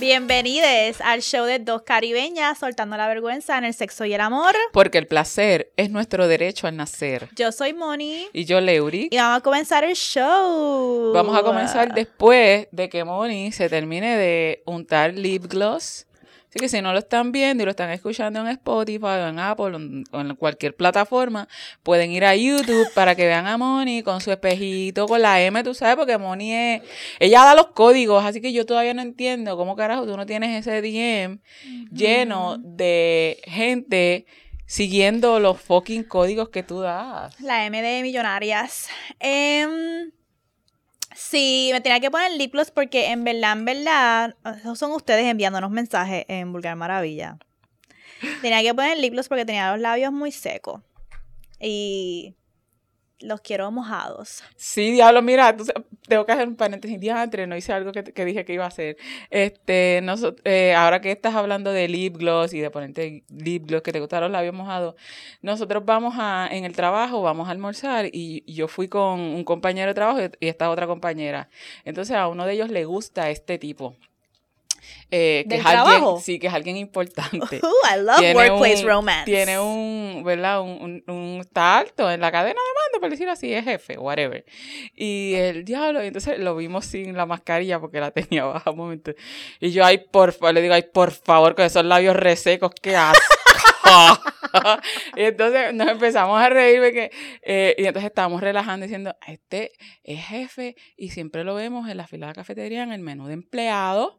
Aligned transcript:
Bienvenidos 0.00 1.00
al 1.00 1.22
show 1.22 1.44
de 1.44 1.58
dos 1.58 1.82
caribeñas 1.82 2.56
soltando 2.58 2.96
la 2.96 3.08
vergüenza 3.08 3.58
en 3.58 3.64
el 3.64 3.74
sexo 3.74 4.04
y 4.04 4.14
el 4.14 4.20
amor. 4.20 4.54
Porque 4.72 4.98
el 4.98 5.08
placer 5.08 5.72
es 5.76 5.90
nuestro 5.90 6.28
derecho 6.28 6.68
al 6.68 6.76
nacer. 6.76 7.28
Yo 7.34 7.50
soy 7.50 7.74
Moni. 7.74 8.28
Y 8.32 8.44
yo, 8.44 8.60
Leury. 8.60 9.08
Y 9.10 9.16
vamos 9.16 9.38
a 9.38 9.40
comenzar 9.40 9.82
el 9.82 9.96
show. 9.96 11.12
Vamos 11.12 11.36
a 11.36 11.42
comenzar 11.42 11.94
después 11.94 12.68
de 12.70 12.88
que 12.88 13.02
Moni 13.02 13.50
se 13.50 13.68
termine 13.68 14.16
de 14.16 14.62
untar 14.66 15.14
lip 15.14 15.46
gloss 15.46 16.06
Así 16.48 16.58
que 16.58 16.68
si 16.70 16.80
no 16.80 16.92
lo 16.92 16.98
están 16.98 17.30
viendo 17.30 17.62
y 17.62 17.66
lo 17.66 17.70
están 17.70 17.90
escuchando 17.90 18.40
en 18.40 18.46
Spotify 18.48 19.04
o 19.04 19.28
en 19.28 19.38
Apple 19.38 20.04
o 20.10 20.20
en 20.20 20.34
cualquier 20.36 20.74
plataforma, 20.74 21.46
pueden 21.82 22.10
ir 22.10 22.24
a 22.24 22.34
YouTube 22.34 22.88
para 22.94 23.14
que 23.14 23.26
vean 23.26 23.46
a 23.46 23.58
Moni 23.58 24.02
con 24.02 24.22
su 24.22 24.32
espejito, 24.32 25.06
con 25.06 25.20
la 25.20 25.42
M, 25.42 25.62
tú 25.62 25.74
sabes, 25.74 25.96
porque 25.96 26.16
Moni 26.16 26.54
es... 26.54 26.82
Ella 27.20 27.44
da 27.44 27.54
los 27.54 27.68
códigos, 27.68 28.24
así 28.24 28.40
que 28.40 28.52
yo 28.54 28.64
todavía 28.64 28.94
no 28.94 29.02
entiendo 29.02 29.58
cómo 29.58 29.76
carajo 29.76 30.06
tú 30.06 30.16
no 30.16 30.24
tienes 30.24 30.66
ese 30.66 30.80
DM 30.80 31.38
lleno 31.92 32.56
de 32.58 33.42
gente 33.44 34.24
siguiendo 34.64 35.40
los 35.40 35.60
fucking 35.60 36.04
códigos 36.04 36.48
que 36.48 36.62
tú 36.62 36.80
das. 36.80 37.38
La 37.40 37.66
M 37.66 37.82
de 37.82 38.02
millonarias. 38.02 38.88
Eh, 39.20 39.66
Sí, 41.14 41.70
me 41.72 41.80
tenía 41.80 42.00
que 42.00 42.10
poner 42.10 42.32
lip 42.32 42.52
gloss 42.52 42.70
porque 42.70 43.10
en 43.10 43.24
verdad, 43.24 43.52
en 43.52 43.64
verdad, 43.64 44.36
son 44.74 44.92
ustedes 44.92 45.26
enviándonos 45.26 45.70
mensajes 45.70 46.24
en 46.28 46.52
Vulgar 46.52 46.76
Maravilla. 46.76 47.38
Tenía 48.42 48.62
que 48.62 48.74
poner 48.74 48.98
lip 48.98 49.12
gloss 49.12 49.28
porque 49.28 49.44
tenía 49.44 49.72
los 49.72 49.80
labios 49.80 50.12
muy 50.12 50.32
secos. 50.32 50.82
Y 51.60 52.34
los 53.20 53.40
quiero 53.40 53.70
mojados. 53.70 54.42
Sí, 54.56 54.92
diablo, 54.92 55.22
mira, 55.22 55.56
tengo 56.06 56.24
que 56.24 56.32
hacer 56.32 56.48
un 56.48 56.56
paréntesis. 56.56 57.00
Día 57.00 57.20
antes 57.20 57.48
no 57.48 57.56
hice 57.56 57.72
algo 57.72 57.92
que, 57.92 58.24
dije 58.24 58.44
que 58.44 58.52
iba 58.52 58.64
a 58.64 58.68
hacer. 58.68 58.96
Este, 59.30 60.00
eh, 60.44 60.74
ahora 60.74 61.00
que 61.00 61.10
estás 61.10 61.34
hablando 61.34 61.72
de 61.72 61.88
lip 61.88 62.16
gloss 62.16 62.54
y 62.54 62.60
de 62.60 62.70
ponerte 62.70 63.24
lip 63.28 63.66
gloss, 63.66 63.82
que 63.82 63.92
te 63.92 64.00
gustaron 64.00 64.30
los 64.30 64.38
labios 64.38 64.54
mojados, 64.54 64.94
nosotros 65.42 65.84
vamos 65.84 66.14
a, 66.18 66.48
en 66.50 66.64
el 66.64 66.74
trabajo, 66.74 67.22
vamos 67.22 67.48
a 67.48 67.52
almorzar 67.52 68.06
y, 68.12 68.44
yo 68.46 68.68
fui 68.68 68.88
con 68.88 69.20
un 69.20 69.44
compañero 69.44 69.88
de 69.88 69.94
trabajo 69.94 70.20
y 70.40 70.48
esta 70.48 70.70
otra 70.70 70.86
compañera. 70.86 71.48
Entonces 71.84 72.16
a 72.16 72.28
uno 72.28 72.46
de 72.46 72.54
ellos 72.54 72.70
le 72.70 72.84
gusta 72.84 73.30
este 73.30 73.58
tipo. 73.58 73.96
Eh, 75.10 75.46
que 75.48 75.56
es 75.56 75.66
alguien, 75.66 76.02
sí, 76.20 76.38
que 76.38 76.48
es 76.48 76.54
alguien 76.54 76.76
importante. 76.76 77.56
I 77.94 78.00
love 78.00 78.34
workplace 78.34 78.84
romance. 78.84 79.24
Tiene 79.24 79.58
un, 79.58 80.22
¿verdad? 80.24 80.60
Un, 80.60 81.02
un, 81.06 81.14
un, 81.14 81.40
está 81.40 81.78
alto 81.78 82.10
en 82.10 82.20
la 82.20 82.30
cadena 82.30 82.60
de 82.60 82.92
mando, 82.92 83.00
por 83.00 83.10
decir 83.10 83.28
así, 83.28 83.52
es 83.52 83.64
jefe, 83.64 83.98
whatever. 83.98 84.44
Y 84.94 85.34
el 85.34 85.64
diablo, 85.64 86.00
entonces 86.00 86.38
lo 86.38 86.56
vimos 86.56 86.84
sin 86.84 87.16
la 87.16 87.26
mascarilla 87.26 87.80
porque 87.80 88.00
la 88.00 88.10
tenía 88.10 88.44
baja 88.44 88.70
un 88.70 88.76
momento. 88.76 89.12
Y 89.60 89.70
yo, 89.70 89.84
ay, 89.84 89.98
por 89.98 90.32
favor, 90.32 90.54
le 90.54 90.62
digo, 90.62 90.74
ay, 90.74 90.84
por 90.92 91.10
favor, 91.10 91.54
con 91.54 91.64
esos 91.64 91.84
labios 91.84 92.16
resecos, 92.16 92.72
qué 92.80 92.96
asco. 92.96 93.38
y 95.16 95.22
entonces 95.22 95.74
nos 95.74 95.88
empezamos 95.88 96.40
a 96.40 96.48
reír 96.48 96.80
porque, 96.80 97.10
eh, 97.42 97.74
y 97.78 97.84
entonces 97.84 98.08
estábamos 98.08 98.40
relajando 98.40 98.84
diciendo, 98.84 99.14
este 99.26 99.72
es 100.02 100.24
jefe 100.24 100.76
y 100.96 101.10
siempre 101.10 101.44
lo 101.44 101.54
vemos 101.54 101.88
en 101.88 101.96
la 101.96 102.06
fila 102.06 102.26
de 102.26 102.30
la 102.30 102.34
cafetería 102.34 102.82
en 102.82 102.92
el 102.92 103.00
menú 103.00 103.26
de 103.26 103.34
empleados 103.34 104.18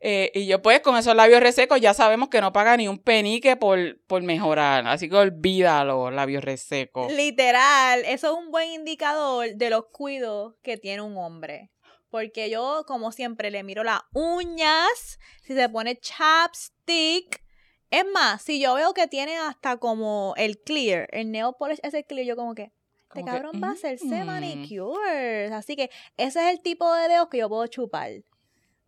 eh, 0.00 0.30
y 0.34 0.46
yo 0.46 0.62
pues 0.62 0.80
con 0.80 0.96
esos 0.96 1.14
labios 1.14 1.40
resecos 1.40 1.80
ya 1.80 1.92
sabemos 1.92 2.30
que 2.30 2.40
no 2.40 2.52
paga 2.52 2.76
ni 2.76 2.88
un 2.88 2.98
penique 2.98 3.56
por, 3.56 4.00
por 4.06 4.22
mejorar. 4.22 4.86
Así 4.86 5.08
que 5.08 5.16
olvídalo, 5.16 6.10
labios 6.10 6.42
resecos. 6.42 7.12
Literal, 7.12 8.04
eso 8.06 8.32
es 8.32 8.44
un 8.44 8.50
buen 8.50 8.70
indicador 8.70 9.54
de 9.54 9.70
los 9.70 9.86
cuidos 9.92 10.54
que 10.62 10.76
tiene 10.76 11.02
un 11.02 11.16
hombre. 11.18 11.70
Porque 12.08 12.50
yo, 12.50 12.84
como 12.86 13.12
siempre, 13.12 13.50
le 13.50 13.62
miro 13.62 13.84
las 13.84 14.00
uñas, 14.12 15.18
si 15.42 15.54
se 15.54 15.68
pone 15.68 15.96
chapstick. 15.96 17.42
Es 17.90 18.04
más, 18.12 18.42
si 18.42 18.60
yo 18.60 18.74
veo 18.74 18.94
que 18.94 19.06
tiene 19.06 19.36
hasta 19.36 19.76
como 19.76 20.34
el 20.36 20.58
clear, 20.60 21.08
el 21.12 21.30
nail 21.30 21.52
polish, 21.58 21.78
ese 21.82 22.04
clear, 22.04 22.26
yo 22.26 22.36
como 22.36 22.54
que, 22.54 22.72
este 23.08 23.24
cabrón 23.24 23.60
va 23.62 23.68
a 23.68 23.72
hacerse 23.72 24.24
manicure. 24.24 25.52
Así 25.52 25.74
que 25.76 25.90
ese 26.16 26.40
es 26.40 26.54
el 26.54 26.62
tipo 26.62 26.92
de 26.94 27.08
dedos 27.08 27.28
que 27.28 27.38
yo 27.38 27.48
puedo 27.48 27.66
chupar. 27.66 28.10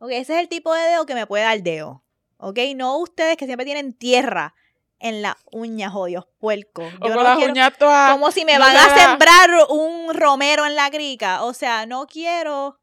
Ok, 0.02 0.10
ese 0.10 0.34
es 0.34 0.40
el 0.40 0.48
tipo 0.48 0.74
de 0.74 0.82
dedo 0.82 1.06
que 1.06 1.14
me 1.14 1.28
puede 1.28 1.44
dar 1.44 1.62
dedo. 1.62 2.02
Ok, 2.38 2.58
no 2.74 2.98
ustedes 2.98 3.36
que 3.36 3.46
siempre 3.46 3.64
tienen 3.64 3.92
tierra 3.96 4.52
en 4.98 5.22
las 5.22 5.36
uñas, 5.52 5.92
jodidos 5.92 6.26
puercos. 6.40 6.92
Yo 7.06 7.22
las 7.22 7.38
uñas 7.38 7.78
todas. 7.78 8.10
Como 8.10 8.32
si 8.32 8.44
me 8.44 8.58
van 8.58 8.76
a 8.76 8.98
sembrar 8.98 9.48
un 9.68 10.12
romero 10.12 10.66
en 10.66 10.74
la 10.74 10.91
grica. 10.91 11.44
O 11.44 11.54
sea, 11.54 11.86
no 11.86 12.08
quiero. 12.08 12.80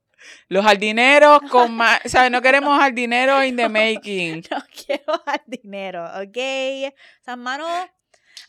Los 0.48 0.64
jardineros 0.64 1.42
con 1.52 1.74
más. 1.74 2.00
o 2.06 2.08
sea, 2.08 2.30
no 2.30 2.42
queremos 2.42 2.80
jardineros 2.80 3.44
in 3.44 3.58
the 3.58 3.68
making. 3.70 4.42
no 4.50 4.64
quiero 4.86 5.22
jardinero, 5.26 6.06
¿ok? 6.22 6.38
Esas 6.38 7.38
manos 7.38 7.70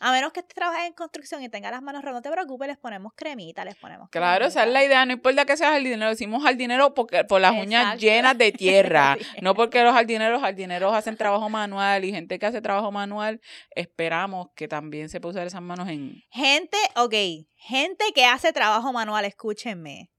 a 0.01 0.11
menos 0.11 0.33
que 0.33 0.41
trabajando 0.41 0.87
en 0.87 0.93
construcción 0.93 1.43
y 1.43 1.49
tenga 1.49 1.69
las 1.69 1.83
manos 1.83 2.01
rojas, 2.01 2.15
no 2.15 2.21
te 2.23 2.31
preocupes, 2.31 2.67
les 2.67 2.77
ponemos 2.77 3.13
cremita, 3.15 3.63
les 3.63 3.75
ponemos 3.75 4.09
Claro, 4.09 4.47
esa 4.47 4.63
es 4.63 4.71
la 4.71 4.83
idea, 4.83 5.05
no 5.05 5.13
importa 5.13 5.45
que 5.45 5.55
seas 5.55 5.71
jardinero, 5.71 6.09
decimos 6.09 6.43
jardinero 6.43 6.95
porque, 6.95 7.23
por 7.23 7.39
las 7.39 7.53
uñas 7.53 7.99
llenas 7.99 8.35
de 8.35 8.51
tierra, 8.51 9.15
no 9.41 9.53
porque 9.53 9.83
los 9.83 9.93
jardineros, 9.93 10.41
jardineros 10.41 10.93
hacen 10.95 11.17
trabajo 11.17 11.49
manual 11.49 12.03
y 12.03 12.11
gente 12.11 12.39
que 12.39 12.47
hace 12.47 12.61
trabajo 12.61 12.91
manual, 12.91 13.41
esperamos 13.75 14.47
que 14.55 14.67
también 14.67 15.07
se 15.07 15.21
pueda 15.21 15.33
usar 15.33 15.47
esas 15.47 15.61
manos 15.61 15.87
en... 15.87 16.23
Gente, 16.31 16.77
ok, 16.95 17.13
gente 17.57 18.05
que 18.15 18.25
hace 18.25 18.51
trabajo 18.53 18.91
manual, 18.91 19.25
escúchenme. 19.25 20.09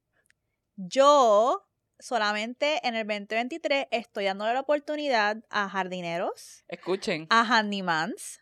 Yo 0.76 1.66
solamente 1.98 2.86
en 2.86 2.94
el 2.94 3.04
2023 3.04 3.86
estoy 3.90 4.26
dándole 4.26 4.54
la 4.54 4.60
oportunidad 4.60 5.38
a 5.50 5.68
jardineros. 5.68 6.64
Escuchen. 6.68 7.26
A 7.30 7.42
handymans 7.42 8.41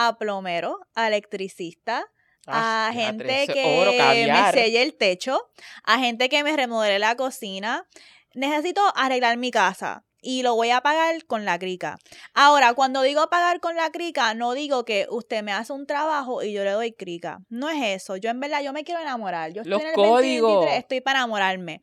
a 0.00 0.16
plomero, 0.16 0.78
a 0.94 1.08
electricista, 1.08 2.06
a 2.46 2.90
gente 2.94 3.48
que 3.48 4.28
me 4.32 4.52
selle 4.52 4.82
el 4.82 4.94
techo, 4.94 5.50
a 5.82 5.98
gente 5.98 6.28
que 6.28 6.44
me 6.44 6.56
remodele 6.56 7.00
la 7.00 7.16
cocina. 7.16 7.86
Necesito 8.32 8.80
arreglar 8.94 9.36
mi 9.38 9.50
casa 9.50 10.04
y 10.22 10.42
lo 10.42 10.54
voy 10.54 10.70
a 10.70 10.82
pagar 10.82 11.24
con 11.26 11.44
la 11.44 11.58
crica. 11.58 11.98
Ahora, 12.32 12.74
cuando 12.74 13.02
digo 13.02 13.28
pagar 13.28 13.58
con 13.58 13.74
la 13.74 13.90
crica, 13.90 14.34
no 14.34 14.52
digo 14.52 14.84
que 14.84 15.08
usted 15.10 15.42
me 15.42 15.52
hace 15.52 15.72
un 15.72 15.84
trabajo 15.84 16.44
y 16.44 16.52
yo 16.52 16.62
le 16.62 16.70
doy 16.70 16.92
crica. 16.92 17.40
No 17.48 17.68
es 17.68 18.02
eso. 18.02 18.16
Yo 18.16 18.30
en 18.30 18.38
verdad, 18.38 18.62
yo 18.62 18.72
me 18.72 18.84
quiero 18.84 19.00
enamorar. 19.00 19.52
Yo 19.52 19.62
estoy 19.62 19.80
en 19.80 19.88
el 19.88 19.94
códigos. 19.94 20.66
estoy 20.70 21.00
para 21.00 21.18
enamorarme. 21.18 21.82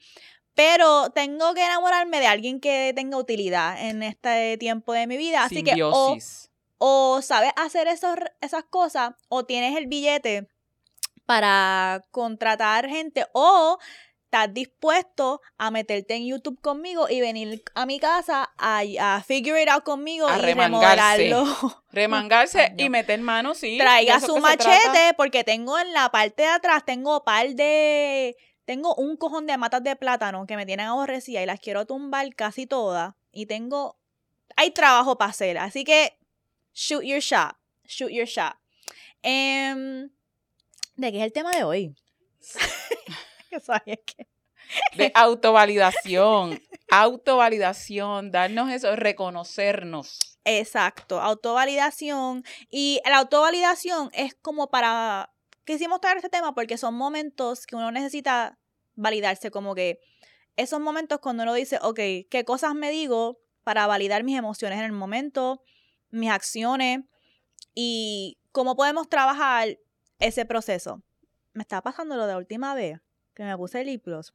Pero 0.54 1.10
tengo 1.10 1.54
que 1.54 1.66
enamorarme 1.66 2.22
de 2.22 2.28
alguien 2.28 2.62
que 2.62 2.94
tenga 2.96 3.18
utilidad 3.18 3.90
en 3.90 4.04
este 4.04 4.58
tiempo 4.58 4.94
de 4.94 5.06
mi 5.06 5.18
vida. 5.18 5.44
Así 5.44 5.64
que 5.64 5.84
o 5.84 6.16
sabes 7.22 7.52
hacer 7.56 7.88
esos, 7.88 8.16
esas 8.42 8.64
cosas 8.66 9.14
o 9.30 9.46
tienes 9.46 9.78
el 9.78 9.88
billete 9.88 10.48
para 11.26 12.04
contratar 12.12 12.88
gente 12.88 13.26
o 13.34 13.78
estás 14.26 14.54
dispuesto 14.54 15.42
a 15.58 15.72
meterte 15.72 16.16
en 16.16 16.26
YouTube 16.26 16.60
conmigo 16.62 17.08
y 17.10 17.22
venir 17.22 17.64
a 17.74 17.86
mi 17.86 18.00
casa 18.00 18.52
a, 18.58 18.82
a 19.00 19.22
figure 19.22 19.62
it 19.62 19.70
out 19.70 19.84
conmigo 19.84 20.28
y 20.30 20.42
remangarse. 20.42 21.32
Remangarse 21.92 22.74
y 22.78 22.90
meter 22.90 23.20
manos, 23.22 23.60
sí. 23.60 23.78
Traiga 23.78 24.20
su 24.20 24.38
machete 24.38 25.14
porque 25.16 25.44
tengo 25.44 25.80
en 25.80 25.94
la 25.94 26.10
parte 26.10 26.44
de 26.44 26.50
atrás, 26.50 26.84
tengo 26.86 27.24
par 27.24 27.48
de... 27.50 28.36
Tengo 28.66 28.96
un 28.96 29.16
cojón 29.16 29.46
de 29.46 29.58
matas 29.58 29.84
de 29.84 29.96
plátano 29.96 30.48
que 30.48 30.56
me 30.56 30.66
tienen 30.66 30.88
aborrecida 30.88 31.42
y 31.42 31.46
las 31.46 31.60
quiero 31.60 31.86
tumbar 31.86 32.34
casi 32.36 32.66
todas. 32.66 33.14
Y 33.32 33.46
tengo... 33.46 33.98
Hay 34.58 34.72
trabajo 34.72 35.18
para 35.18 35.30
hacer. 35.30 35.60
Así 35.60 35.84
que 35.84 36.18
shoot 36.76 37.04
your 37.04 37.22
shot. 37.22 37.56
Shoot 37.88 38.12
your 38.12 38.28
shot. 38.28 38.56
Em, 39.24 40.10
¿De 40.96 41.12
qué 41.12 41.18
es 41.18 41.24
el 41.24 41.34
tema 41.34 41.56
de 41.56 41.64
hoy? 41.64 41.96
de 44.98 45.12
autovalidación. 45.16 46.62
autovalidación, 46.92 48.32
darnos 48.32 48.72
eso, 48.72 48.96
reconocernos. 48.96 50.38
Exacto, 50.44 51.20
autovalidación. 51.22 52.44
Y 52.70 53.02
la 53.06 53.18
autovalidación 53.18 54.10
es 54.14 54.36
como 54.36 54.70
para... 54.70 55.32
Quisimos 55.66 56.00
traer 56.00 56.18
este 56.18 56.30
tema 56.30 56.54
porque 56.54 56.78
son 56.78 56.94
momentos 56.94 57.66
que 57.66 57.76
uno 57.76 57.92
necesita 57.92 58.60
validarse, 58.94 59.50
como 59.50 59.74
que 59.74 60.00
esos 60.56 60.80
momentos 60.80 61.20
cuando 61.20 61.44
uno 61.44 61.54
dice, 61.56 61.80
ok, 61.82 62.00
¿qué 62.30 62.44
cosas 62.46 62.76
me 62.76 62.92
digo 62.92 63.40
para 63.64 63.88
validar 63.88 64.24
mis 64.24 64.38
emociones 64.38 64.78
en 64.78 64.86
el 64.86 64.92
momento? 64.92 65.64
Mis 66.16 66.30
acciones 66.30 67.02
y 67.74 68.38
cómo 68.52 68.76
podemos 68.76 69.10
trabajar 69.10 69.78
ese 70.20 70.46
proceso. 70.46 71.02
Me 71.54 71.62
está 71.62 71.82
pasando 71.82 72.16
lo 72.16 72.26
de 72.26 72.34
la 72.34 72.38
última 72.38 72.74
vez 72.74 73.00
que 73.34 73.44
me 73.44 73.56
puse 73.58 73.82
el 73.82 73.88
lipgloss. 73.88 74.34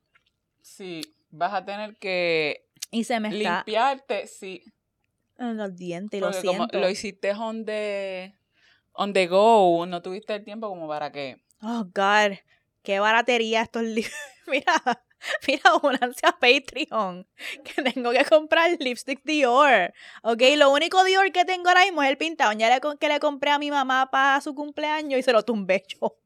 Sí, 0.62 1.00
vas 1.30 1.54
a 1.54 1.64
tener 1.64 1.96
que 1.96 2.66
y 2.90 3.04
se 3.04 3.20
me 3.20 3.30
limpiarte, 3.30 4.26
sí. 4.26 4.62
En 5.38 5.56
los 5.56 5.76
dientes, 5.76 6.20
lo 6.20 6.32
siento. 6.32 6.68
Como 6.68 6.80
lo 6.80 6.90
hiciste 6.90 7.32
on 7.32 7.64
the, 7.64 8.34
on 8.92 9.12
the 9.12 9.26
go, 9.26 9.86
no 9.86 10.02
tuviste 10.02 10.34
el 10.34 10.44
tiempo 10.44 10.68
como 10.68 10.88
para 10.88 11.10
qué. 11.12 11.42
Oh, 11.62 11.84
God, 11.84 12.36
qué 12.82 13.00
baratería 13.00 13.62
estos 13.62 13.84
libros. 13.84 14.12
Mira, 14.46 14.82
Mira, 15.46 15.74
únanse 15.82 16.26
a 16.26 16.32
Patreon, 16.32 17.26
que 17.64 17.82
tengo 17.82 18.10
que 18.10 18.24
comprar 18.24 18.70
lipstick 18.78 19.22
Dior. 19.24 19.92
Ok, 20.22 20.42
lo 20.56 20.70
único 20.70 21.04
Dior 21.04 21.30
que 21.32 21.44
tengo 21.44 21.68
ahora 21.68 21.84
mismo 21.84 22.02
es 22.02 22.10
el 22.10 22.16
pintado. 22.18 22.52
Ya 22.52 22.68
le, 22.74 22.80
que 22.98 23.08
le 23.08 23.20
compré 23.20 23.50
a 23.50 23.58
mi 23.58 23.70
mamá 23.70 24.10
para 24.10 24.40
su 24.40 24.54
cumpleaños 24.54 25.18
y 25.20 25.22
se 25.22 25.32
lo 25.32 25.44
tumbé 25.44 25.82
yo. 26.00 26.16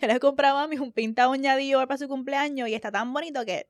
Yo 0.00 0.08
le 0.08 0.18
compré 0.18 0.48
a 0.48 0.54
mami 0.54 0.78
un 0.78 0.92
pinta 0.92 1.28
uña 1.28 1.56
Dior 1.56 1.86
para 1.86 1.98
su 1.98 2.08
cumpleaños 2.08 2.68
y 2.68 2.74
está 2.74 2.90
tan 2.90 3.12
bonito 3.12 3.44
que 3.44 3.68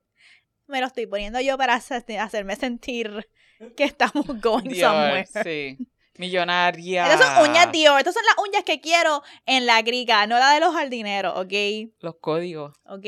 me 0.67 0.81
lo 0.81 0.87
estoy 0.87 1.05
poniendo 1.05 1.39
yo 1.41 1.57
para 1.57 1.75
hacerme 1.75 2.55
sentir 2.55 3.27
que 3.75 3.83
estamos 3.83 4.25
going 4.41 4.69
Dior, 4.69 4.91
somewhere. 4.91 5.27
sí. 5.43 5.77
Millonaria. 6.17 7.13
Estas 7.13 7.33
son 7.33 7.49
uñas 7.49 7.71
Dior. 7.71 7.97
Estas 7.97 8.13
son 8.13 8.23
las 8.25 8.45
uñas 8.45 8.63
que 8.65 8.81
quiero 8.81 9.23
en 9.45 9.65
la 9.65 9.81
griga, 9.83 10.27
no 10.27 10.37
la 10.37 10.53
de 10.53 10.59
los 10.59 10.73
jardineros, 10.73 11.37
¿ok? 11.37 11.93
Los 12.01 12.15
códigos. 12.15 12.75
Ok. 12.85 13.05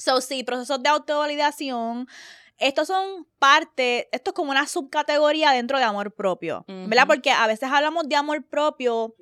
So, 0.00 0.20
sí, 0.20 0.42
procesos 0.42 0.82
de 0.82 0.88
autovalidación. 0.88 2.08
Estos 2.58 2.88
son 2.88 3.26
parte, 3.38 4.08
esto 4.12 4.30
es 4.30 4.34
como 4.34 4.50
una 4.50 4.66
subcategoría 4.66 5.52
dentro 5.52 5.78
de 5.78 5.84
amor 5.84 6.14
propio, 6.14 6.64
¿verdad? 6.66 7.06
Porque 7.06 7.30
a 7.30 7.46
veces 7.46 7.70
hablamos 7.72 8.08
de 8.08 8.16
amor 8.16 8.46
propio 8.46 9.14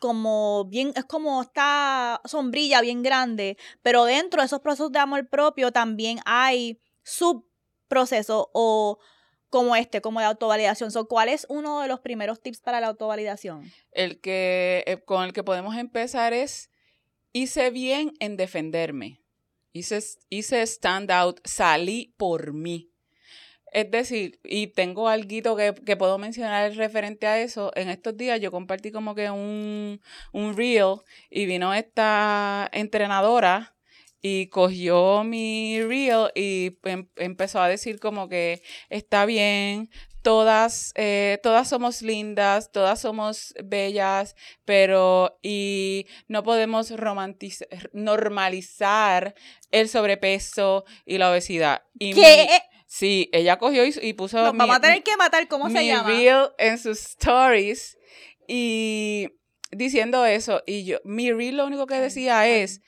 como 0.00 0.64
bien, 0.64 0.92
es 0.96 1.04
como 1.04 1.42
esta 1.42 2.20
sombrilla 2.24 2.80
bien 2.80 3.04
grande, 3.04 3.56
pero 3.82 4.04
dentro 4.04 4.42
de 4.42 4.46
esos 4.46 4.60
procesos 4.60 4.90
de 4.90 4.98
amor 4.98 5.28
propio 5.28 5.70
también 5.70 6.18
hay 6.24 6.80
subprocesos 7.04 8.46
o 8.52 8.98
como 9.48 9.76
este, 9.76 10.00
como 10.00 10.18
de 10.18 10.26
autovalidación. 10.26 10.90
So, 10.90 11.06
¿Cuál 11.06 11.28
es 11.28 11.46
uno 11.48 11.82
de 11.82 11.88
los 11.88 12.00
primeros 12.00 12.40
tips 12.40 12.60
para 12.60 12.80
la 12.80 12.88
autovalidación? 12.88 13.70
El 13.92 14.20
que 14.20 14.82
eh, 14.86 14.98
con 15.04 15.22
el 15.22 15.32
que 15.32 15.44
podemos 15.44 15.76
empezar 15.76 16.32
es 16.32 16.70
hice 17.32 17.70
bien 17.70 18.12
en 18.18 18.36
defenderme. 18.36 19.21
Hice, 19.72 20.00
hice 20.30 20.62
stand 20.66 21.10
out, 21.10 21.40
salí 21.44 22.14
por 22.16 22.52
mí. 22.52 22.90
Es 23.72 23.90
decir, 23.90 24.38
y 24.44 24.68
tengo 24.68 25.08
algo 25.08 25.56
que, 25.56 25.74
que 25.86 25.96
puedo 25.96 26.18
mencionar 26.18 26.74
referente 26.74 27.26
a 27.26 27.40
eso. 27.40 27.72
En 27.74 27.88
estos 27.88 28.16
días 28.16 28.40
yo 28.40 28.50
compartí 28.50 28.92
como 28.92 29.14
que 29.14 29.30
un, 29.30 30.00
un 30.32 30.56
reel 30.56 30.96
y 31.30 31.46
vino 31.46 31.72
esta 31.72 32.68
entrenadora 32.72 33.74
y 34.20 34.48
cogió 34.48 35.24
mi 35.24 35.82
reel 35.82 36.30
y 36.34 36.78
em- 36.84 37.08
empezó 37.16 37.60
a 37.62 37.68
decir 37.68 37.98
como 37.98 38.28
que 38.28 38.62
está 38.90 39.24
bien, 39.26 39.90
todas, 40.22 40.92
eh, 40.94 41.38
todas 41.42 41.68
somos 41.68 42.00
lindas, 42.02 42.70
todas 42.72 43.00
somos 43.00 43.52
bellas, 43.62 44.34
pero 44.64 45.38
y 45.42 46.06
no 46.28 46.42
podemos 46.42 46.90
romantiz- 46.92 47.66
normalizar 47.92 49.34
el 49.70 49.88
sobrepeso 49.88 50.84
y 51.04 51.18
la 51.18 51.30
obesidad. 51.30 51.82
Y 51.98 52.14
¿Qué? 52.14 52.46
mi- 52.48 52.82
sí, 52.86 53.28
ella 53.32 53.58
cogió 53.58 53.84
y, 53.84 53.94
y 54.00 54.12
puso 54.14 54.38
Nos 54.38 54.52
mi- 54.52 54.58
vamos 54.60 54.76
a 54.76 54.80
tener 54.80 55.02
que 55.02 55.16
matar, 55.16 55.48
¿cómo 55.48 55.68
se 55.70 55.84
llama? 55.86 56.08
reel 56.08 56.48
en 56.58 56.78
sus 56.78 56.98
stories 57.00 57.98
y 58.46 59.28
diciendo 59.70 60.24
eso. 60.26 60.62
Y 60.66 60.84
yo, 60.84 60.98
mi 61.04 61.32
reel 61.32 61.56
lo 61.56 61.66
único 61.66 61.86
que 61.86 61.94
decía 61.96 62.46
es 62.46 62.80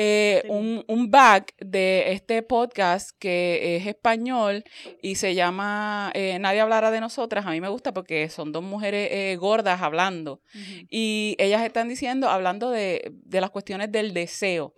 eh, 0.00 0.42
Sí. 0.44 0.48
un, 0.50 0.84
un 0.86 1.10
back 1.10 1.54
de 1.58 2.12
este 2.12 2.42
podcast 2.42 3.10
que 3.18 3.76
es 3.76 3.86
español 3.86 4.62
y 5.02 5.16
se 5.16 5.34
llama 5.34 6.12
eh, 6.14 6.38
Nadie 6.38 6.60
hablará 6.60 6.90
de 6.92 7.00
nosotras. 7.00 7.44
A 7.46 7.50
mí 7.50 7.60
me 7.60 7.68
gusta 7.68 7.92
porque 7.92 8.28
son 8.28 8.52
dos 8.52 8.62
mujeres 8.62 9.08
eh, 9.10 9.36
gordas 9.36 9.82
hablando. 9.82 10.40
Y 10.88 11.34
ellas 11.38 11.64
están 11.64 11.88
diciendo, 11.88 12.28
hablando 12.28 12.70
de, 12.70 13.10
de 13.12 13.40
las 13.40 13.50
cuestiones 13.50 13.90
del 13.90 14.14
deseo. 14.14 14.72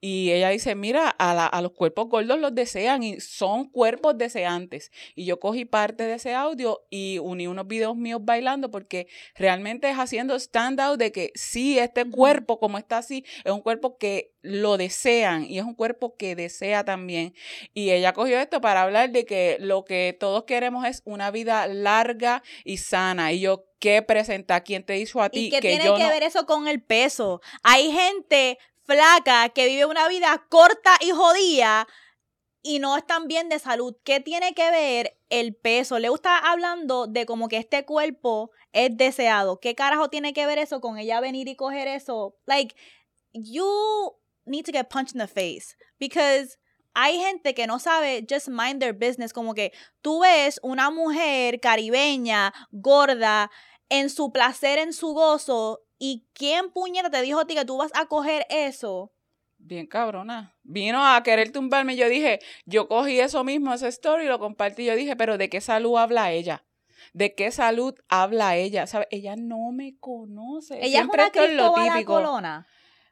Y 0.00 0.32
ella 0.32 0.48
dice, 0.50 0.74
mira, 0.74 1.08
a, 1.08 1.34
la- 1.34 1.46
a 1.46 1.62
los 1.62 1.72
cuerpos 1.72 2.08
gordos 2.08 2.38
los 2.40 2.54
desean 2.54 3.02
y 3.02 3.20
son 3.20 3.68
cuerpos 3.68 4.18
deseantes. 4.18 4.90
Y 5.14 5.24
yo 5.24 5.38
cogí 5.40 5.64
parte 5.64 6.04
de 6.04 6.14
ese 6.14 6.34
audio 6.34 6.84
y 6.90 7.18
uní 7.18 7.46
unos 7.46 7.66
videos 7.66 7.96
míos 7.96 8.20
bailando 8.24 8.70
porque 8.70 9.06
realmente 9.34 9.88
es 9.90 9.96
haciendo 9.96 10.34
stand 10.36 10.80
out 10.80 10.98
de 10.98 11.12
que 11.12 11.32
sí, 11.34 11.78
este 11.78 12.04
cuerpo 12.04 12.58
como 12.58 12.78
está 12.78 12.98
así, 12.98 13.24
es 13.44 13.52
un 13.52 13.60
cuerpo 13.60 13.96
que 13.98 14.32
lo 14.42 14.76
desean 14.76 15.44
y 15.44 15.58
es 15.58 15.64
un 15.64 15.74
cuerpo 15.74 16.16
que 16.16 16.34
desea 16.34 16.84
también. 16.84 17.34
Y 17.74 17.90
ella 17.90 18.12
cogió 18.12 18.38
esto 18.40 18.60
para 18.60 18.82
hablar 18.82 19.10
de 19.12 19.24
que 19.24 19.56
lo 19.60 19.84
que 19.84 20.16
todos 20.18 20.44
queremos 20.44 20.84
es 20.86 21.02
una 21.04 21.30
vida 21.30 21.66
larga 21.68 22.42
y 22.64 22.78
sana. 22.78 23.32
Y 23.32 23.40
yo, 23.40 23.66
¿qué 23.78 24.02
presenta? 24.02 24.60
¿Quién 24.62 24.84
te 24.84 24.94
dijo 24.94 25.22
a 25.22 25.30
ti 25.30 25.46
¿Y 25.46 25.50
qué 25.50 25.60
que 25.60 25.68
tiene 25.68 25.84
yo 25.84 25.96
que 25.96 26.02
no- 26.02 26.08
ver 26.08 26.22
eso 26.24 26.44
con 26.46 26.66
el 26.66 26.82
peso? 26.82 27.40
Hay 27.62 27.92
gente 27.92 28.58
que 29.54 29.66
vive 29.66 29.86
una 29.86 30.08
vida 30.08 30.44
corta 30.48 30.96
y 31.00 31.10
jodida 31.10 31.86
y 32.62 32.78
no 32.78 32.96
están 32.96 33.26
bien 33.26 33.48
de 33.48 33.58
salud. 33.58 33.96
¿Qué 34.04 34.20
tiene 34.20 34.54
que 34.54 34.70
ver 34.70 35.18
el 35.30 35.54
peso? 35.54 35.98
Le 35.98 36.08
está 36.08 36.38
hablando 36.38 37.06
de 37.06 37.26
como 37.26 37.48
que 37.48 37.56
este 37.56 37.84
cuerpo 37.84 38.50
es 38.72 38.96
deseado. 38.96 39.58
¿Qué 39.60 39.74
carajo 39.74 40.08
tiene 40.08 40.32
que 40.32 40.46
ver 40.46 40.58
eso 40.58 40.80
con 40.80 40.98
ella 40.98 41.20
venir 41.20 41.48
y 41.48 41.56
coger 41.56 41.88
eso? 41.88 42.36
Like, 42.46 42.74
you 43.32 43.66
need 44.44 44.64
to 44.64 44.72
get 44.72 44.88
punched 44.88 45.14
in 45.14 45.20
the 45.20 45.26
face 45.26 45.76
because 45.98 46.58
hay 46.94 47.18
gente 47.18 47.54
que 47.54 47.66
no 47.66 47.78
sabe 47.78 48.26
just 48.28 48.48
mind 48.48 48.80
their 48.80 48.92
business, 48.92 49.32
como 49.32 49.54
que 49.54 49.72
tú 50.02 50.20
ves 50.20 50.60
una 50.62 50.90
mujer 50.90 51.58
caribeña, 51.60 52.52
gorda, 52.70 53.50
en 53.88 54.08
su 54.08 54.32
placer, 54.32 54.78
en 54.78 54.92
su 54.92 55.12
gozo, 55.12 55.84
y 56.04 56.26
quién 56.32 56.72
puñeta 56.72 57.10
te 57.10 57.22
dijo 57.22 57.38
a 57.38 57.46
ti 57.46 57.54
que 57.54 57.64
tú 57.64 57.76
vas 57.76 57.92
a 57.94 58.06
coger 58.06 58.44
eso. 58.50 59.12
Bien 59.58 59.86
cabrona. 59.86 60.52
Vino 60.64 61.06
a 61.06 61.22
querer 61.22 61.52
tumbarme. 61.52 61.94
Yo 61.94 62.08
dije, 62.08 62.40
yo 62.64 62.88
cogí 62.88 63.20
eso 63.20 63.44
mismo, 63.44 63.72
ese 63.72 63.86
story, 63.86 64.24
y 64.24 64.26
lo 64.26 64.40
compartí. 64.40 64.84
Yo 64.84 64.96
dije, 64.96 65.14
pero 65.14 65.38
¿de 65.38 65.48
qué 65.48 65.60
salud 65.60 65.96
habla 65.98 66.32
ella? 66.32 66.64
¿De 67.12 67.36
qué 67.36 67.52
salud 67.52 67.94
habla 68.08 68.56
ella? 68.56 68.88
¿Sabe? 68.88 69.06
Ella 69.12 69.36
no 69.36 69.70
me 69.70 69.96
conoce. 70.00 70.84
Ella 70.84 71.02
Siempre 71.02 71.22
es 71.22 71.28
esto 71.28 71.38
una 71.38 71.48
es 71.48 71.54
lo 71.54 71.62
Cristóbal 71.62 71.88
a 71.88 71.92
típico. 71.92 72.14
Colona. 72.14 72.66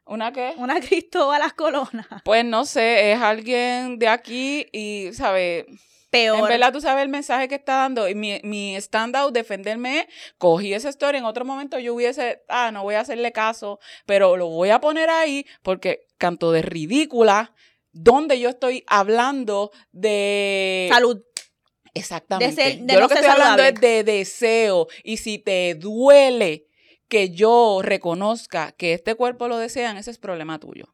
¿Una 0.05 0.33
qué? 0.33 0.53
Una 0.57 0.79
Cristóbal 0.81 1.55
Colona. 1.55 2.21
Pues 2.25 2.43
no 2.43 2.65
sé, 2.65 3.13
es 3.13 3.21
alguien 3.21 3.99
de 3.99 4.09
aquí 4.09 4.67
y, 4.73 5.13
¿sabes? 5.13 5.65
Peor. 6.11 6.37
En 6.39 6.45
verdad, 6.45 6.71
tú 6.73 6.81
sabes 6.81 7.03
el 7.03 7.09
mensaje 7.09 7.47
que 7.47 7.55
está 7.55 7.77
dando. 7.77 8.07
Y 8.07 8.15
mi, 8.15 8.39
mi 8.43 8.75
stand-out, 8.75 9.33
defenderme, 9.33 9.99
es, 10.01 10.05
cogí 10.37 10.73
esa 10.73 10.89
story. 10.89 11.17
En 11.17 11.25
otro 11.25 11.45
momento 11.45 11.79
yo 11.79 11.95
hubiese, 11.95 12.43
ah, 12.49 12.69
no 12.71 12.83
voy 12.83 12.95
a 12.95 12.99
hacerle 12.99 13.31
caso, 13.31 13.79
pero 14.05 14.35
lo 14.37 14.47
voy 14.49 14.69
a 14.69 14.79
poner 14.81 15.09
ahí 15.09 15.45
porque 15.63 16.05
canto 16.17 16.51
de 16.51 16.61
ridícula, 16.61 17.55
donde 17.93 18.39
yo 18.39 18.49
estoy 18.49 18.83
hablando 18.87 19.71
de... 19.91 20.87
Salud. 20.91 21.21
Exactamente. 21.93 22.55
de 22.55 22.69
ser- 22.69 22.79
de 22.81 22.93
yo 22.93 22.99
no 22.99 23.05
lo 23.05 23.07
que 23.07 23.13
estoy 23.15 23.29
hablando 23.29 23.63
es 23.63 23.75
de 23.81 24.03
deseo. 24.03 24.87
Y 25.03 25.17
si 25.17 25.39
te 25.39 25.75
duele 25.75 26.67
que 27.07 27.29
yo 27.31 27.79
reconozca 27.81 28.71
que 28.73 28.93
este 28.93 29.15
cuerpo 29.15 29.47
lo 29.47 29.57
desean, 29.57 29.97
ese 29.97 30.11
es 30.11 30.17
problema 30.17 30.59
tuyo. 30.59 30.93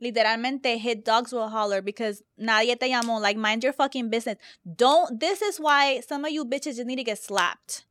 Literalmente, 0.00 0.78
hit 0.78 1.04
dogs 1.04 1.32
will 1.32 1.48
holler 1.48 1.80
because 1.82 2.22
nadie 2.38 2.76
te 2.78 2.88
llamó. 2.90 3.20
Like, 3.20 3.38
mind 3.38 3.62
your 3.64 3.72
fucking 3.72 4.10
business. 4.10 4.36
Don't, 4.64 5.18
this 5.18 5.40
is 5.42 5.58
why 5.58 6.00
some 6.06 6.24
of 6.24 6.30
you 6.30 6.44
bitches 6.44 6.76
just 6.76 6.86
need 6.86 6.96
to 6.96 7.04
get 7.04 7.18
slapped. 7.18 7.84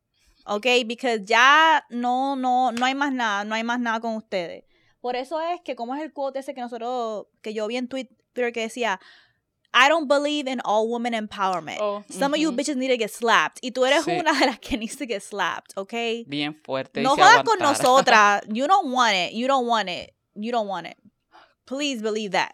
Okay? 0.48 0.84
Because 0.84 1.22
ya 1.26 1.82
no, 1.90 2.36
no, 2.36 2.70
no 2.72 2.86
hay 2.86 2.94
más 2.94 3.12
nada, 3.12 3.44
no 3.44 3.56
hay 3.56 3.64
más 3.64 3.80
nada 3.80 4.00
con 4.00 4.16
ustedes. 4.16 4.64
Por 5.02 5.16
eso 5.16 5.40
es 5.40 5.62
que, 5.64 5.76
como 5.76 5.94
es 5.96 6.02
el 6.02 6.12
quote 6.14 6.38
ese 6.40 6.54
que 6.54 6.62
nosotros, 6.62 7.26
que 7.42 7.54
yo 7.54 7.68
vi 7.68 7.78
en 7.78 7.88
Twitter 7.88 8.52
que 8.52 8.62
decía, 8.62 9.00
I 9.74 9.90
don't 9.90 10.08
believe 10.08 10.48
in 10.48 10.62
all 10.64 10.88
women 10.88 11.14
empowerment. 11.14 11.80
Oh, 11.82 12.04
Some 12.10 12.34
of 12.34 12.40
you 12.40 12.52
bitches 12.52 12.76
need 12.78 12.88
to 12.90 12.98
get 12.98 13.12
slapped. 13.12 13.60
Y 13.62 13.72
tú 13.72 13.86
eres 13.86 14.06
Sí. 14.06 14.18
una 14.18 14.32
de 14.40 14.46
las 14.46 14.60
que 14.60 14.78
needs 14.78 14.96
to 14.98 15.06
get 15.06 15.22
slapped, 15.22 15.74
okay? 15.76 16.24
Bien 16.28 16.56
fuerte. 16.64 17.02
No 17.02 17.16
jodas 17.16 17.44
con 17.44 17.60
nosotras. 17.60 18.42
You 18.54 18.68
don't 18.68 18.92
want 18.94 19.16
it. 19.16 19.34
You 19.34 19.48
don't 19.48 19.68
want 19.68 19.90
it. 19.90 20.14
You 20.36 20.52
don't 20.52 20.68
want 20.68 20.88
it. 20.88 20.98
Please 21.66 22.02
believe 22.02 22.32
that. 22.32 22.52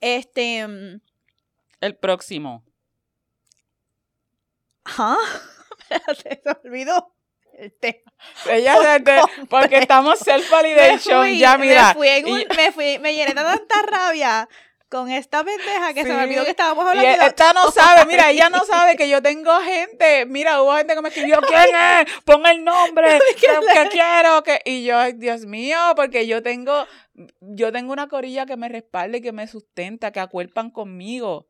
Este. 0.00 0.66
mm, 0.66 1.00
El 1.80 1.96
próximo. 1.96 2.64
¿Ah? 4.84 5.16
Se 6.22 6.40
me 6.44 6.52
olvidó 6.64 7.14
el 7.58 7.72
tema. 7.72 8.12
Ella 8.50 9.02
te- 9.02 9.20
porque 9.48 9.78
estamos 9.78 10.18
self-validation. 10.24 11.34
Ya, 11.38 11.56
mira. 11.58 11.88
Me 11.88 11.94
fui, 11.94 12.08
en 12.08 12.26
un- 12.26 12.40
y- 12.40 12.46
me 12.56 12.72
fui, 12.72 12.98
me 12.98 13.14
llené 13.14 13.28
de 13.28 13.34
tanta 13.34 13.82
rabia 13.82 14.48
con 14.88 15.10
esta 15.10 15.42
pendeja 15.44 15.92
que 15.94 16.02
se 16.04 16.08
me 16.10 16.14
Sí. 16.18 16.24
olvidó 16.24 16.44
que 16.44 16.50
estábamos 16.50 16.84
Y 16.84 16.88
hablando. 16.98 17.20
de- 17.22 17.26
esta 17.28 17.52
no 17.52 17.70
sabe, 17.70 18.06
mira, 18.06 18.30
ella 18.30 18.48
no 18.50 18.64
sabe 18.64 18.96
que 18.96 19.08
yo 19.08 19.20
tengo 19.22 19.52
gente. 19.60 20.26
Mira, 20.26 20.62
hubo 20.62 20.74
gente 20.76 20.94
que 20.94 21.02
me 21.02 21.08
escribió, 21.08 21.40
¿quién 21.70 21.74
es? 21.74 22.12
Pon 22.24 22.46
el 22.46 22.62
nombre, 22.64 23.18
que, 23.40 23.46
que 23.72 23.88
quiero. 23.90 24.42
Que... 24.42 24.60
Y 24.64 24.84
yo, 24.84 24.96
Dios 25.14 25.44
mío, 25.46 25.78
porque 25.96 26.26
yo 26.26 26.42
tengo, 26.42 26.86
yo 27.40 27.72
tengo 27.72 27.92
una 27.92 28.08
corilla 28.08 28.46
que 28.46 28.56
me 28.56 28.68
respalda 28.68 29.18
y 29.18 29.22
que 29.22 29.32
me 29.32 29.46
sustenta, 29.48 30.12
que 30.12 30.20
acuerpan 30.20 30.70
conmigo. 30.70 31.48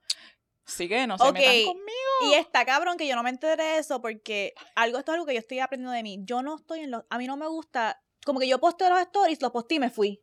Así 0.67 0.89
que 0.89 1.07
no 1.07 1.17
se 1.17 1.25
Ok. 1.25 1.35
metan 1.35 1.65
conmigo. 1.67 1.93
Y 2.23 2.35
está 2.35 2.65
cabrón 2.65 2.97
que 2.97 3.07
yo 3.07 3.15
no 3.15 3.23
me 3.23 3.31
enteré 3.31 3.63
de 3.63 3.79
eso 3.79 4.01
porque 4.01 4.53
algo 4.75 4.99
esto 4.99 5.13
es 5.13 5.15
algo 5.15 5.27
que 5.27 5.35
yo 5.35 5.39
estoy 5.41 5.61
aprendiendo 5.61 5.93
de 5.93 6.03
mí. 6.03 6.19
Yo 6.23 6.43
no 6.43 6.57
estoy 6.57 6.81
en 6.81 6.91
los. 6.91 7.05
A 7.11 7.19
mí 7.19 7.27
no 7.27 7.37
me 7.37 7.47
gusta. 7.47 8.03
Como 8.25 8.41
que 8.41 8.49
yo 8.49 8.59
posteo 8.59 8.89
los 8.91 8.99
stories, 9.03 9.41
los 9.41 9.53
posté 9.53 9.77
y 9.77 9.79
me 9.79 9.91
fui. 9.91 10.21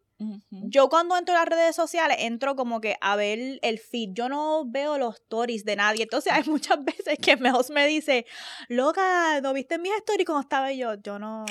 Yo 0.49 0.89
cuando 0.89 1.17
entro 1.17 1.35
a 1.35 1.39
las 1.39 1.47
redes 1.47 1.75
sociales, 1.75 2.17
entro 2.19 2.55
como 2.55 2.81
que 2.81 2.97
a 3.01 3.15
ver 3.15 3.59
el 3.61 3.79
feed. 3.79 4.09
Yo 4.13 4.29
no 4.29 4.63
veo 4.65 4.97
los 4.97 5.15
stories 5.15 5.65
de 5.65 5.75
nadie. 5.75 6.03
Entonces 6.03 6.31
hay 6.31 6.43
muchas 6.43 6.77
veces 6.85 7.17
que 7.21 7.37
Meos 7.37 7.69
me 7.69 7.87
dice, 7.87 8.25
loca, 8.67 9.41
¿no 9.41 9.53
viste 9.53 9.77
mis 9.77 9.93
stories 9.93 10.25
cuando 10.25 10.41
estaba 10.41 10.71
yo? 10.71 10.95
Yo 10.95 11.19
no, 11.19 11.45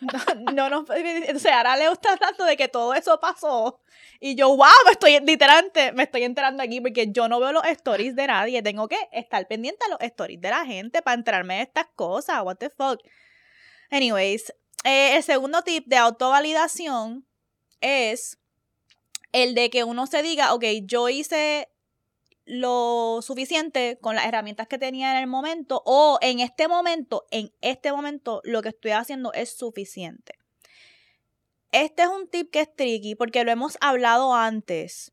no, 0.54 0.70
no, 0.70 0.80
O 0.80 1.38
sea, 1.38 1.58
ahora 1.58 1.76
Leo 1.76 1.92
está 1.92 2.12
hablando 2.12 2.44
de 2.44 2.56
que 2.56 2.68
todo 2.68 2.94
eso 2.94 3.18
pasó. 3.20 3.80
Y 4.20 4.34
yo, 4.34 4.48
wow, 4.48 4.66
me 4.84 4.92
estoy 4.92 5.20
literalmente, 5.20 5.92
me 5.92 6.04
estoy 6.04 6.24
enterando 6.24 6.62
aquí 6.62 6.80
porque 6.80 7.10
yo 7.10 7.28
no 7.28 7.40
veo 7.40 7.52
los 7.52 7.64
stories 7.66 8.16
de 8.16 8.26
nadie. 8.26 8.62
Tengo 8.62 8.88
que 8.88 8.98
estar 9.12 9.46
pendiente 9.46 9.84
a 9.86 9.90
los 9.90 10.00
stories 10.00 10.40
de 10.40 10.50
la 10.50 10.64
gente 10.64 11.02
para 11.02 11.14
enterarme 11.16 11.56
de 11.56 11.62
estas 11.62 11.86
cosas. 11.94 12.42
What 12.42 12.56
the 12.56 12.70
fuck. 12.70 13.00
Anyways, 13.90 14.52
eh, 14.84 15.16
el 15.16 15.22
segundo 15.22 15.62
tip 15.62 15.86
de 15.86 15.96
autovalidación 15.96 17.27
es 17.80 18.38
el 19.32 19.54
de 19.54 19.70
que 19.70 19.84
uno 19.84 20.06
se 20.06 20.22
diga, 20.22 20.54
ok, 20.54 20.64
yo 20.84 21.08
hice 21.08 21.68
lo 22.44 23.20
suficiente 23.20 23.98
con 24.00 24.14
las 24.14 24.24
herramientas 24.24 24.68
que 24.68 24.78
tenía 24.78 25.12
en 25.12 25.18
el 25.18 25.26
momento 25.26 25.82
o 25.84 26.18
en 26.22 26.40
este 26.40 26.66
momento, 26.66 27.26
en 27.30 27.52
este 27.60 27.92
momento 27.92 28.40
lo 28.44 28.62
que 28.62 28.70
estoy 28.70 28.92
haciendo 28.92 29.32
es 29.34 29.50
suficiente. 29.56 30.34
Este 31.72 32.02
es 32.02 32.08
un 32.08 32.28
tip 32.28 32.50
que 32.50 32.62
es 32.62 32.74
tricky 32.74 33.14
porque 33.14 33.44
lo 33.44 33.52
hemos 33.52 33.76
hablado 33.82 34.34
antes 34.34 35.12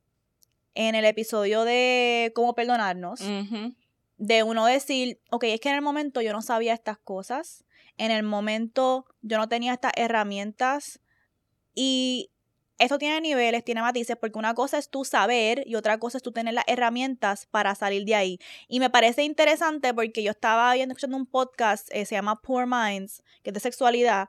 en 0.75 0.95
el 0.95 1.03
episodio 1.03 1.65
de 1.65 2.31
cómo 2.33 2.55
perdonarnos. 2.55 3.19
De 4.17 4.43
uno 4.43 4.65
decir, 4.65 5.19
ok, 5.29 5.43
es 5.45 5.59
que 5.59 5.67
en 5.67 5.75
el 5.75 5.81
momento 5.81 6.21
yo 6.21 6.31
no 6.31 6.41
sabía 6.41 6.73
estas 6.73 6.97
cosas, 6.97 7.65
en 7.97 8.11
el 8.11 8.23
momento 8.23 9.05
yo 9.21 9.37
no 9.37 9.49
tenía 9.49 9.73
estas 9.73 9.91
herramientas 9.97 11.01
y 11.73 12.29
esto 12.77 12.97
tiene 12.97 13.21
niveles, 13.21 13.63
tiene 13.63 13.81
matices, 13.81 14.17
porque 14.17 14.37
una 14.37 14.53
cosa 14.53 14.77
es 14.77 14.89
tú 14.89 15.05
saber 15.05 15.63
y 15.65 15.75
otra 15.75 15.97
cosa 15.97 16.17
es 16.17 16.23
tú 16.23 16.31
tener 16.31 16.53
las 16.53 16.65
herramientas 16.67 17.47
para 17.49 17.73
salir 17.75 18.05
de 18.05 18.15
ahí. 18.15 18.39
Y 18.67 18.79
me 18.79 18.89
parece 18.89 19.23
interesante 19.23 19.93
porque 19.93 20.23
yo 20.23 20.31
estaba 20.31 20.73
viendo, 20.73 20.93
escuchando 20.93 21.17
un 21.17 21.25
podcast, 21.25 21.87
eh, 21.91 22.05
se 22.05 22.15
llama 22.15 22.41
Poor 22.41 22.67
Minds, 22.67 23.23
que 23.43 23.51
es 23.51 23.53
de 23.53 23.59
sexualidad. 23.59 24.27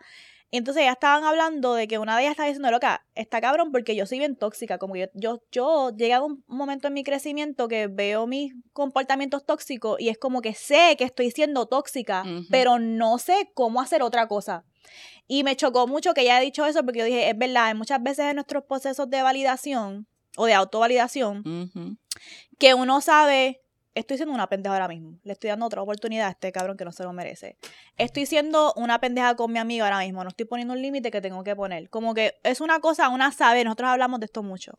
Y 0.50 0.58
entonces 0.58 0.84
ya 0.84 0.92
estaban 0.92 1.24
hablando 1.24 1.74
de 1.74 1.88
que 1.88 1.98
una 1.98 2.16
de 2.16 2.22
ellas 2.22 2.32
estaba 2.32 2.46
diciendo, 2.46 2.70
loca, 2.70 3.04
está 3.16 3.40
cabrón 3.40 3.72
porque 3.72 3.96
yo 3.96 4.06
soy 4.06 4.18
bien 4.18 4.36
tóxica. 4.36 4.78
Como 4.78 4.94
yo, 4.94 5.06
yo, 5.14 5.42
yo 5.50 5.90
llegué 5.90 6.14
a 6.14 6.22
un 6.22 6.44
momento 6.46 6.86
en 6.86 6.94
mi 6.94 7.02
crecimiento 7.02 7.66
que 7.66 7.88
veo 7.88 8.28
mis 8.28 8.54
comportamientos 8.72 9.44
tóxicos 9.44 10.00
y 10.00 10.08
es 10.08 10.18
como 10.18 10.42
que 10.42 10.54
sé 10.54 10.94
que 10.96 11.04
estoy 11.04 11.32
siendo 11.32 11.66
tóxica, 11.66 12.24
pero 12.48 12.78
no 12.78 13.18
sé 13.18 13.50
cómo 13.54 13.80
hacer 13.80 14.02
otra 14.02 14.28
cosa. 14.28 14.64
Y 15.28 15.44
me 15.44 15.56
chocó 15.56 15.86
mucho 15.86 16.14
que 16.14 16.22
ella 16.22 16.36
haya 16.36 16.44
dicho 16.44 16.64
eso 16.66 16.84
porque 16.84 17.00
yo 17.00 17.04
dije, 17.04 17.28
es 17.28 17.36
verdad, 17.36 17.74
muchas 17.74 18.02
veces 18.02 18.26
en 18.26 18.36
nuestros 18.36 18.64
procesos 18.64 19.10
de 19.10 19.22
validación 19.22 20.06
o 20.36 20.46
de 20.46 20.54
autovalidación, 20.54 21.98
que 22.58 22.74
uno 22.74 23.00
sabe, 23.00 23.62
estoy 23.94 24.18
siendo 24.18 24.34
una 24.34 24.48
pendeja 24.48 24.74
ahora 24.74 24.88
mismo, 24.88 25.18
le 25.24 25.32
estoy 25.32 25.48
dando 25.48 25.66
otra 25.66 25.82
oportunidad 25.82 26.28
a 26.28 26.30
este 26.30 26.52
cabrón 26.52 26.76
que 26.76 26.84
no 26.84 26.92
se 26.92 27.02
lo 27.02 27.12
merece. 27.12 27.56
Estoy 27.96 28.26
siendo 28.26 28.72
una 28.76 29.00
pendeja 29.00 29.34
con 29.34 29.52
mi 29.52 29.58
amigo 29.58 29.84
ahora 29.84 30.00
mismo, 30.00 30.22
no 30.22 30.28
estoy 30.28 30.46
poniendo 30.46 30.74
un 30.74 30.82
límite 30.82 31.10
que 31.10 31.20
tengo 31.20 31.42
que 31.42 31.56
poner. 31.56 31.90
Como 31.90 32.14
que 32.14 32.34
es 32.42 32.60
una 32.60 32.80
cosa, 32.80 33.08
una 33.08 33.32
saber, 33.32 33.64
nosotros 33.64 33.90
hablamos 33.90 34.20
de 34.20 34.26
esto 34.26 34.42
mucho. 34.42 34.78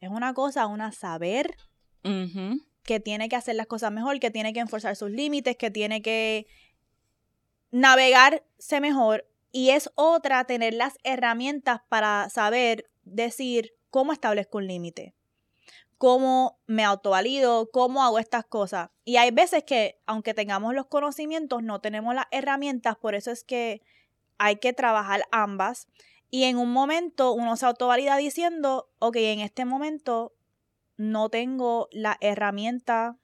Es 0.00 0.10
una 0.10 0.34
cosa, 0.34 0.66
una 0.66 0.92
saber 0.92 1.56
que 2.02 3.00
tiene 3.00 3.28
que 3.28 3.36
hacer 3.36 3.54
las 3.54 3.66
cosas 3.66 3.92
mejor, 3.92 4.18
que 4.18 4.30
tiene 4.30 4.52
que 4.52 4.60
enforzar 4.60 4.96
sus 4.96 5.10
límites, 5.10 5.56
que 5.56 5.70
tiene 5.70 6.02
que 6.02 6.46
navegarse 7.70 8.80
mejor 8.80 9.29
y 9.52 9.70
es 9.70 9.90
otra 9.94 10.44
tener 10.44 10.74
las 10.74 10.98
herramientas 11.04 11.80
para 11.88 12.28
saber 12.30 12.90
decir 13.02 13.72
cómo 13.90 14.12
establezco 14.12 14.58
un 14.58 14.66
límite, 14.66 15.14
cómo 15.98 16.58
me 16.66 16.84
autovalido, 16.84 17.70
cómo 17.70 18.02
hago 18.02 18.18
estas 18.18 18.44
cosas. 18.44 18.90
Y 19.04 19.16
hay 19.16 19.30
veces 19.30 19.64
que, 19.64 20.00
aunque 20.06 20.34
tengamos 20.34 20.74
los 20.74 20.86
conocimientos, 20.86 21.62
no 21.62 21.80
tenemos 21.80 22.14
las 22.14 22.26
herramientas, 22.30 22.96
por 22.96 23.14
eso 23.14 23.30
es 23.30 23.44
que 23.44 23.82
hay 24.38 24.56
que 24.56 24.72
trabajar 24.72 25.24
ambas. 25.32 25.88
Y 26.30 26.44
en 26.44 26.56
un 26.56 26.72
momento 26.72 27.32
uno 27.32 27.56
se 27.56 27.66
autovalida 27.66 28.16
diciendo, 28.16 28.88
ok, 29.00 29.16
en 29.16 29.40
este 29.40 29.64
momento 29.64 30.32
no 30.96 31.28
tengo 31.28 31.88
la 31.90 32.16
herramienta 32.20 33.16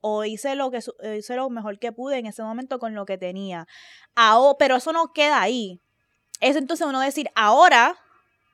o 0.00 0.24
hice 0.24 0.54
lo 0.54 0.70
que 0.70 0.80
hice 1.16 1.36
lo 1.36 1.50
mejor 1.50 1.78
que 1.78 1.92
pude 1.92 2.18
en 2.18 2.26
ese 2.26 2.42
momento 2.42 2.78
con 2.78 2.94
lo 2.94 3.06
que 3.06 3.18
tenía. 3.18 3.66
pero 4.58 4.76
eso 4.76 4.92
no 4.92 5.12
queda 5.12 5.40
ahí. 5.40 5.80
Es 6.40 6.56
entonces 6.56 6.86
uno 6.86 7.00
decir, 7.00 7.28
ahora, 7.34 7.98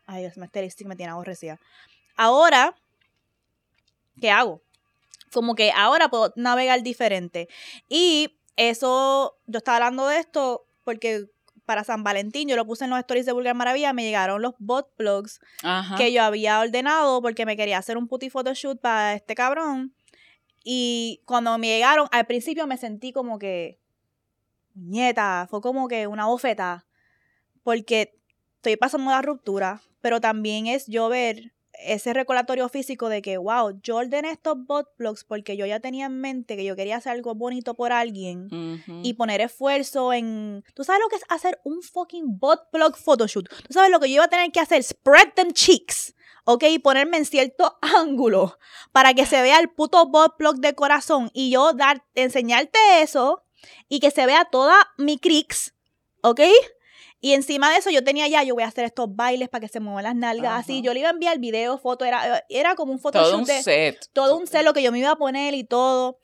ay 0.07 0.23
Dios, 0.23 0.37
me, 0.37 0.49
me 0.87 0.97
tiene 0.97 1.13
aborrecida. 1.13 1.59
Ahora, 2.17 2.75
¿qué 4.21 4.31
hago? 4.31 4.63
Como 5.33 5.55
que 5.55 5.71
ahora 5.73 6.09
puedo 6.09 6.33
navegar 6.37 6.83
diferente. 6.83 7.49
Y 7.89 8.39
eso, 8.57 9.37
yo 9.47 9.59
estaba 9.59 9.77
hablando 9.77 10.09
de 10.09 10.19
esto 10.19 10.67
porque 10.85 11.27
para 11.67 11.85
San 11.85 12.05
Valentín, 12.05 12.49
yo 12.49 12.57
lo 12.57 12.65
puse 12.65 12.85
en 12.85 12.91
los 12.91 13.01
stories 13.01 13.27
de 13.27 13.33
Vulgar 13.33 13.57
Maravilla, 13.57 13.93
me 13.93 14.05
llegaron 14.05 14.41
los 14.41 14.55
bot 14.59 14.89
blogs 14.97 15.41
que 15.99 16.13
yo 16.13 16.23
había 16.23 16.61
ordenado 16.61 17.21
porque 17.21 17.45
me 17.45 17.57
quería 17.57 17.79
hacer 17.79 17.99
un 17.99 18.07
puti 18.07 18.31
photoshoot 18.31 18.81
para 18.81 19.15
este 19.15 19.35
cabrón. 19.35 19.96
Y 20.69 21.23
cuando 21.27 21.57
me 21.59 21.69
llegaron, 21.69 22.09
al 22.11 22.27
principio 22.27 22.67
me 22.67 22.77
sentí 22.77 23.13
como 23.13 23.39
que, 23.39 23.79
nieta, 24.75 25.47
fue 25.49 25.61
como 25.61 25.87
que 25.87 26.09
una 26.09 26.27
bofeta, 26.27 26.89
porque 27.63 28.19
estoy 28.57 28.77
pasando 28.77 29.13
la 29.13 29.23
ruptura, 29.23 29.81
pero 30.01 30.21
también 30.21 30.67
es 30.67 30.89
yo 30.89 31.09
ver 31.09 31.55
ese 31.79 32.13
recordatorio 32.13 32.69
físico 32.69 33.09
de 33.09 33.23
que, 33.23 33.39
wow, 33.39 33.79
yo 33.83 33.97
ordené 33.97 34.31
estos 34.31 34.57
bot 34.67 34.89
blogs 34.99 35.25
porque 35.25 35.57
yo 35.57 35.67
ya 35.67 35.81
tenía 35.81 36.07
en 36.07 36.21
mente 36.21 36.57
que 36.57 36.65
yo 36.65 36.77
quería 36.77 36.97
hacer 36.97 37.13
algo 37.13 37.35
bonito 37.35 37.75
por 37.75 37.93
alguien 37.93 38.49
y 39.03 39.15
poner 39.15 39.41
esfuerzo 39.41 40.13
en... 40.13 40.65
¿Tú 40.75 40.85
sabes 40.85 41.01
lo 41.03 41.09
que 41.09 41.17
es 41.17 41.25
hacer 41.29 41.61
un 41.65 41.83
fucking 41.83 42.39
bot 42.39 42.71
blog 42.73 42.97
photoshoot? 42.97 43.49
¿Tú 43.49 43.73
sabes 43.73 43.91
lo 43.91 44.01
que 44.01 44.09
yo 44.09 44.17
iba 44.17 44.25
a 44.25 44.29
tener 44.29 44.51
que 44.53 44.61
hacer? 44.61 44.83
Spread 44.83 45.35
them 45.35 45.53
cheeks. 45.53 46.15
¿ok? 46.45 46.65
Y 46.71 46.79
ponerme 46.79 47.19
en 47.19 47.25
cierto 47.25 47.79
ángulo 47.83 48.59
para 48.93 49.13
que 49.13 49.27
se 49.27 49.43
vea 49.43 49.59
el 49.59 49.69
puto 49.69 50.07
bot 50.07 50.39
blog 50.39 50.57
de 50.57 50.75
corazón 50.75 51.31
y 51.35 51.51
yo 51.51 51.73
dar, 51.75 52.05
enseñarte 52.15 52.79
eso 53.01 53.43
y 53.89 54.01
que 54.01 54.11
se 54.11 54.27
vea 54.27 54.47
toda 54.47 54.77
mi 54.97 55.19
crix, 55.19 55.75
¿ok? 56.23 56.41
Y 57.27 57.35
encima 57.35 57.73
de 57.73 57.79
eso 57.79 57.91
yo 57.91 58.05
tenía 58.05 58.29
ya, 58.29 58.45
yo 58.45 58.55
voy 58.55 58.63
a 58.63 58.69
hacer 58.69 58.85
estos 58.85 59.17
bailes 59.17 59.49
para 59.49 59.63
que 59.63 59.67
se 59.67 59.81
muevan 59.81 60.05
las 60.05 60.15
nalgas, 60.15 60.61
así. 60.61 60.81
Yo 60.81 60.95
le 60.95 61.01
iba 61.01 61.09
a 61.09 61.13
enviar 61.13 61.41
video, 61.41 61.77
foto, 61.77 62.05
era, 62.05 62.45
era 62.49 62.77
como 62.77 62.93
un 62.93 63.01
photoshoot. 63.01 63.31
Todo 63.31 63.39
un 63.39 63.47
set. 63.47 64.09
Todo 64.13 64.39
un 64.39 64.47
set, 64.47 64.63
lo 64.63 64.73
que 64.73 64.81
yo 64.81 64.93
me 64.93 65.01
iba 65.01 65.11
a 65.11 65.17
poner 65.17 65.53
y 65.55 65.65
todo. 65.65 66.21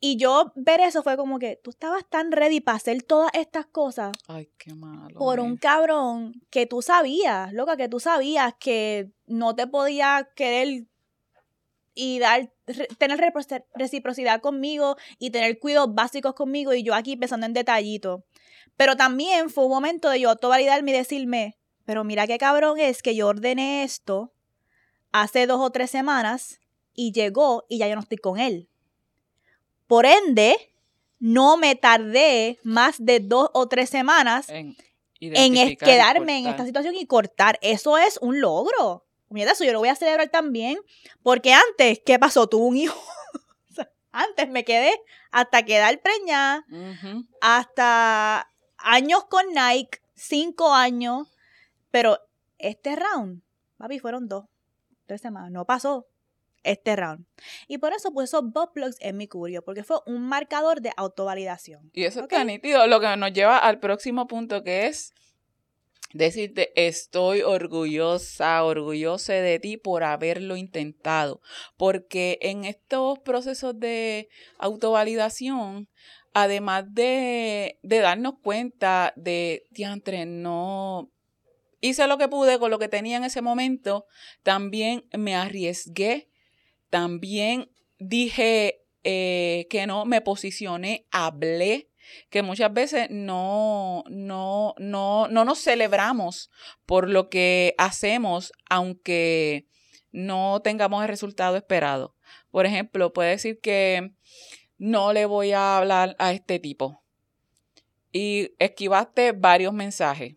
Y 0.00 0.18
yo 0.18 0.52
ver 0.54 0.80
eso 0.80 1.02
fue 1.02 1.16
como 1.16 1.38
que 1.38 1.58
tú 1.64 1.70
estabas 1.70 2.04
tan 2.10 2.30
ready 2.30 2.60
para 2.60 2.76
hacer 2.76 3.02
todas 3.04 3.30
estas 3.32 3.64
cosas. 3.64 4.12
Ay, 4.28 4.50
qué 4.58 4.74
malo. 4.74 5.18
Por 5.18 5.40
un 5.40 5.56
cabrón 5.56 6.34
que 6.50 6.66
tú 6.66 6.82
sabías, 6.82 7.50
loca, 7.54 7.78
que 7.78 7.88
tú 7.88 7.98
sabías 7.98 8.52
que 8.60 9.12
no 9.24 9.54
te 9.54 9.66
podía 9.66 10.28
querer 10.36 10.84
y 11.94 12.18
dar, 12.18 12.52
tener 12.98 13.18
reciprocidad 13.74 14.42
conmigo 14.42 14.98
y 15.18 15.30
tener 15.30 15.58
cuidados 15.58 15.94
básicos 15.94 16.34
conmigo 16.34 16.74
y 16.74 16.82
yo 16.82 16.94
aquí 16.94 17.16
pensando 17.16 17.46
en 17.46 17.54
detallito. 17.54 18.26
Pero 18.76 18.96
también 18.96 19.50
fue 19.50 19.64
un 19.64 19.70
momento 19.70 20.08
de 20.08 20.20
yo 20.20 20.30
autovalidarme 20.30 20.90
y 20.90 20.94
decirme, 20.94 21.58
pero 21.84 22.04
mira 22.04 22.26
qué 22.26 22.38
cabrón 22.38 22.78
es 22.78 23.02
que 23.02 23.14
yo 23.14 23.28
ordené 23.28 23.84
esto 23.84 24.32
hace 25.12 25.46
dos 25.46 25.60
o 25.60 25.70
tres 25.70 25.90
semanas 25.90 26.60
y 26.94 27.12
llegó 27.12 27.64
y 27.68 27.78
ya 27.78 27.88
yo 27.88 27.94
no 27.94 28.00
estoy 28.00 28.18
con 28.18 28.38
él. 28.38 28.68
Por 29.86 30.06
ende, 30.06 30.56
no 31.18 31.56
me 31.56 31.74
tardé 31.74 32.58
más 32.62 32.96
de 32.98 33.20
dos 33.20 33.50
o 33.54 33.68
tres 33.68 33.90
semanas 33.90 34.48
en, 34.48 34.76
quedarme 35.76 36.38
en 36.38 36.46
esta 36.46 36.64
situación 36.64 36.94
y 36.94 37.06
cortar. 37.06 37.58
Eso 37.62 37.96
es 37.98 38.18
un 38.20 38.40
logro. 38.40 39.06
Mira, 39.28 39.52
eso 39.52 39.64
yo 39.64 39.72
lo 39.72 39.78
voy 39.78 39.88
a 39.88 39.94
celebrar 39.94 40.28
también. 40.28 40.78
Porque 41.22 41.52
antes, 41.52 42.00
¿qué 42.04 42.18
pasó? 42.18 42.48
Tuve 42.48 42.66
un 42.66 42.76
hijo. 42.76 43.00
antes 44.12 44.48
me 44.48 44.64
quedé 44.64 44.92
hasta 45.30 45.64
quedar 45.64 46.00
preñada, 46.00 46.64
hasta 47.40 48.53
años 48.84 49.24
con 49.24 49.44
Nike, 49.48 50.00
cinco 50.14 50.72
años. 50.72 51.28
Pero 51.90 52.18
este 52.58 52.96
round, 52.96 53.42
papi, 53.76 53.98
fueron 53.98 54.28
dos, 54.28 54.46
tres 55.06 55.20
semanas. 55.20 55.50
No 55.50 55.64
pasó 55.64 56.06
este 56.64 56.96
round. 56.96 57.26
Y 57.68 57.78
por 57.78 57.92
eso 57.92 58.12
puse 58.12 58.24
esos 58.24 58.50
bot 58.50 58.74
blogs 58.74 58.96
en 59.00 59.16
mi 59.16 59.28
curio, 59.28 59.62
porque 59.62 59.84
fue 59.84 59.98
un 60.06 60.26
marcador 60.26 60.80
de 60.80 60.92
autovalidación. 60.96 61.90
Y 61.92 62.04
eso 62.04 62.22
está 62.22 62.42
nítido, 62.44 62.86
lo 62.86 63.00
que 63.00 63.16
nos 63.16 63.32
lleva 63.32 63.58
al 63.58 63.78
próximo 63.78 64.26
punto 64.26 64.64
que 64.64 64.86
es 64.86 65.12
decirte 66.14 66.72
estoy 66.76 67.42
orgullosa, 67.42 68.64
orgullosa 68.64 69.34
de 69.34 69.58
ti 69.58 69.76
por 69.76 70.04
haberlo 70.04 70.56
intentado, 70.56 71.40
porque 71.76 72.38
en 72.40 72.64
estos 72.64 73.18
procesos 73.18 73.78
de 73.78 74.28
autovalidación, 74.58 75.88
además 76.34 76.84
de, 76.92 77.78
de 77.82 77.98
darnos 78.00 78.34
cuenta 78.42 79.12
de, 79.16 79.66
diantre, 79.70 80.26
no, 80.26 81.10
hice 81.80 82.06
lo 82.06 82.18
que 82.18 82.28
pude 82.28 82.58
con 82.58 82.70
lo 82.70 82.78
que 82.78 82.88
tenía 82.88 83.16
en 83.16 83.24
ese 83.24 83.40
momento, 83.40 84.06
también 84.42 85.06
me 85.16 85.36
arriesgué, 85.36 86.28
también 86.90 87.70
dije 87.98 88.82
eh, 89.04 89.66
que 89.70 89.86
no, 89.86 90.04
me 90.04 90.20
posicioné, 90.20 91.06
hablé, 91.10 91.88
que 92.30 92.42
muchas 92.42 92.72
veces 92.72 93.08
no, 93.10 94.02
no, 94.08 94.74
no, 94.78 95.28
no 95.28 95.44
nos 95.44 95.58
celebramos 95.62 96.50
por 96.84 97.08
lo 97.08 97.30
que 97.30 97.74
hacemos, 97.78 98.52
aunque 98.68 99.66
no 100.10 100.60
tengamos 100.62 101.02
el 101.02 101.08
resultado 101.08 101.56
esperado. 101.56 102.16
Por 102.50 102.66
ejemplo, 102.66 103.12
puede 103.12 103.30
decir 103.30 103.60
que 103.60 104.12
no 104.78 105.12
le 105.12 105.26
voy 105.26 105.52
a 105.52 105.76
hablar 105.76 106.16
a 106.18 106.32
este 106.32 106.58
tipo 106.58 107.04
y 108.14 108.52
esquivaste 108.60 109.32
varios 109.32 109.74
mensajes. 109.74 110.36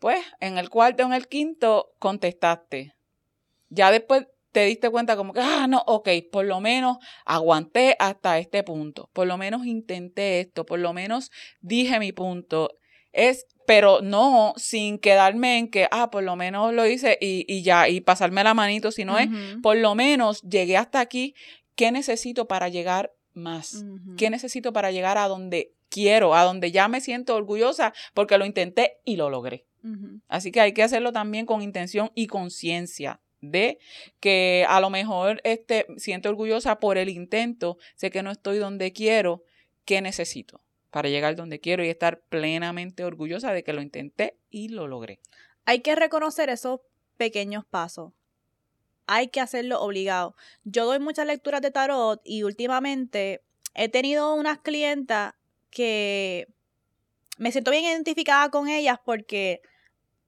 Pues 0.00 0.20
en 0.40 0.58
el 0.58 0.68
cuarto 0.70 1.04
o 1.04 1.06
en 1.06 1.12
el 1.12 1.28
quinto 1.28 1.94
contestaste. 1.98 2.94
Ya 3.68 3.92
después 3.92 4.26
te 4.50 4.64
diste 4.64 4.90
cuenta 4.90 5.16
como 5.16 5.32
que, 5.32 5.40
ah, 5.40 5.66
no, 5.68 5.84
ok, 5.86 6.08
por 6.32 6.44
lo 6.44 6.60
menos 6.60 6.98
aguanté 7.24 7.94
hasta 8.00 8.38
este 8.38 8.64
punto, 8.64 9.08
por 9.12 9.28
lo 9.28 9.38
menos 9.38 9.64
intenté 9.66 10.40
esto, 10.40 10.66
por 10.66 10.80
lo 10.80 10.92
menos 10.92 11.30
dije 11.60 12.00
mi 12.00 12.12
punto. 12.12 12.70
Es, 13.12 13.46
pero 13.66 14.00
no 14.02 14.54
sin 14.56 14.98
quedarme 14.98 15.58
en 15.58 15.70
que, 15.70 15.86
ah, 15.92 16.10
por 16.10 16.24
lo 16.24 16.34
menos 16.34 16.74
lo 16.74 16.86
hice 16.86 17.18
y, 17.20 17.44
y 17.46 17.62
ya, 17.62 17.88
y 17.88 18.00
pasarme 18.00 18.42
la 18.42 18.54
manito, 18.54 18.90
sino 18.90 19.18
es, 19.18 19.28
por 19.62 19.76
lo 19.76 19.94
menos 19.94 20.42
llegué 20.42 20.76
hasta 20.76 20.98
aquí, 20.98 21.34
¿qué 21.76 21.92
necesito 21.92 22.48
para 22.48 22.68
llegar 22.68 23.12
más? 23.40 23.84
¿Qué 24.16 24.30
necesito 24.30 24.72
para 24.72 24.90
llegar 24.90 25.18
a 25.18 25.28
donde 25.28 25.72
quiero, 25.88 26.34
a 26.34 26.44
donde 26.44 26.70
ya 26.70 26.88
me 26.88 27.00
siento 27.00 27.34
orgullosa 27.34 27.92
porque 28.14 28.38
lo 28.38 28.46
intenté 28.46 28.98
y 29.04 29.16
lo 29.16 29.30
logré? 29.30 29.66
Así 30.28 30.52
que 30.52 30.60
hay 30.60 30.72
que 30.72 30.82
hacerlo 30.82 31.12
también 31.12 31.46
con 31.46 31.62
intención 31.62 32.10
y 32.14 32.26
conciencia 32.26 33.20
de 33.40 33.78
que 34.20 34.66
a 34.68 34.80
lo 34.80 34.90
mejor 34.90 35.40
este, 35.44 35.86
siento 35.96 36.28
orgullosa 36.28 36.78
por 36.78 36.98
el 36.98 37.08
intento, 37.08 37.78
sé 37.94 38.10
que 38.10 38.22
no 38.22 38.30
estoy 38.30 38.58
donde 38.58 38.92
quiero, 38.92 39.42
¿qué 39.84 40.00
necesito 40.00 40.60
para 40.90 41.08
llegar 41.08 41.36
donde 41.36 41.60
quiero 41.60 41.84
y 41.84 41.88
estar 41.88 42.20
plenamente 42.28 43.04
orgullosa 43.04 43.52
de 43.52 43.64
que 43.64 43.72
lo 43.72 43.80
intenté 43.80 44.36
y 44.50 44.68
lo 44.68 44.86
logré? 44.86 45.20
Hay 45.64 45.80
que 45.80 45.94
reconocer 45.94 46.50
esos 46.50 46.80
pequeños 47.16 47.64
pasos. 47.64 48.12
Hay 49.12 49.26
que 49.26 49.40
hacerlo 49.40 49.80
obligado. 49.80 50.36
Yo 50.62 50.86
doy 50.86 51.00
muchas 51.00 51.26
lecturas 51.26 51.60
de 51.60 51.72
tarot 51.72 52.20
y 52.22 52.44
últimamente 52.44 53.42
he 53.74 53.88
tenido 53.88 54.34
unas 54.34 54.60
clientas 54.60 55.34
que 55.68 56.46
me 57.36 57.50
siento 57.50 57.72
bien 57.72 57.82
identificada 57.82 58.50
con 58.50 58.68
ellas 58.68 59.00
porque 59.04 59.62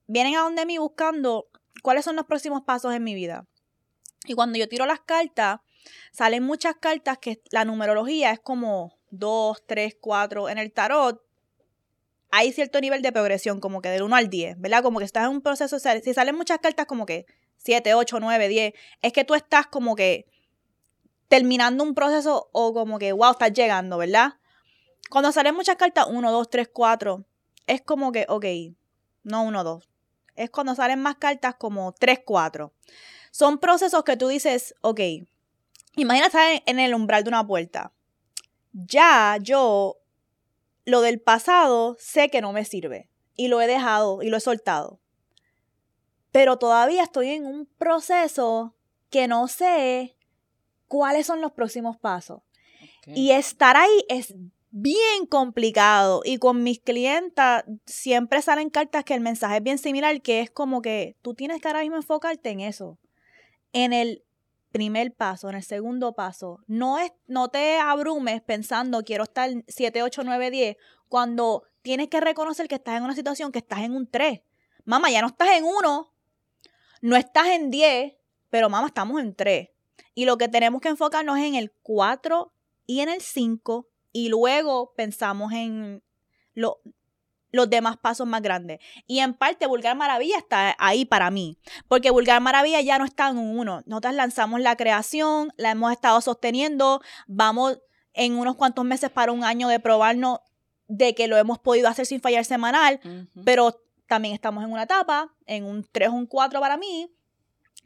vienen 0.07 0.35
a 0.35 0.41
donde 0.41 0.65
mí 0.65 0.79
buscando 0.79 1.47
cuáles 1.81 2.03
son 2.03 2.17
los 2.17 2.25
próximos 2.25 2.63
pasos 2.63 2.93
en 2.93 3.05
mi 3.05 3.15
vida. 3.15 3.47
Y 4.25 4.33
cuando 4.33 4.59
yo 4.59 4.67
tiro 4.67 4.85
las 4.85 4.99
cartas, 4.99 5.61
salen 6.11 6.43
muchas 6.43 6.75
cartas 6.75 7.19
que 7.19 7.41
la 7.51 7.63
numerología 7.63 8.31
es 8.31 8.41
como 8.41 8.99
2, 9.11 9.63
3, 9.65 9.95
4. 10.01 10.49
En 10.49 10.57
el 10.57 10.73
tarot 10.73 11.23
hay 12.31 12.51
cierto 12.51 12.81
nivel 12.81 13.01
de 13.01 13.13
progresión, 13.13 13.61
como 13.61 13.81
que 13.81 13.87
del 13.87 14.03
1 14.03 14.13
al 14.13 14.29
10, 14.29 14.59
¿verdad? 14.59 14.83
Como 14.83 14.99
que 14.99 15.05
estás 15.05 15.23
en 15.23 15.29
un 15.29 15.41
proceso, 15.41 15.79
si 15.79 16.13
salen 16.13 16.35
muchas 16.35 16.59
cartas 16.59 16.85
como 16.85 17.05
que 17.05 17.25
7, 17.63 17.93
8, 17.93 18.19
9, 18.19 18.47
10, 18.47 18.73
es 19.01 19.13
que 19.13 19.23
tú 19.23 19.35
estás 19.35 19.67
como 19.67 19.95
que 19.95 20.27
terminando 21.27 21.83
un 21.83 21.95
proceso 21.95 22.49
o 22.51 22.73
como 22.73 22.99
que, 22.99 23.11
wow, 23.11 23.31
estás 23.31 23.53
llegando, 23.53 23.97
¿verdad? 23.97 24.35
Cuando 25.09 25.31
salen 25.31 25.55
muchas 25.55 25.77
cartas, 25.77 26.07
1, 26.09 26.31
2, 26.31 26.49
3, 26.49 26.69
4, 26.71 27.25
es 27.67 27.81
como 27.81 28.11
que, 28.11 28.25
ok, 28.27 28.45
no 29.23 29.43
1, 29.43 29.63
2, 29.63 29.89
es 30.35 30.49
cuando 30.49 30.75
salen 30.75 31.01
más 31.01 31.15
cartas 31.15 31.55
como 31.55 31.93
3, 31.93 32.19
4. 32.25 32.73
Son 33.31 33.57
procesos 33.57 34.03
que 34.03 34.17
tú 34.17 34.27
dices, 34.27 34.75
ok, 34.81 34.99
imagínate 35.95 36.63
en 36.65 36.79
el 36.79 36.93
umbral 36.93 37.23
de 37.23 37.29
una 37.29 37.45
puerta. 37.45 37.93
Ya 38.73 39.37
yo, 39.41 39.97
lo 40.85 41.01
del 41.01 41.21
pasado, 41.21 41.95
sé 41.99 42.29
que 42.29 42.41
no 42.41 42.51
me 42.51 42.65
sirve. 42.65 43.09
Y 43.35 43.47
lo 43.47 43.61
he 43.61 43.67
dejado 43.67 44.21
y 44.21 44.29
lo 44.29 44.37
he 44.37 44.41
soltado. 44.41 44.99
Pero 46.33 46.57
todavía 46.57 47.03
estoy 47.03 47.29
en 47.29 47.45
un 47.45 47.67
proceso 47.77 48.75
que 49.11 49.27
no 49.27 49.47
sé 49.47 50.17
cuáles 50.87 51.27
son 51.27 51.41
los 51.41 51.51
próximos 51.51 51.95
pasos. 51.97 52.41
Y 53.05 53.31
estar 53.31 53.77
ahí 53.77 54.03
es 54.09 54.33
bien 54.71 55.27
complicado 55.29 56.21
y 56.25 56.39
con 56.39 56.63
mis 56.63 56.79
clientas 56.79 57.63
siempre 57.85 58.41
salen 58.41 58.71
cartas 58.71 59.03
que 59.03 59.13
el 59.13 59.21
mensaje 59.21 59.57
es 59.57 59.63
bien 59.63 59.77
similar, 59.77 60.19
que 60.23 60.41
es 60.41 60.49
como 60.49 60.81
que 60.81 61.15
tú 61.21 61.35
tienes 61.35 61.61
que 61.61 61.67
ahora 61.67 61.81
mismo 61.81 61.97
enfocarte 61.97 62.49
en 62.49 62.61
eso, 62.61 62.97
en 63.71 63.93
el 63.93 64.23
primer 64.71 65.13
paso, 65.13 65.49
en 65.49 65.57
el 65.57 65.63
segundo 65.63 66.13
paso. 66.13 66.61
No, 66.65 66.97
es, 66.97 67.11
no 67.27 67.49
te 67.49 67.77
abrumes 67.77 68.41
pensando 68.41 69.03
quiero 69.03 69.25
estar 69.25 69.51
7, 69.67 70.01
8, 70.01 70.23
9, 70.25 70.49
10, 70.49 70.77
cuando 71.09 71.61
tienes 71.83 72.07
que 72.07 72.19
reconocer 72.21 72.67
que 72.67 72.75
estás 72.75 72.97
en 72.97 73.03
una 73.03 73.13
situación 73.13 73.51
que 73.51 73.59
estás 73.59 73.81
en 73.81 73.93
un 73.93 74.07
3. 74.07 74.41
Mamá, 74.85 75.11
ya 75.11 75.21
no 75.21 75.27
estás 75.27 75.49
en 75.51 75.65
1, 75.65 76.12
no 77.03 77.17
estás 77.17 77.47
en 77.47 77.69
10, 77.69 78.13
pero 78.49 78.69
mamá, 78.69 78.87
estamos 78.87 79.21
en 79.21 79.35
3. 79.35 79.67
Y 80.15 80.23
lo 80.23 80.37
que 80.37 80.47
tenemos 80.47 80.79
que 80.79 80.87
enfocarnos 80.87 81.37
es 81.37 81.43
en 81.43 81.55
el 81.55 81.73
4 81.83 82.53
y 82.87 83.01
en 83.01 83.09
el 83.09 83.19
5 83.19 83.89
y 84.13 84.29
luego 84.29 84.93
pensamos 84.95 85.51
en 85.51 86.01
lo, 86.53 86.79
los 87.51 87.69
demás 87.69 87.97
pasos 87.97 88.25
más 88.25 88.41
grandes. 88.41 88.79
Y 89.05 89.19
en 89.19 89.33
parte 89.33 89.67
Vulgar 89.67 89.97
Maravilla 89.97 90.37
está 90.37 90.77
ahí 90.79 91.03
para 91.03 91.29
mí, 91.29 91.57
porque 91.89 92.09
Vulgar 92.09 92.39
Maravilla 92.39 92.79
ya 92.79 92.97
no 92.97 93.03
está 93.03 93.27
en 93.27 93.37
uno. 93.37 93.81
Nosotras 93.85 94.15
lanzamos 94.15 94.61
la 94.61 94.77
creación, 94.77 95.51
la 95.57 95.71
hemos 95.71 95.91
estado 95.91 96.21
sosteniendo, 96.21 97.01
vamos 97.27 97.81
en 98.13 98.37
unos 98.37 98.55
cuantos 98.55 98.85
meses 98.85 99.09
para 99.09 99.33
un 99.33 99.43
año 99.43 99.67
de 99.67 99.81
probarnos 99.81 100.39
de 100.87 101.15
que 101.15 101.27
lo 101.27 101.35
hemos 101.35 101.59
podido 101.59 101.89
hacer 101.89 102.05
sin 102.05 102.21
fallar 102.21 102.45
semanal, 102.45 103.01
pero 103.43 103.83
también 104.07 104.33
estamos 104.33 104.63
en 104.63 104.71
una 104.71 104.83
etapa, 104.83 105.33
en 105.45 105.65
un 105.65 105.87
3 105.91 106.09
o 106.09 106.13
un 106.13 106.25
4 106.25 106.59
para 106.59 106.77
mí, 106.77 107.11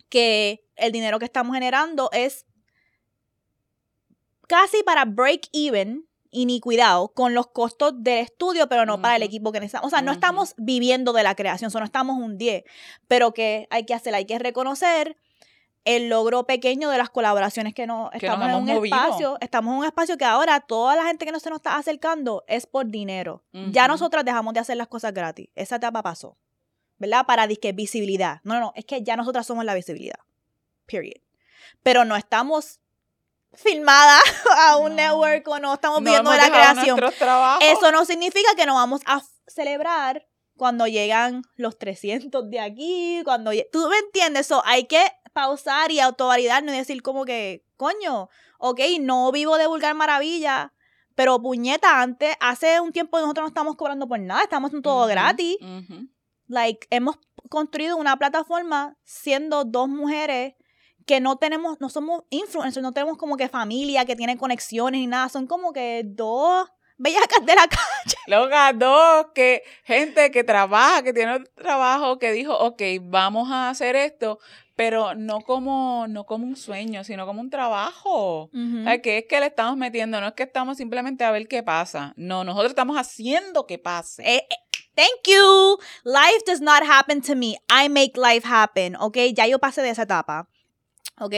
que 0.10 0.65
el 0.75 0.91
dinero 0.91 1.19
que 1.19 1.25
estamos 1.25 1.53
generando 1.53 2.10
es 2.12 2.45
casi 4.47 4.84
para 4.84 5.06
break 5.06 5.49
even 5.53 6.08
iniquidad 6.32 6.99
con 7.13 7.34
los 7.34 7.47
costos 7.47 7.93
del 8.03 8.19
estudio, 8.19 8.67
pero 8.67 8.86
no 8.86 9.01
para 9.01 9.15
el 9.15 9.23
equipo 9.23 9.51
que 9.51 9.60
necesitamos. 9.60 9.88
O 9.88 9.89
sea, 9.89 10.01
no 10.01 10.12
estamos 10.12 10.53
viviendo 10.58 11.13
de 11.13 11.23
la 11.23 11.36
creación, 11.36 11.71
solo 11.71 11.86
estamos 11.86 12.17
un 12.17 12.38
10, 12.38 12.63
pero 13.08 13.34
que 13.34 13.67
hay 13.69 13.86
que 13.86 13.93
hacer, 13.93 14.13
hay 14.13 14.25
que 14.25 14.39
reconocer 14.39 15.17
el 15.88 16.10
logro 16.10 16.45
pequeño 16.45 16.89
de 16.89 16.97
las 16.97 17.10
colaboraciones 17.10 17.73
que 17.73 17.88
no 17.88 18.12
estamos 18.12 18.50
en 18.50 18.56
un 18.56 18.69
espacio, 18.69 19.38
estamos 19.39 19.71
en 19.71 19.80
un 19.80 19.86
espacio 19.86 20.17
que 20.17 20.26
ahora 20.26 20.60
toda 20.60 20.97
la 20.97 21.06
gente 21.06 21.26
que 21.26 21.32
no 21.32 21.39
se 21.39 21.50
nos 21.50 21.60
está 21.60 21.78
acercando 21.78 22.43
es 22.47 22.67
por 22.67 22.88
dinero. 22.88 23.41
Ya 23.71 23.88
nosotras 23.88 24.26
dejamos 24.26 24.54
de 24.54 24.60
hacer 24.60 24.76
las 24.76 24.89
cosas 24.89 25.13
gratis. 25.13 25.47
Esa 25.56 25.78
etapa 25.78 26.04
pasó. 26.04 26.38
¿Verdad? 26.97 27.26
Para 27.26 27.47
disque 27.47 27.71
visibilidad. 27.71 28.41
No, 28.43 28.56
no, 28.56 28.60
no, 28.60 28.73
es 28.76 28.84
que 28.84 29.02
ya 29.02 29.15
nosotras 29.15 29.47
somos 29.47 29.63
la 29.63 29.76
visibilidad. 29.76 30.19
Period. 30.88 31.21
Pero 31.84 32.04
no 32.04 32.17
estamos 32.17 32.82
filmada 33.54 34.19
a 34.67 34.78
un 34.78 34.95
network 34.95 35.47
o 35.47 35.60
no 35.60 35.73
estamos 35.76 36.04
viendo 36.04 36.34
la 36.34 36.50
creación. 36.50 37.00
Eso 37.62 37.91
no 37.93 38.04
significa 38.04 38.56
que 38.58 38.65
no 38.65 38.76
vamos 38.76 39.00
a 39.06 39.21
celebrar 39.47 40.28
cuando 40.58 40.86
llegan 40.88 41.43
los 41.56 41.78
300 41.78 42.50
de 42.50 42.60
aquí, 42.60 43.21
cuando 43.23 43.52
tú 43.71 43.88
me 43.88 43.97
entiendes, 44.00 44.47
eso 44.47 44.62
hay 44.65 44.86
que 44.86 45.00
pausar 45.38 45.91
y 45.91 46.00
autovalidarnos 46.00 46.73
y 46.73 46.80
decir 46.80 47.04
como 47.04 47.23
que, 47.23 47.63
coño, 47.76 48.28
ok, 48.58 48.80
no 49.00 49.32
vivo 49.32 49.60
de 49.60 49.67
vulgar 49.67 49.93
maravilla, 49.93 50.73
pero 51.13 51.39
puñeta, 51.39 52.02
antes, 52.02 52.36
hace 52.39 52.80
un 52.80 52.91
tiempo 52.91 53.19
nosotros 53.19 53.43
no 53.43 53.47
estamos 53.50 53.76
cobrando 53.76 54.08
por 54.08 54.19
nada, 54.19 54.41
estamos 54.41 54.73
en 54.73 54.82
todo 54.82 55.06
gratis. 55.06 55.58
Like, 56.47 56.88
hemos 56.89 57.19
construido 57.50 57.97
una 57.97 58.17
plataforma 58.17 58.97
siendo 59.04 59.63
dos 59.63 59.88
mujeres 59.88 60.56
que 61.06 61.19
no 61.19 61.36
tenemos, 61.36 61.80
no 61.80 61.89
somos 61.89 62.23
influencers, 62.32 62.82
no 62.82 62.93
tenemos 62.93 63.19
como 63.19 63.38
que 63.38 63.47
familia 63.47 64.06
que 64.06 64.15
tiene 64.15 64.38
conexiones 64.38 65.00
ni 65.00 65.06
nada, 65.06 65.30
son 65.30 65.45
como 65.45 65.71
que 65.71 66.02
dos 66.04 66.67
bellacas 66.97 67.45
de 67.45 67.54
la 67.54 67.67
calle. 67.67 68.17
Loca, 68.26 68.73
dos, 68.73 69.28
que 69.36 69.62
gente 69.84 70.32
que 70.32 70.43
trabaja, 70.43 71.04
que 71.04 71.13
tiene 71.13 71.41
trabajo, 71.54 72.17
que 72.17 72.32
dijo, 72.32 72.58
ok, 72.58 72.82
vamos 73.04 73.52
a 73.52 73.69
hacer 73.69 73.95
esto, 73.95 74.39
pero 74.78 75.16
no 75.16 75.42
como, 75.42 76.06
no 76.08 76.28
como 76.28 76.46
un 76.46 76.56
sueño, 76.56 77.04
sino 77.04 77.26
como 77.26 77.42
un 77.42 77.50
trabajo. 77.50 78.52
que 79.02 79.18
es 79.18 79.26
que 79.28 79.40
le 79.40 79.48
estamos 79.48 79.76
metiendo, 79.76 80.22
no 80.22 80.28
es 80.28 80.34
que 80.34 80.44
estamos 80.44 80.78
simplemente 80.78 81.24
a 81.24 81.32
ver 81.32 81.48
qué 81.48 81.63
pasa. 81.63 82.13
No, 82.16 82.44
nosotros 82.44 82.70
estamos 82.70 82.96
haciendo 82.96 83.66
que 83.66 83.80
pase. 83.80 84.22
Eh, 84.22 84.48
eh, 84.48 84.80
thank 84.94 85.28
you. 85.28 85.80
Life 86.04 86.44
does 86.46 86.62
not 86.62 86.84
happen 86.88 87.24
to 87.24 87.36
me. 87.36 87.58
I 87.72 87.90
make 87.90 88.13
life 88.16 88.48
happen. 88.48 88.96
Ok, 88.98 89.18
ya 89.34 89.48
yo 89.48 89.58
pasé 89.58 89.82
de 89.82 89.90
esa 89.90 90.04
etapa. 90.04 90.48
¿Ok? 91.20 91.34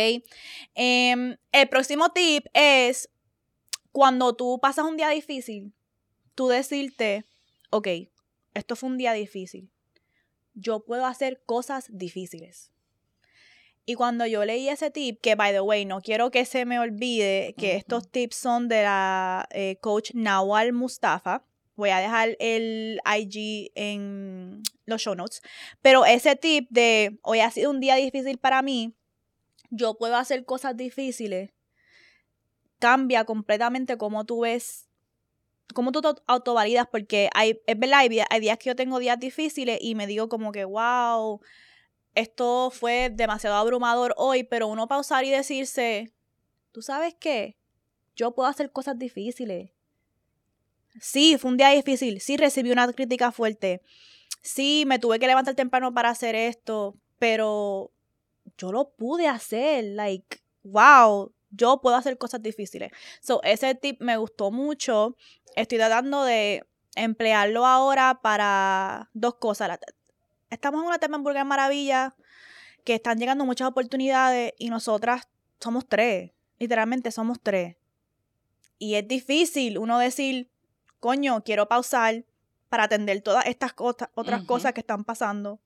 Em, 0.76 1.38
el 1.54 1.70
próximo 1.70 2.10
tip 2.10 2.46
es 2.52 3.10
cuando 3.94 4.36
tú 4.36 4.60
pasas 4.62 4.84
un 4.84 4.98
día 4.98 5.08
difícil, 5.08 5.72
tú 6.36 6.50
decirte, 6.50 7.24
ok, 7.70 7.88
esto 8.54 8.76
fue 8.76 8.90
un 8.90 8.98
día 8.98 9.14
difícil, 9.14 9.70
yo 10.56 10.82
puedo 10.84 11.06
hacer 11.06 11.42
cosas 11.46 11.86
difíciles. 11.90 12.74
Y 13.90 13.96
cuando 13.96 14.28
yo 14.28 14.46
leí 14.46 14.70
ese 14.70 14.92
tip, 14.92 15.20
que 15.20 15.34
by 15.34 15.52
the 15.52 15.62
way, 15.62 15.84
no 15.84 16.00
quiero 16.00 16.30
que 16.30 16.46
se 16.46 16.64
me 16.64 16.78
olvide 16.78 17.56
que 17.58 17.76
estos 17.76 18.08
tips 18.08 18.36
son 18.36 18.68
de 18.68 18.84
la 18.84 19.50
eh, 19.50 19.78
coach 19.82 20.12
Nawal 20.14 20.74
Mustafa. 20.74 21.44
Voy 21.76 21.90
a 21.90 21.98
dejar 21.98 22.38
el 22.40 23.02
IG 23.04 23.72
en 23.74 24.62
los 24.86 25.02
show 25.02 25.16
notes. 25.16 25.42
Pero 25.82 26.06
ese 26.06 26.36
tip 26.36 26.68
de 26.70 27.18
hoy 27.24 27.40
ha 27.40 27.50
sido 27.50 27.72
un 27.72 27.80
día 27.80 27.96
difícil 27.96 28.38
para 28.38 28.62
mí, 28.62 28.94
yo 29.72 29.96
puedo 29.98 30.18
hacer 30.18 30.46
cosas 30.46 30.78
difíciles, 30.78 31.50
cambia 32.78 33.26
completamente 33.26 33.98
cómo 33.98 34.24
tú 34.24 34.42
ves 34.42 34.86
cómo 35.74 35.92
tú 35.92 36.02
te 36.02 36.10
autovalidas, 36.28 36.88
porque 36.92 37.30
hay, 37.34 37.60
es 37.66 37.80
verdad, 37.80 38.02
hay, 38.02 38.20
hay, 38.30 38.40
días 38.40 38.60
que 38.60 38.70
yo 38.70 38.76
tengo 38.76 39.00
días 39.00 39.20
difíciles 39.20 39.80
y 39.82 39.96
me 39.96 40.06
digo 40.06 40.30
como 40.30 40.52
que, 40.52 40.64
wow, 40.64 41.42
esto 42.20 42.72
fue 42.72 43.10
demasiado 43.10 43.56
abrumador 43.56 44.14
hoy, 44.18 44.44
pero 44.44 44.68
uno 44.68 44.88
pausar 44.88 45.24
y 45.26 45.32
decirse, 45.32 46.14
¿tú 46.72 46.82
sabes 46.82 47.16
qué? 47.20 47.58
Yo 48.16 48.36
puedo 48.36 48.50
hacer 48.50 48.72
cosas 48.72 48.98
difíciles. 48.98 49.72
Sí, 51.02 51.38
fue 51.38 51.52
un 51.52 51.58
día 51.58 51.70
difícil, 51.70 52.20
sí 52.20 52.38
recibí 52.38 52.72
una 52.72 52.92
crítica 52.92 53.32
fuerte, 53.32 53.82
sí, 54.42 54.84
me 54.88 55.00
tuve 55.00 55.20
que 55.20 55.28
levantar 55.28 55.56
temprano 55.56 55.94
para 55.94 56.10
hacer 56.10 56.36
esto, 56.36 56.96
pero 57.20 57.92
yo 58.58 58.72
lo 58.72 58.90
pude 58.90 59.28
hacer, 59.28 59.84
like, 59.84 60.42
wow, 60.64 61.32
yo 61.52 61.82
puedo 61.82 61.96
hacer 61.96 62.18
cosas 62.18 62.42
difíciles. 62.42 62.92
So, 63.22 63.42
ese 63.44 63.76
tip 63.76 64.02
me 64.02 64.18
gustó 64.18 64.52
mucho. 64.52 65.16
Estoy 65.56 65.78
tratando 65.78 66.24
de 66.24 66.66
emplearlo 66.96 67.66
ahora 67.66 68.20
para 68.22 69.10
dos 69.14 69.36
cosas. 69.36 69.80
Estamos 70.50 70.82
en 70.82 70.88
una 70.88 71.00
tema 71.00 71.18
en 71.18 71.48
Maravilla 71.48 72.16
que 72.84 72.96
están 72.96 73.20
llegando 73.20 73.46
muchas 73.46 73.68
oportunidades 73.68 74.54
y 74.58 74.70
nosotras 74.70 75.28
somos 75.60 75.88
tres. 75.88 76.32
Literalmente 76.58 77.12
somos 77.12 77.40
tres. 77.42 77.76
Y 78.78 78.96
es 78.96 79.08
difícil 79.08 79.78
uno 79.78 80.00
decir, 80.00 80.50
coño, 81.00 81.44
quiero 81.44 81.68
pausar 81.68 82.26
para 82.70 82.84
atender 82.84 83.22
todas 83.22 83.46
estas 83.46 83.74
cosas, 83.74 84.10
otras 84.16 84.44
cosas 84.44 84.74
que 84.74 84.80
están 84.80 85.04
pasando. 85.04 85.60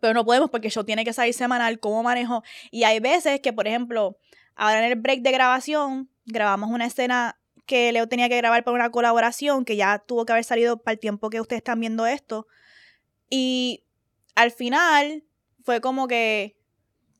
Pero 0.00 0.14
no 0.14 0.24
podemos 0.24 0.50
porque 0.50 0.68
yo 0.68 0.84
tiene 0.84 1.04
que 1.04 1.12
salir 1.12 1.34
semanal, 1.34 1.78
cómo 1.78 2.02
manejo. 2.02 2.42
Y 2.70 2.84
hay 2.84 3.00
veces 3.00 3.40
que, 3.40 3.52
por 3.52 3.66
ejemplo, 3.66 4.18
Ahora 4.56 4.78
en 4.78 4.90
el 4.90 4.98
break 4.98 5.20
de 5.20 5.32
grabación, 5.32 6.08
grabamos 6.24 6.70
una 6.70 6.86
escena 6.86 7.38
que 7.66 7.92
Leo 7.92 8.08
tenía 8.08 8.28
que 8.30 8.38
grabar 8.38 8.64
para 8.64 8.74
una 8.74 8.90
colaboración 8.90 9.66
que 9.66 9.76
ya 9.76 9.98
tuvo 9.98 10.24
que 10.24 10.32
haber 10.32 10.44
salido 10.44 10.78
para 10.78 10.94
el 10.94 10.98
tiempo 10.98 11.28
que 11.28 11.40
ustedes 11.40 11.60
están 11.60 11.78
viendo 11.78 12.06
esto. 12.06 12.46
Y 13.28 13.84
al 14.36 14.52
final 14.52 15.24
fue 15.64 15.80
como 15.80 16.06
que 16.06 16.56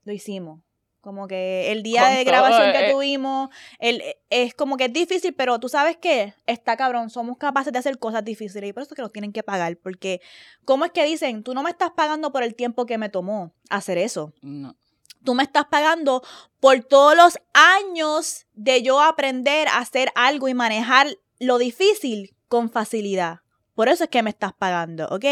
lo 0.05 0.13
hicimos. 0.13 0.63
Como 1.01 1.29
que 1.29 1.71
el 1.71 1.85
día 1.85 2.09
de 2.09 2.25
grabación 2.25 2.73
que 2.73 2.89
eh, 2.89 2.93
tuvimos, 2.93 3.51
el, 3.79 4.03
es 4.29 4.55
como 4.55 4.77
que 4.77 4.87
es 4.87 4.93
difícil, 4.93 5.35
pero 5.35 5.61
tú 5.61 5.69
sabes 5.69 5.97
qué, 5.97 6.35
está 6.47 6.77
cabrón, 6.77 7.11
somos 7.11 7.37
capaces 7.37 7.73
de 7.73 7.79
hacer 7.79 7.99
cosas 7.99 8.25
difíciles 8.25 8.71
y 8.71 8.73
por 8.73 8.83
eso 8.83 8.93
es 8.93 8.97
que 8.97 9.03
nos 9.03 9.13
tienen 9.13 9.33
que 9.33 9.45
pagar, 9.45 9.77
porque 9.77 10.21
¿cómo 10.65 10.85
es 10.85 10.91
que 10.91 11.05
dicen, 11.05 11.45
tú 11.45 11.55
no 11.55 11.63
me 11.63 11.71
estás 11.71 11.91
pagando 11.93 12.33
por 12.33 12.43
el 12.43 12.57
tiempo 12.57 12.87
que 12.87 12.99
me 12.99 13.09
tomó 13.09 13.53
hacer 13.71 13.99
eso? 13.99 14.33
No 14.43 14.77
tú 15.27 15.35
me 15.35 15.43
estás 15.43 15.67
pagando 15.67 16.23
por 16.61 16.83
todos 16.85 17.15
los 17.15 17.39
años 17.53 18.47
de 18.55 18.83
yo 18.83 19.03
aprender 19.03 19.69
a 19.69 19.79
hacer 19.79 20.11
algo 20.15 20.49
y 20.49 20.55
manejar 20.55 21.19
lo 21.39 21.59
difícil 21.59 22.35
con 22.49 22.71
facilidad. 22.71 23.41
Por 23.77 23.91
eso 23.91 24.05
es 24.05 24.11
que 24.11 24.23
me 24.23 24.31
estás 24.31 24.55
pagando, 24.55 25.07
¿ok? 25.09 25.25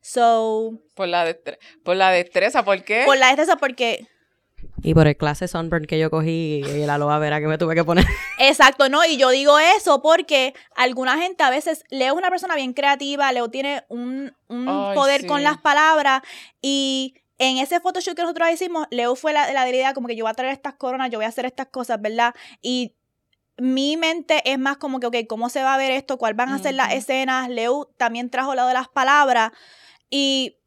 So. 0.00 0.80
Por 0.94 1.06
la, 1.06 1.36
por 1.84 1.96
la 1.96 2.10
destreza, 2.10 2.64
¿por 2.64 2.82
qué? 2.82 3.02
Por 3.04 3.18
la 3.18 3.26
destreza, 3.26 3.56
porque. 3.56 4.08
Y 4.82 4.94
por 4.94 5.06
el 5.06 5.18
clase 5.18 5.48
Sunburn 5.48 5.84
que 5.84 5.98
yo 5.98 6.10
cogí 6.10 6.62
y 6.64 6.82
el 6.82 6.88
aloe 6.88 7.18
vera 7.20 7.40
que 7.40 7.46
me 7.46 7.58
tuve 7.58 7.74
que 7.74 7.84
poner. 7.84 8.06
Exacto, 8.38 8.88
no, 8.88 9.04
y 9.04 9.18
yo 9.18 9.28
digo 9.28 9.58
eso 9.58 10.00
porque 10.00 10.54
alguna 10.74 11.18
gente 11.18 11.44
a 11.44 11.50
veces, 11.50 11.84
Leo 11.90 12.14
es 12.14 12.18
una 12.18 12.30
persona 12.30 12.56
bien 12.56 12.72
creativa, 12.72 13.30
Leo 13.32 13.50
tiene 13.50 13.84
un, 13.88 14.34
poder 14.48 15.26
con 15.26 15.42
las 15.42 15.58
palabras 15.58 16.22
y 16.62 17.14
en 17.36 17.58
ese 17.58 17.80
photoshoot 17.80 18.16
que 18.16 18.22
nosotros 18.22 18.48
hicimos, 18.50 18.86
Leo 18.90 19.14
fue 19.14 19.34
la, 19.34 19.52
la 19.52 19.68
idea 19.68 19.92
como 19.92 20.08
que 20.08 20.16
yo 20.16 20.24
voy 20.24 20.30
a 20.30 20.34
traer 20.34 20.52
estas 20.54 20.74
coronas, 20.74 21.10
yo 21.10 21.18
voy 21.18 21.26
a 21.26 21.28
hacer 21.28 21.44
estas 21.44 21.66
cosas, 21.66 22.00
¿verdad? 22.00 22.34
Y 22.62 22.94
mi 23.56 23.96
mente 23.96 24.42
es 24.44 24.58
más 24.58 24.78
como 24.78 25.00
que, 25.00 25.06
ok, 25.06 25.16
¿cómo 25.28 25.48
se 25.48 25.62
va 25.62 25.74
a 25.74 25.78
ver 25.78 25.92
esto? 25.92 26.18
¿Cuál 26.18 26.34
van 26.34 26.50
a 26.50 26.58
ser 26.58 26.74
las 26.74 26.92
escenas? 26.92 27.48
Leo 27.48 27.90
también 27.96 28.30
trajo 28.30 28.54
lado 28.54 28.68
de 28.68 28.74
las 28.74 28.88
palabras. 28.88 29.52
Y 30.10 30.58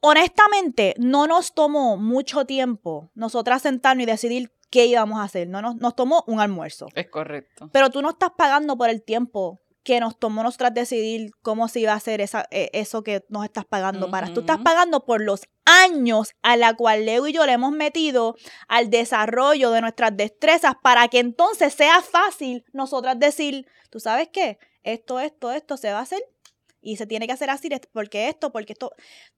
honestamente, 0.00 0.94
no 0.98 1.26
nos 1.26 1.54
tomó 1.54 1.96
mucho 1.96 2.44
tiempo 2.44 3.10
nosotras 3.14 3.62
sentarnos 3.62 4.02
y 4.02 4.06
decidir 4.06 4.52
qué 4.70 4.86
íbamos 4.86 5.18
a 5.18 5.24
hacer. 5.24 5.48
No 5.48 5.60
nos, 5.62 5.76
nos 5.76 5.96
tomó 5.96 6.24
un 6.26 6.40
almuerzo. 6.40 6.86
Es 6.94 7.08
correcto. 7.08 7.68
Pero 7.72 7.90
tú 7.90 8.02
no 8.02 8.10
estás 8.10 8.30
pagando 8.36 8.76
por 8.76 8.88
el 8.88 9.02
tiempo 9.02 9.61
que 9.82 10.00
nos 10.00 10.18
tomó 10.18 10.42
nosotras 10.42 10.72
decidir 10.74 11.32
cómo 11.42 11.68
se 11.68 11.80
iba 11.80 11.92
a 11.92 11.96
hacer 11.96 12.20
esa, 12.20 12.46
e, 12.50 12.70
eso 12.72 13.02
que 13.02 13.24
nos 13.28 13.44
estás 13.44 13.64
pagando 13.64 14.10
para. 14.10 14.32
Tú 14.32 14.40
estás 14.40 14.58
pagando 14.58 15.04
por 15.04 15.20
los 15.20 15.42
años 15.64 16.34
a 16.42 16.56
la 16.56 16.74
cual 16.74 17.04
Leo 17.06 17.26
y 17.26 17.32
yo 17.32 17.46
le 17.46 17.52
hemos 17.52 17.72
metido 17.72 18.36
al 18.68 18.90
desarrollo 18.90 19.70
de 19.70 19.80
nuestras 19.80 20.16
destrezas 20.16 20.74
para 20.82 21.08
que 21.08 21.18
entonces 21.18 21.74
sea 21.74 22.00
fácil 22.02 22.64
nosotras 22.72 23.18
decir, 23.18 23.66
tú 23.90 24.00
sabes 24.00 24.28
qué, 24.32 24.58
esto, 24.82 25.20
esto, 25.20 25.52
esto 25.52 25.76
se 25.76 25.92
va 25.92 25.98
a 25.98 26.02
hacer 26.02 26.22
y 26.80 26.96
se 26.96 27.06
tiene 27.06 27.26
que 27.26 27.32
hacer 27.32 27.50
así 27.50 27.68
porque 27.92 28.28
esto, 28.28 28.50
porque 28.50 28.72
esto, 28.72 28.92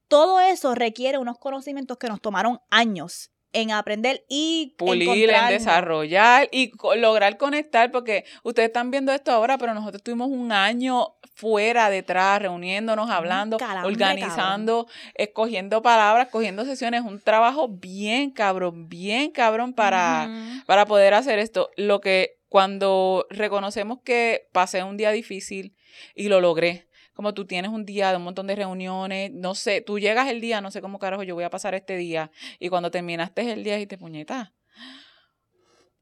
todo 0.09 0.40
eso 0.40 0.74
requiere 0.74 1.18
unos 1.18 1.38
conocimientos 1.38 1.98
que 1.98 2.09
nos 2.09 2.20
tomaron 2.20 2.61
años 2.70 3.30
en 3.54 3.70
aprender 3.70 4.24
y 4.28 4.74
pulir, 4.76 5.30
en 5.30 5.48
desarrollar 5.48 6.48
y 6.52 6.72
lograr 6.96 7.38
conectar, 7.38 7.90
porque 7.90 8.24
ustedes 8.42 8.68
están 8.68 8.90
viendo 8.90 9.12
esto 9.12 9.30
ahora, 9.32 9.56
pero 9.56 9.72
nosotros 9.72 10.02
tuvimos 10.02 10.28
un 10.28 10.52
año 10.52 11.14
fuera, 11.34 11.88
detrás, 11.88 12.42
reuniéndonos, 12.42 13.10
hablando, 13.10 13.56
organizando, 13.84 14.86
escogiendo 15.14 15.82
palabras, 15.82 16.28
cogiendo 16.30 16.64
sesiones, 16.64 17.02
un 17.02 17.20
trabajo 17.20 17.68
bien 17.68 18.30
cabrón, 18.30 18.88
bien 18.88 19.30
cabrón 19.30 19.72
para, 19.72 20.28
para 20.66 20.84
poder 20.86 21.14
hacer 21.14 21.38
esto. 21.38 21.70
Lo 21.76 22.00
que 22.00 22.38
cuando 22.48 23.26
reconocemos 23.30 23.98
que 24.04 24.48
pasé 24.52 24.82
un 24.82 24.96
día 24.96 25.10
difícil 25.10 25.74
y 26.14 26.28
lo 26.28 26.40
logré, 26.40 26.86
como 27.14 27.33
tú 27.33 27.46
tienes 27.46 27.70
un 27.70 27.87
día 27.87 28.11
de 28.11 28.16
un 28.16 28.24
montón 28.24 28.46
de 28.46 28.57
reuniones, 28.57 29.31
no 29.33 29.55
sé, 29.55 29.81
tú 29.81 29.98
llegas 29.98 30.29
el 30.29 30.40
día, 30.40 30.61
no 30.61 30.70
sé 30.70 30.81
cómo 30.81 30.98
carajo 30.98 31.22
yo 31.22 31.35
voy 31.35 31.44
a 31.44 31.50
pasar 31.50 31.74
este 31.74 31.96
día, 31.96 32.31
y 32.59 32.68
cuando 32.68 32.90
terminaste 32.90 33.53
el 33.53 33.64
día 33.64 33.79
y 33.79 33.87
te 33.87 33.96
puñetas. 33.96 34.53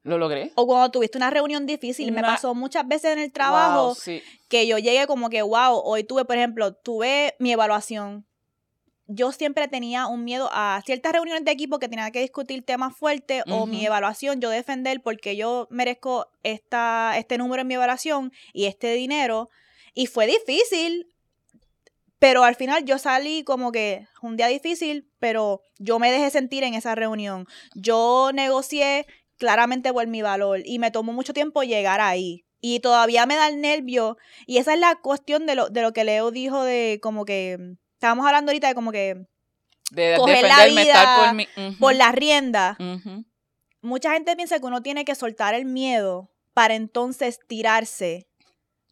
Lo 0.05 0.19
logré. 0.19 0.51
O 0.57 0.67
cuando 0.67 0.91
tuviste 0.91 1.17
una 1.17 1.31
reunión 1.31 1.65
difícil, 1.65 2.11
me 2.11 2.23
pasó 2.23 2.55
muchas 2.55 2.89
veces 2.89 3.13
en 3.13 3.21
el 3.21 3.33
trabajo 3.33 3.97
que 4.49 4.67
yo 4.67 4.79
llegué 4.79 5.07
como 5.07 5.31
que, 5.31 5.43
wow, 5.43 5.81
hoy 5.85 6.03
tuve, 6.03 6.25
por 6.25 6.37
ejemplo, 6.37 6.75
tuve 6.75 7.37
mi 7.39 7.53
evaluación. 7.53 8.27
Yo 9.07 9.31
siempre 9.31 9.69
tenía 9.69 10.07
un 10.07 10.25
miedo 10.25 10.49
a 10.53 10.83
ciertas 10.85 11.13
reuniones 11.13 11.45
de 11.45 11.53
equipo 11.53 11.79
que 11.79 11.89
tenía 11.89 12.11
que 12.11 12.21
discutir 12.21 12.65
temas 12.65 12.97
fuertes 12.97 13.45
o 13.49 13.67
mi 13.67 13.85
evaluación, 13.85 14.41
yo 14.41 14.49
defender 14.49 15.03
porque 15.03 15.37
yo 15.37 15.69
merezco 15.71 16.29
esta, 16.43 17.17
este 17.17 17.39
número 17.39 17.61
en 17.61 17.69
mi 17.69 17.75
evaluación 17.75 18.33
y 18.53 18.65
este 18.65 18.95
dinero. 18.95 19.51
Y 19.95 20.07
fue 20.07 20.27
difícil, 20.27 21.13
pero 22.19 22.45
al 22.45 22.55
final 22.55 22.85
yo 22.85 22.99
salí 22.99 23.43
como 23.45 23.73
que 23.73 24.07
un 24.23 24.37
día 24.37 24.47
difícil, 24.47 25.11
pero 25.19 25.61
yo 25.79 25.99
me 25.99 26.13
dejé 26.13 26.31
sentir 26.31 26.63
en 26.63 26.75
esa 26.75 26.95
reunión. 26.95 27.47
Yo 27.75 28.31
negocié 28.33 29.07
claramente 29.39 29.93
por 29.93 30.07
mi 30.07 30.23
valor 30.23 30.61
y 30.65 30.79
me 30.79 30.93
tomó 30.93 31.13
mucho 31.13 31.35
tiempo 31.35 31.65
llegar 31.65 32.01
ahí. 32.01 32.45
Y 32.61 32.79
todavía 32.79 33.27
me 33.27 33.35
da 33.35 33.49
el 33.49 33.61
nervio. 33.61 34.17
Y 34.47 34.59
esa 34.59 34.73
es 34.73 34.79
la 34.79 34.95
cuestión 34.95 35.47
de 35.47 35.57
lo, 35.57 35.69
de 35.69 35.83
lo 35.83 35.93
que 35.93 36.05
Leo 36.05 36.31
dijo 36.31 36.63
de 36.63 37.01
como 37.03 37.25
que... 37.25 37.59
Estábamos 37.95 38.25
hablando 38.25 38.51
ahorita 38.51 38.69
de 38.69 38.75
como 38.75 38.93
que... 38.93 39.27
De, 39.91 40.15
coger 40.17 40.45
la 40.45 40.65
vida 40.67 41.35
por, 41.81 41.95
la 41.97 42.13
rienda. 42.13 42.79
Mucha 43.81 44.13
gente 44.13 44.37
piensa 44.37 44.61
que 44.61 44.67
uno 44.67 44.81
tiene 44.81 45.05
que 45.05 45.17
soltar 45.17 45.55
el 45.55 45.65
miedo 45.65 46.31
para 46.55 46.75
entonces 46.75 47.41
tirarse 47.49 48.29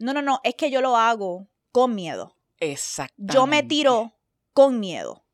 no, 0.01 0.15
no, 0.15 0.23
no, 0.23 0.41
es 0.45 0.55
que 0.55 0.71
yo 0.71 0.81
lo 0.81 0.97
hago 0.97 1.47
con 1.73 1.95
miedo. 1.95 2.35
Exacto. 2.59 3.15
Yo 3.19 3.47
me 3.47 3.63
tiro 3.63 4.19
con 4.53 4.81
miedo. 4.81 5.25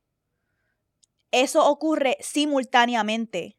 Eso 1.31 1.65
ocurre 1.67 2.17
simultáneamente. 2.21 3.57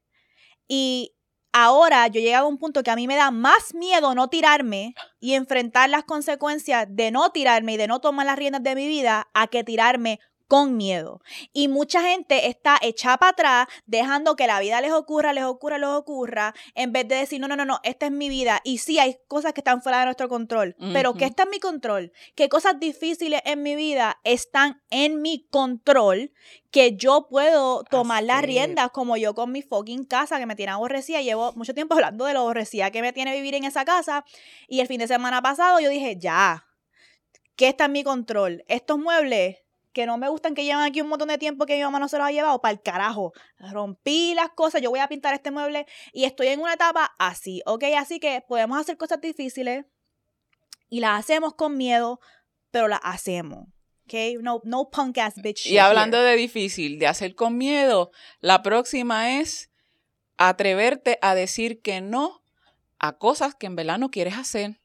Y 0.67 1.15
ahora 1.54 2.08
yo 2.08 2.20
he 2.20 2.24
llegado 2.24 2.46
a 2.46 2.50
un 2.50 2.58
punto 2.58 2.84
que 2.84 2.91
a 2.91 2.96
mí 2.96 3.08
me 3.08 3.15
da 3.15 3.32
más 3.32 3.74
miedo 3.74 4.13
no 4.15 4.30
tirarme 4.30 4.96
y 5.20 5.34
enfrentar 5.34 5.89
las 5.89 6.04
consecuencias 6.04 6.88
de 6.89 7.12
no 7.12 7.32
tirarme 7.32 7.74
y 7.74 7.78
de 7.78 7.88
no 7.88 8.02
tomar 8.02 8.26
las 8.26 8.38
riendas 8.38 8.63
de 8.63 8.76
mi 8.76 8.88
vida 8.88 9.30
a 9.34 9.48
que 9.48 9.63
tirarme 9.63 10.20
con 10.47 10.77
miedo. 10.77 11.21
Y 11.53 11.67
mucha 11.67 12.01
gente 12.01 12.47
está 12.47 12.77
echada 12.81 13.17
para 13.17 13.29
atrás, 13.31 13.67
dejando 13.86 14.36
que 14.36 14.47
la 14.47 14.60
vida 14.60 14.81
les 14.81 14.91
ocurra, 14.91 15.33
les 15.33 15.43
ocurra, 15.43 15.77
les 15.77 15.89
ocurra, 15.89 16.53
en 16.75 16.91
vez 16.91 17.07
de 17.07 17.15
decir, 17.15 17.39
no, 17.39 17.47
no, 17.47 17.55
no, 17.55 17.65
no, 17.65 17.79
esta 17.83 18.05
es 18.05 18.12
mi 18.12 18.29
vida. 18.29 18.62
Y 18.63 18.79
sí, 18.79 18.99
hay 18.99 19.17
cosas 19.27 19.53
que 19.53 19.62
están 19.62 19.81
fuera 19.81 19.99
de 19.99 20.05
nuestro 20.05 20.29
control, 20.29 20.75
pero 20.93 21.13
¿qué 21.13 21.25
está 21.25 21.43
en 21.43 21.49
mi 21.49 21.60
control? 21.60 22.12
¿Qué 22.36 22.49
cosas 22.49 22.79
difíciles 22.79 23.41
en 23.45 23.62
mi 23.62 23.75
vida 23.75 24.19
están 24.23 24.81
en 24.89 25.21
mi 25.21 25.47
control? 25.49 26.31
Que 26.71 26.97
yo 26.97 27.27
puedo 27.29 27.83
tomar 27.86 28.23
las 28.23 28.41
riendas, 28.41 28.91
como 28.91 29.17
yo 29.17 29.33
con 29.33 29.51
mi 29.51 29.62
fucking 29.62 30.05
casa 30.05 30.38
que 30.38 30.45
me 30.45 30.55
tiene 30.55 30.73
aborrecida. 30.73 31.21
Llevo 31.21 31.53
mucho 31.53 31.73
tiempo 31.73 31.95
hablando 31.95 32.25
de 32.25 32.33
lo 32.33 32.41
aborrecida 32.41 32.91
que 32.91 33.01
me 33.01 33.13
tiene 33.13 33.36
vivir 33.36 33.55
en 33.55 33.63
esa 33.63 33.86
casa. 33.86 34.25
Y 34.67 34.79
el 34.79 34.88
fin 34.88 34.99
de 34.99 35.07
semana 35.07 35.41
pasado 35.41 35.79
yo 35.79 35.89
dije, 35.89 36.17
ya, 36.19 36.65
¿qué 37.55 37.69
está 37.69 37.86
en 37.86 37.93
mi 37.93 38.03
control? 38.03 38.63
Estos 38.67 38.99
muebles 38.99 39.57
que 39.97 40.05
no 40.05 40.19
me 40.19 40.29
gustan, 40.29 40.53
que 40.53 40.63
llevan 40.63 40.83
aquí 40.83 41.01
un 41.01 41.07
montón 41.07 41.29
de 41.29 41.39
tiempo 41.39 41.65
que 41.65 41.75
mi 41.75 41.81
mamá 41.81 41.97
no 41.97 42.07
se 42.07 42.19
los 42.19 42.27
ha 42.27 42.31
llevado, 42.31 42.62
para 42.62 42.71
el 42.71 42.83
carajo. 42.83 43.33
Rompí 43.57 44.36
las 44.36 44.49
cosas, 44.49 44.79
yo 44.79 44.91
voy 44.91 44.99
a 44.99 45.07
pintar 45.07 45.33
este 45.33 45.49
mueble 45.49 45.88
y 46.13 46.25
estoy 46.25 46.49
en 46.49 46.60
una 46.60 46.73
etapa 46.73 47.15
así, 47.17 47.63
¿ok? 47.65 47.86
Así 47.97 48.19
que 48.19 48.43
podemos 48.47 48.79
hacer 48.79 48.95
cosas 48.97 49.19
difíciles 49.21 49.86
y 50.88 50.99
las 50.99 51.19
hacemos 51.19 51.55
con 51.55 51.77
miedo, 51.77 52.19
pero 52.69 52.88
las 52.88 52.99
hacemos, 53.01 53.69
¿ok? 54.05 54.39
No, 54.39 54.62
no 54.65 54.91
punk 54.91 55.17
ass 55.17 55.41
bitch. 55.41 55.65
Y 55.65 55.79
hablando 55.79 56.21
de 56.21 56.36
difícil, 56.36 56.99
de 56.99 57.07
hacer 57.07 57.33
con 57.33 57.57
miedo, 57.57 58.12
la 58.39 58.62
próxima 58.62 59.39
es 59.39 59.71
atreverte 60.38 61.17
a 61.23 61.33
decir 61.33 61.81
que 61.81 62.01
no 62.01 62.43
a 62.99 63.17
cosas 63.17 63.55
que 63.55 63.65
en 63.65 63.75
verdad 63.75 63.97
no 63.97 64.12
quieres 64.12 64.38
hacer. 64.38 64.79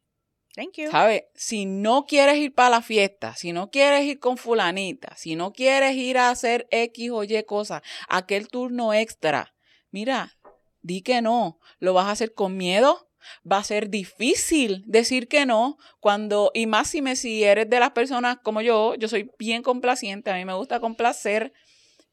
Thank 0.55 0.77
you. 0.77 0.91
¿Sabes? 0.91 1.25
Si 1.35 1.65
no 1.65 2.05
quieres 2.05 2.37
ir 2.37 2.55
para 2.55 2.71
la 2.71 2.83
fiesta, 2.83 3.35
si 3.35 3.53
no 3.53 3.71
quieres 3.71 4.05
ir 4.05 4.19
con 4.19 4.37
fulanita, 4.37 5.17
si 5.17 5.35
no 5.35 5.53
quieres 5.53 5.97
ir 5.97 6.19
a 6.19 6.31
hacer 6.31 6.67
X 6.71 7.11
o 7.11 7.25
Y 7.25 7.43
cosas, 7.45 7.83
aquel 8.09 8.49
turno 8.49 8.93
extra, 8.93 9.55
mira, 9.91 10.37
di 10.83 11.01
que 11.03 11.23
no. 11.23 11.59
¿Lo 11.79 11.95
vas 11.95 12.07
a 12.07 12.11
hacer 12.11 12.35
con 12.35 12.57
miedo? 12.57 13.09
Va 13.51 13.59
a 13.59 13.65
ser 13.65 13.88
difícil 13.88 14.83
decir 14.87 15.29
que 15.29 15.47
no 15.47 15.79
cuando, 16.01 16.51
y 16.55 16.67
más 16.67 16.88
si, 16.88 17.03
me, 17.03 17.17
si 17.17 17.45
eres 17.45 17.71
de 17.71 17.81
las 17.81 17.93
personas 17.93 18.38
como 18.43 18.61
yo, 18.61 18.95
yo 18.97 19.09
soy 19.09 19.31
bien 19.38 19.62
complaciente, 19.62 20.31
a 20.31 20.35
mí 20.35 20.45
me 20.45 20.55
gusta 20.55 20.81
complacer, 20.81 21.53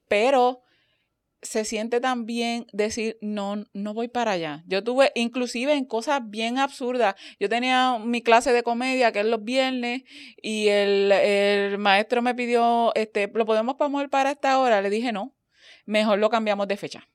pero 0.08 0.62
se 1.42 1.64
siente 1.66 2.02
también 2.02 2.68
decir, 2.74 3.18
no, 3.22 3.64
no 3.74 3.94
voy 3.94 4.08
para 4.10 4.32
allá. 4.32 4.64
Yo 4.68 4.84
tuve, 4.84 5.12
inclusive 5.16 5.74
en 5.74 5.86
cosas 5.86 6.22
bien 6.30 6.58
absurdas, 6.58 7.16
yo 7.40 7.48
tenía 7.48 7.98
mi 8.00 8.22
clase 8.22 8.52
de 8.52 8.64
comedia 8.64 9.12
que 9.12 9.22
es 9.22 9.26
los 9.26 9.44
viernes 9.44 10.04
y 10.42 10.68
el, 10.68 11.12
el 11.12 11.78
maestro 11.78 12.22
me 12.22 12.36
pidió, 12.36 12.92
este, 12.96 13.32
¿lo 13.34 13.46
podemos 13.46 13.76
mover 13.90 14.10
para 14.10 14.32
esta 14.32 14.60
hora? 14.60 14.82
Le 14.82 14.90
dije, 14.90 15.12
no, 15.12 15.34
mejor 15.86 16.20
lo 16.20 16.30
cambiamos 16.30 16.68
de 16.68 16.78
fecha. 16.78 17.08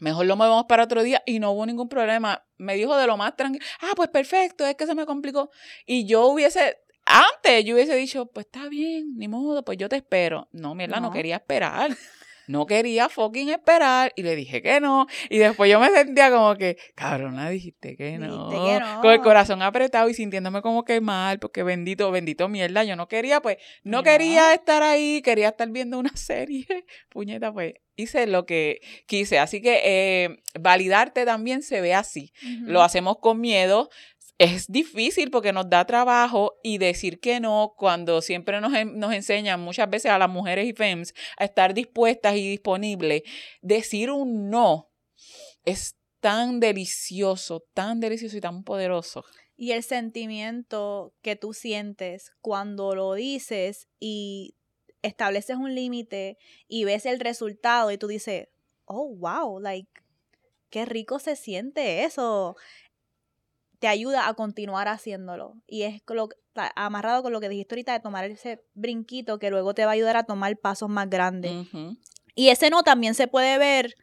Mejor 0.00 0.24
lo 0.26 0.36
movemos 0.36 0.64
para 0.64 0.84
otro 0.84 1.02
día 1.02 1.22
y 1.26 1.38
no 1.38 1.52
hubo 1.52 1.66
ningún 1.66 1.88
problema. 1.88 2.42
Me 2.56 2.74
dijo 2.74 2.96
de 2.96 3.06
lo 3.06 3.16
más 3.18 3.36
tranquilo, 3.36 3.64
ah, 3.82 3.92
pues 3.94 4.08
perfecto, 4.08 4.66
es 4.66 4.74
que 4.76 4.86
se 4.86 4.94
me 4.94 5.04
complicó. 5.04 5.50
Y 5.84 6.06
yo 6.06 6.26
hubiese, 6.28 6.78
antes 7.04 7.64
yo 7.64 7.74
hubiese 7.74 7.94
dicho, 7.94 8.26
pues 8.26 8.46
está 8.46 8.68
bien, 8.68 9.14
ni 9.16 9.28
modo, 9.28 9.62
pues 9.64 9.76
yo 9.76 9.88
te 9.90 9.96
espero. 9.96 10.48
No, 10.52 10.74
mierda, 10.74 11.00
no, 11.00 11.08
No. 11.08 11.12
quería 11.12 11.36
esperar. 11.36 11.90
No 12.48 12.66
quería 12.66 13.08
fucking 13.08 13.50
esperar 13.50 14.12
y 14.16 14.22
le 14.22 14.34
dije 14.34 14.60
que 14.62 14.80
no. 14.80 15.06
Y 15.30 15.38
después 15.38 15.70
yo 15.70 15.78
me 15.78 15.90
sentía 15.90 16.30
como 16.30 16.56
que, 16.56 16.76
cabrona, 16.96 17.48
dijiste 17.50 17.96
que 17.96 18.18
no. 18.18 18.48
Dijiste 18.50 18.66
que 18.72 18.80
no. 18.80 19.00
Con 19.00 19.12
el 19.12 19.20
corazón 19.20 19.62
apretado 19.62 20.08
y 20.08 20.14
sintiéndome 20.14 20.62
como 20.62 20.84
que 20.84 21.00
mal, 21.00 21.38
porque 21.38 21.62
bendito, 21.62 22.10
bendito 22.10 22.48
mierda, 22.48 22.82
yo 22.84 22.96
no 22.96 23.06
quería, 23.06 23.40
pues, 23.40 23.58
no, 23.84 23.98
No. 23.98 24.02
quería 24.02 24.52
estar 24.54 24.82
ahí, 24.82 25.22
quería 25.22 25.50
estar 25.50 25.68
viendo 25.70 25.98
una 25.98 26.10
serie. 26.16 26.66
Puñeta, 27.10 27.52
pues, 27.52 27.74
hice 27.96 28.26
lo 28.26 28.46
que 28.46 28.80
quise. 29.06 29.38
Así 29.38 29.60
que 29.60 29.80
eh, 29.84 30.38
validarte 30.58 31.24
también 31.24 31.62
se 31.62 31.80
ve 31.80 31.94
así. 31.94 32.32
Lo 32.62 32.82
hacemos 32.82 33.18
con 33.20 33.40
miedo. 33.40 33.90
Es 34.38 34.70
difícil 34.70 35.30
porque 35.32 35.52
nos 35.52 35.68
da 35.68 35.84
trabajo 35.84 36.54
y 36.62 36.78
decir 36.78 37.18
que 37.18 37.40
no 37.40 37.74
cuando 37.76 38.22
siempre 38.22 38.60
nos, 38.60 38.72
en- 38.74 38.98
nos 38.98 39.12
enseñan 39.12 39.60
muchas 39.60 39.90
veces 39.90 40.12
a 40.12 40.18
las 40.18 40.30
mujeres 40.30 40.66
y 40.66 40.72
femmes 40.72 41.12
a 41.36 41.44
estar 41.44 41.74
dispuestas 41.74 42.36
y 42.36 42.48
disponibles. 42.48 43.22
Decir 43.62 44.12
un 44.12 44.48
no 44.48 44.90
es 45.64 45.96
tan 46.20 46.60
delicioso, 46.60 47.64
tan 47.74 47.98
delicioso 47.98 48.36
y 48.36 48.40
tan 48.40 48.62
poderoso. 48.62 49.24
Y 49.56 49.72
el 49.72 49.82
sentimiento 49.82 51.14
que 51.20 51.34
tú 51.34 51.52
sientes 51.52 52.32
cuando 52.40 52.94
lo 52.94 53.14
dices 53.14 53.88
y 53.98 54.54
estableces 55.02 55.56
un 55.56 55.74
límite 55.74 56.38
y 56.68 56.84
ves 56.84 57.06
el 57.06 57.18
resultado 57.18 57.90
y 57.90 57.98
tú 57.98 58.06
dices, 58.06 58.48
oh, 58.84 59.08
wow, 59.16 59.58
like, 59.58 59.90
qué 60.70 60.84
rico 60.84 61.18
se 61.18 61.34
siente 61.34 62.04
eso. 62.04 62.56
Te 63.78 63.88
ayuda 63.88 64.28
a 64.28 64.34
continuar 64.34 64.88
haciéndolo. 64.88 65.54
Y 65.66 65.82
es 65.82 66.02
lo, 66.08 66.28
amarrado 66.74 67.22
con 67.22 67.32
lo 67.32 67.40
que 67.40 67.48
dijiste 67.48 67.74
ahorita 67.74 67.92
de 67.92 68.00
tomar 68.00 68.24
ese 68.24 68.64
brinquito 68.74 69.38
que 69.38 69.50
luego 69.50 69.74
te 69.74 69.84
va 69.84 69.92
a 69.92 69.94
ayudar 69.94 70.16
a 70.16 70.24
tomar 70.24 70.56
pasos 70.56 70.88
más 70.88 71.08
grandes. 71.08 71.52
Y 72.34 72.48
ese 72.48 72.70
no 72.70 72.82
también 72.82 73.14
se 73.14 73.28
puede 73.28 73.58
ver. 73.58 73.94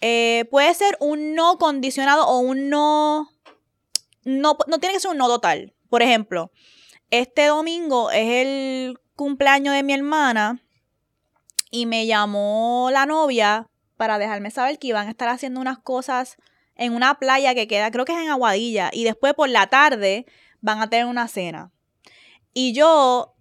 eh, 0.00 0.44
puede 0.50 0.72
ser 0.74 0.96
un 1.00 1.34
no 1.34 1.58
condicionado 1.58 2.26
o 2.26 2.38
un 2.38 2.68
no, 2.68 3.28
no. 4.24 4.56
No 4.66 4.78
tiene 4.78 4.94
que 4.94 5.00
ser 5.00 5.10
un 5.10 5.18
no 5.18 5.26
total. 5.26 5.74
Por 5.88 6.02
ejemplo, 6.02 6.52
este 7.10 7.46
domingo 7.46 8.10
es 8.10 8.46
el 8.46 8.98
cumpleaños 9.16 9.74
de 9.74 9.82
mi 9.82 9.94
hermana 9.94 10.62
y 11.70 11.86
me 11.86 12.06
llamó 12.06 12.90
la 12.92 13.06
novia 13.06 13.66
para 13.96 14.18
dejarme 14.18 14.50
saber 14.50 14.78
que 14.78 14.88
iban 14.88 15.08
a 15.08 15.10
estar 15.10 15.28
haciendo 15.28 15.60
unas 15.60 15.78
cosas 15.78 16.36
en 16.78 16.94
una 16.94 17.18
playa 17.18 17.54
que 17.54 17.68
queda, 17.68 17.90
creo 17.90 18.04
que 18.04 18.12
es 18.12 18.18
en 18.18 18.30
Aguadilla, 18.30 18.90
y 18.92 19.04
después 19.04 19.34
por 19.34 19.48
la 19.48 19.66
tarde 19.66 20.24
van 20.60 20.80
a 20.80 20.88
tener 20.88 21.06
una 21.06 21.28
cena. 21.28 21.72
Y 22.54 22.72
yo, 22.72 23.34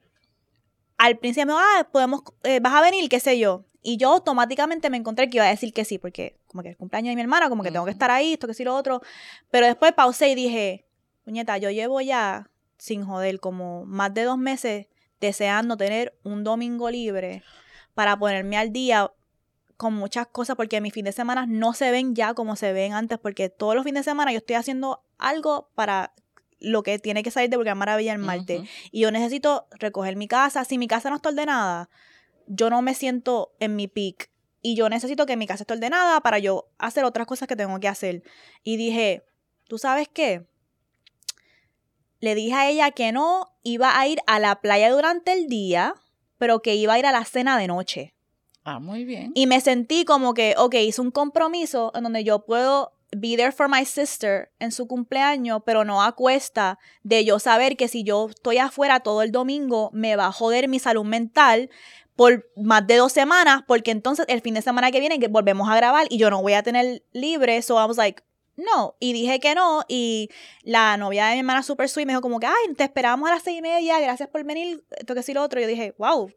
al 0.97 1.17
principio, 1.17 1.55
ah, 1.57 1.87
podemos, 1.91 2.21
eh, 2.43 2.59
vas 2.59 2.73
a 2.73 2.81
venir, 2.81 3.07
qué 3.09 3.19
sé 3.19 3.39
yo. 3.39 3.63
Y 3.81 3.97
yo 3.97 4.11
automáticamente 4.11 4.89
me 4.89 4.97
encontré 4.97 5.29
que 5.29 5.37
iba 5.37 5.45
a 5.45 5.49
decir 5.49 5.71
que 5.71 5.85
sí, 5.85 5.97
porque 5.97 6.37
como 6.47 6.63
que 6.63 6.69
el 6.69 6.77
cumpleaños 6.77 7.11
de 7.11 7.15
mi 7.15 7.21
hermana, 7.21 7.47
como 7.47 7.63
que 7.63 7.71
tengo 7.71 7.85
que 7.85 7.91
estar 7.91 8.11
ahí, 8.11 8.33
esto 8.33 8.47
que 8.47 8.53
sí, 8.53 8.63
lo 8.63 8.75
otro. 8.75 9.01
Pero 9.49 9.65
después 9.65 9.93
pausé 9.93 10.29
y 10.29 10.35
dije, 10.35 10.85
puñeta, 11.23 11.57
yo 11.57 11.69
llevo 11.69 12.01
ya, 12.01 12.49
sin 12.77 13.05
joder, 13.05 13.39
como 13.39 13.85
más 13.85 14.13
de 14.13 14.23
dos 14.23 14.37
meses 14.37 14.87
deseando 15.21 15.77
tener 15.77 16.17
un 16.23 16.43
domingo 16.43 16.89
libre 16.89 17.43
para 17.93 18.17
ponerme 18.17 18.57
al 18.57 18.71
día 18.71 19.11
con 19.77 19.93
muchas 19.93 20.27
cosas, 20.27 20.55
porque 20.55 20.81
mis 20.81 20.93
fines 20.93 21.15
de 21.15 21.21
semana 21.21 21.45
no 21.47 21.73
se 21.73 21.91
ven 21.91 22.15
ya 22.15 22.33
como 22.33 22.55
se 22.55 22.73
ven 22.73 22.93
antes, 22.93 23.19
porque 23.19 23.49
todos 23.49 23.75
los 23.75 23.83
fines 23.83 24.05
de 24.05 24.11
semana 24.11 24.31
yo 24.31 24.39
estoy 24.39 24.55
haciendo 24.55 25.03
algo 25.17 25.69
para 25.75 26.13
lo 26.59 26.83
que 26.83 26.97
tiene 26.99 27.23
que 27.23 27.31
salir 27.31 27.49
de 27.49 27.57
Vulgar 27.57 27.75
Maravilla 27.75 28.13
el 28.13 28.19
martes. 28.19 28.67
Y 28.91 29.01
yo 29.01 29.11
necesito 29.11 29.67
recoger 29.71 30.15
mi 30.15 30.27
casa. 30.27 30.65
Si 30.65 30.77
mi 30.77 30.87
casa 30.87 31.09
no 31.09 31.17
está 31.17 31.29
ordenada, 31.29 31.89
yo 32.47 32.69
no 32.69 32.81
me 32.81 32.95
siento 32.95 33.53
en 33.59 33.75
mi 33.75 33.87
peak. 33.87 34.31
Y 34.61 34.75
yo 34.75 34.89
necesito 34.89 35.25
que 35.25 35.37
mi 35.37 35.45
casa 35.45 35.63
esté 35.63 35.73
ordenada 35.73 36.19
para 36.21 36.39
yo 36.39 36.69
hacer 36.79 37.05
otras 37.05 37.27
cosas 37.27 37.47
que 37.47 37.55
tengo 37.55 37.79
que 37.79 37.87
hacer. 37.87 38.23
Y 38.63 38.77
dije, 38.77 39.23
¿tú 39.67 39.77
sabes 39.77 40.09
qué? 40.11 40.47
Le 42.19 42.33
dije 42.33 42.55
a 42.55 42.69
ella 42.69 42.91
que 42.91 43.11
no 43.11 43.55
iba 43.61 43.99
a 43.99 44.07
ir 44.07 44.19
a 44.25 44.39
la 44.39 44.59
playa 44.59 44.89
durante 44.89 45.33
el 45.33 45.47
día, 45.47 45.93
pero 46.39 46.61
que 46.61 46.75
iba 46.75 46.93
a 46.93 46.99
ir 46.99 47.05
a 47.05 47.11
la 47.11 47.23
cena 47.23 47.57
de 47.57 47.67
noche. 47.67 48.15
Ah, 48.69 48.79
muy 48.79 49.05
bien. 49.05 49.31
Y 49.33 49.47
me 49.47 49.61
sentí 49.61 50.03
como 50.03 50.33
que, 50.33 50.53
ok, 50.57 50.75
hice 50.75 50.99
un 50.99 51.09
compromiso 51.09 51.93
en 51.95 52.03
donde 52.03 52.25
yo 52.25 52.39
puedo 52.39 52.91
be 53.15 53.37
there 53.37 53.53
for 53.53 53.69
my 53.69 53.85
sister 53.85 54.51
en 54.59 54.73
su 54.73 54.89
cumpleaños, 54.89 55.61
pero 55.65 55.85
no 55.85 56.03
a 56.03 56.11
cuesta 56.11 56.77
de 57.01 57.23
yo 57.23 57.39
saber 57.39 57.77
que 57.77 57.87
si 57.87 58.03
yo 58.03 58.27
estoy 58.29 58.57
afuera 58.57 58.99
todo 58.99 59.21
el 59.21 59.31
domingo, 59.31 59.89
me 59.93 60.17
va 60.17 60.25
a 60.25 60.31
joder 60.33 60.67
mi 60.67 60.79
salud 60.79 61.05
mental 61.05 61.69
por 62.17 62.51
más 62.57 62.85
de 62.85 62.97
dos 62.97 63.13
semanas, 63.13 63.61
porque 63.65 63.91
entonces 63.91 64.25
el 64.27 64.41
fin 64.41 64.55
de 64.55 64.61
semana 64.61 64.91
que 64.91 64.99
viene 64.99 65.17
volvemos 65.29 65.69
a 65.69 65.75
grabar 65.77 66.07
y 66.09 66.17
yo 66.17 66.29
no 66.29 66.41
voy 66.41 66.51
a 66.51 66.61
tener 66.61 67.03
libre. 67.13 67.61
So 67.61 67.81
I 67.81 67.87
was 67.87 67.95
like, 67.95 68.21
no. 68.57 68.95
Y 68.99 69.13
dije 69.13 69.39
que 69.39 69.55
no. 69.55 69.85
Y 69.87 70.27
la 70.63 70.97
novia 70.97 71.27
de 71.27 71.35
mi 71.35 71.39
hermana 71.39 71.63
super 71.63 71.87
sweet 71.87 72.05
me 72.05 72.11
dijo 72.11 72.21
como 72.21 72.41
que, 72.41 72.47
ay, 72.47 72.73
te 72.75 72.83
esperamos 72.83 73.29
a 73.29 73.35
las 73.35 73.43
seis 73.43 73.59
y 73.59 73.61
media, 73.61 73.97
gracias 74.01 74.27
por 74.27 74.43
venir, 74.43 74.83
esto 74.97 75.15
que 75.15 75.23
sí 75.23 75.33
lo 75.33 75.41
otro. 75.41 75.61
Yo 75.61 75.67
dije, 75.67 75.95
wow, 75.97 76.29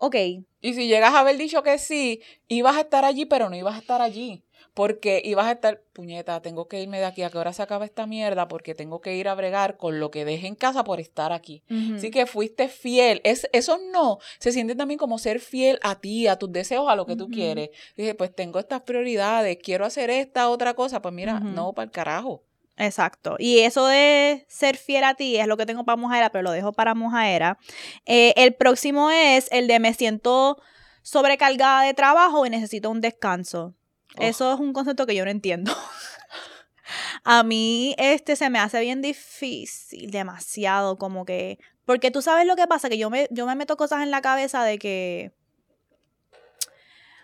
ok, 0.00 0.16
Y 0.62 0.74
si 0.74 0.88
llegas 0.88 1.14
a 1.14 1.20
haber 1.20 1.36
dicho 1.36 1.62
que 1.62 1.78
sí, 1.78 2.22
ibas 2.48 2.76
a 2.76 2.80
estar 2.80 3.04
allí, 3.04 3.26
pero 3.26 3.48
no 3.48 3.56
ibas 3.56 3.76
a 3.76 3.78
estar 3.78 4.02
allí. 4.02 4.42
Porque 4.72 5.20
ibas 5.24 5.46
a 5.46 5.52
estar, 5.52 5.82
puñeta, 5.92 6.40
tengo 6.42 6.68
que 6.68 6.80
irme 6.80 6.98
de 6.98 7.04
aquí, 7.04 7.22
¿a 7.22 7.30
qué 7.30 7.38
hora 7.38 7.52
se 7.52 7.62
acaba 7.62 7.84
esta 7.84 8.06
mierda? 8.06 8.46
Porque 8.48 8.74
tengo 8.74 9.00
que 9.00 9.16
ir 9.16 9.28
a 9.28 9.34
bregar 9.34 9.76
con 9.76 10.00
lo 10.00 10.10
que 10.10 10.24
dejé 10.24 10.46
en 10.46 10.54
casa 10.54 10.84
por 10.84 11.00
estar 11.00 11.32
aquí. 11.32 11.62
Así 11.96 12.10
que 12.10 12.26
fuiste 12.26 12.68
fiel. 12.68 13.20
Es, 13.24 13.48
eso 13.52 13.78
no, 13.92 14.18
se 14.38 14.52
siente 14.52 14.74
también 14.74 14.98
como 14.98 15.18
ser 15.18 15.40
fiel 15.40 15.78
a 15.82 16.00
ti, 16.00 16.28
a 16.28 16.36
tus 16.36 16.52
deseos, 16.52 16.88
a 16.88 16.96
lo 16.96 17.04
que 17.04 17.16
tú 17.16 17.28
quieres. 17.28 17.70
Dije, 17.96 18.14
pues 18.14 18.34
tengo 18.34 18.58
estas 18.58 18.82
prioridades, 18.82 19.58
quiero 19.62 19.84
hacer 19.84 20.08
esta 20.08 20.48
otra 20.48 20.74
cosa. 20.74 21.02
Pues 21.02 21.12
mira, 21.12 21.40
no, 21.40 21.72
para 21.72 21.84
el 21.84 21.90
carajo. 21.90 22.44
Exacto. 22.80 23.36
Y 23.38 23.60
eso 23.60 23.86
de 23.86 24.46
ser 24.48 24.76
fiel 24.76 25.04
a 25.04 25.14
ti 25.14 25.36
es 25.36 25.46
lo 25.46 25.56
que 25.56 25.66
tengo 25.66 25.84
para 25.84 25.96
Mojaera, 25.96 26.30
pero 26.30 26.42
lo 26.42 26.50
dejo 26.50 26.72
para 26.72 26.94
Mojaera. 26.94 27.58
Eh, 28.06 28.32
el 28.36 28.54
próximo 28.54 29.10
es 29.10 29.48
el 29.52 29.66
de 29.66 29.78
me 29.78 29.92
siento 29.92 30.56
sobrecargada 31.02 31.82
de 31.82 31.92
trabajo 31.94 32.46
y 32.46 32.50
necesito 32.50 32.90
un 32.90 33.00
descanso. 33.00 33.74
Oh. 34.16 34.22
Eso 34.22 34.54
es 34.54 34.60
un 34.60 34.72
concepto 34.72 35.04
que 35.06 35.14
yo 35.14 35.24
no 35.24 35.30
entiendo. 35.30 35.72
a 37.24 37.42
mí 37.42 37.94
este 37.98 38.34
se 38.34 38.48
me 38.48 38.58
hace 38.58 38.80
bien 38.80 39.02
difícil, 39.02 40.10
demasiado 40.10 40.96
como 40.96 41.24
que 41.24 41.58
porque 41.84 42.10
tú 42.10 42.22
sabes 42.22 42.46
lo 42.46 42.56
que 42.56 42.66
pasa 42.66 42.88
que 42.88 42.98
yo 42.98 43.10
me 43.10 43.28
yo 43.30 43.46
me 43.46 43.56
meto 43.56 43.76
cosas 43.76 44.02
en 44.02 44.10
la 44.10 44.22
cabeza 44.22 44.64
de 44.64 44.78
que 44.78 45.32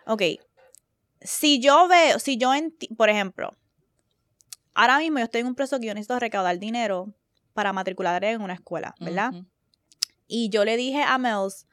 Ok, 0.08 0.22
si 1.20 1.58
yo 1.60 1.88
veo, 1.88 2.20
si 2.20 2.36
yo, 2.36 2.54
enti- 2.54 2.94
por 2.96 3.08
ejemplo, 3.10 3.56
ahora 4.76 4.98
mismo 4.98 5.18
yo 5.18 5.24
estoy 5.24 5.40
en 5.40 5.48
un 5.48 5.54
proceso 5.56 5.80
que 5.80 5.86
yo 5.86 5.94
necesito 5.94 6.18
recaudar 6.20 6.58
dinero 6.58 7.12
para 7.54 7.72
matricular 7.72 8.22
en 8.24 8.40
una 8.42 8.54
escuela, 8.54 8.94
¿verdad? 9.00 9.30
Y 10.28 10.48
yo 10.50 10.64
le 10.64 10.76
dije 10.76 11.02
a 11.02 11.18
Mels, 11.18 11.66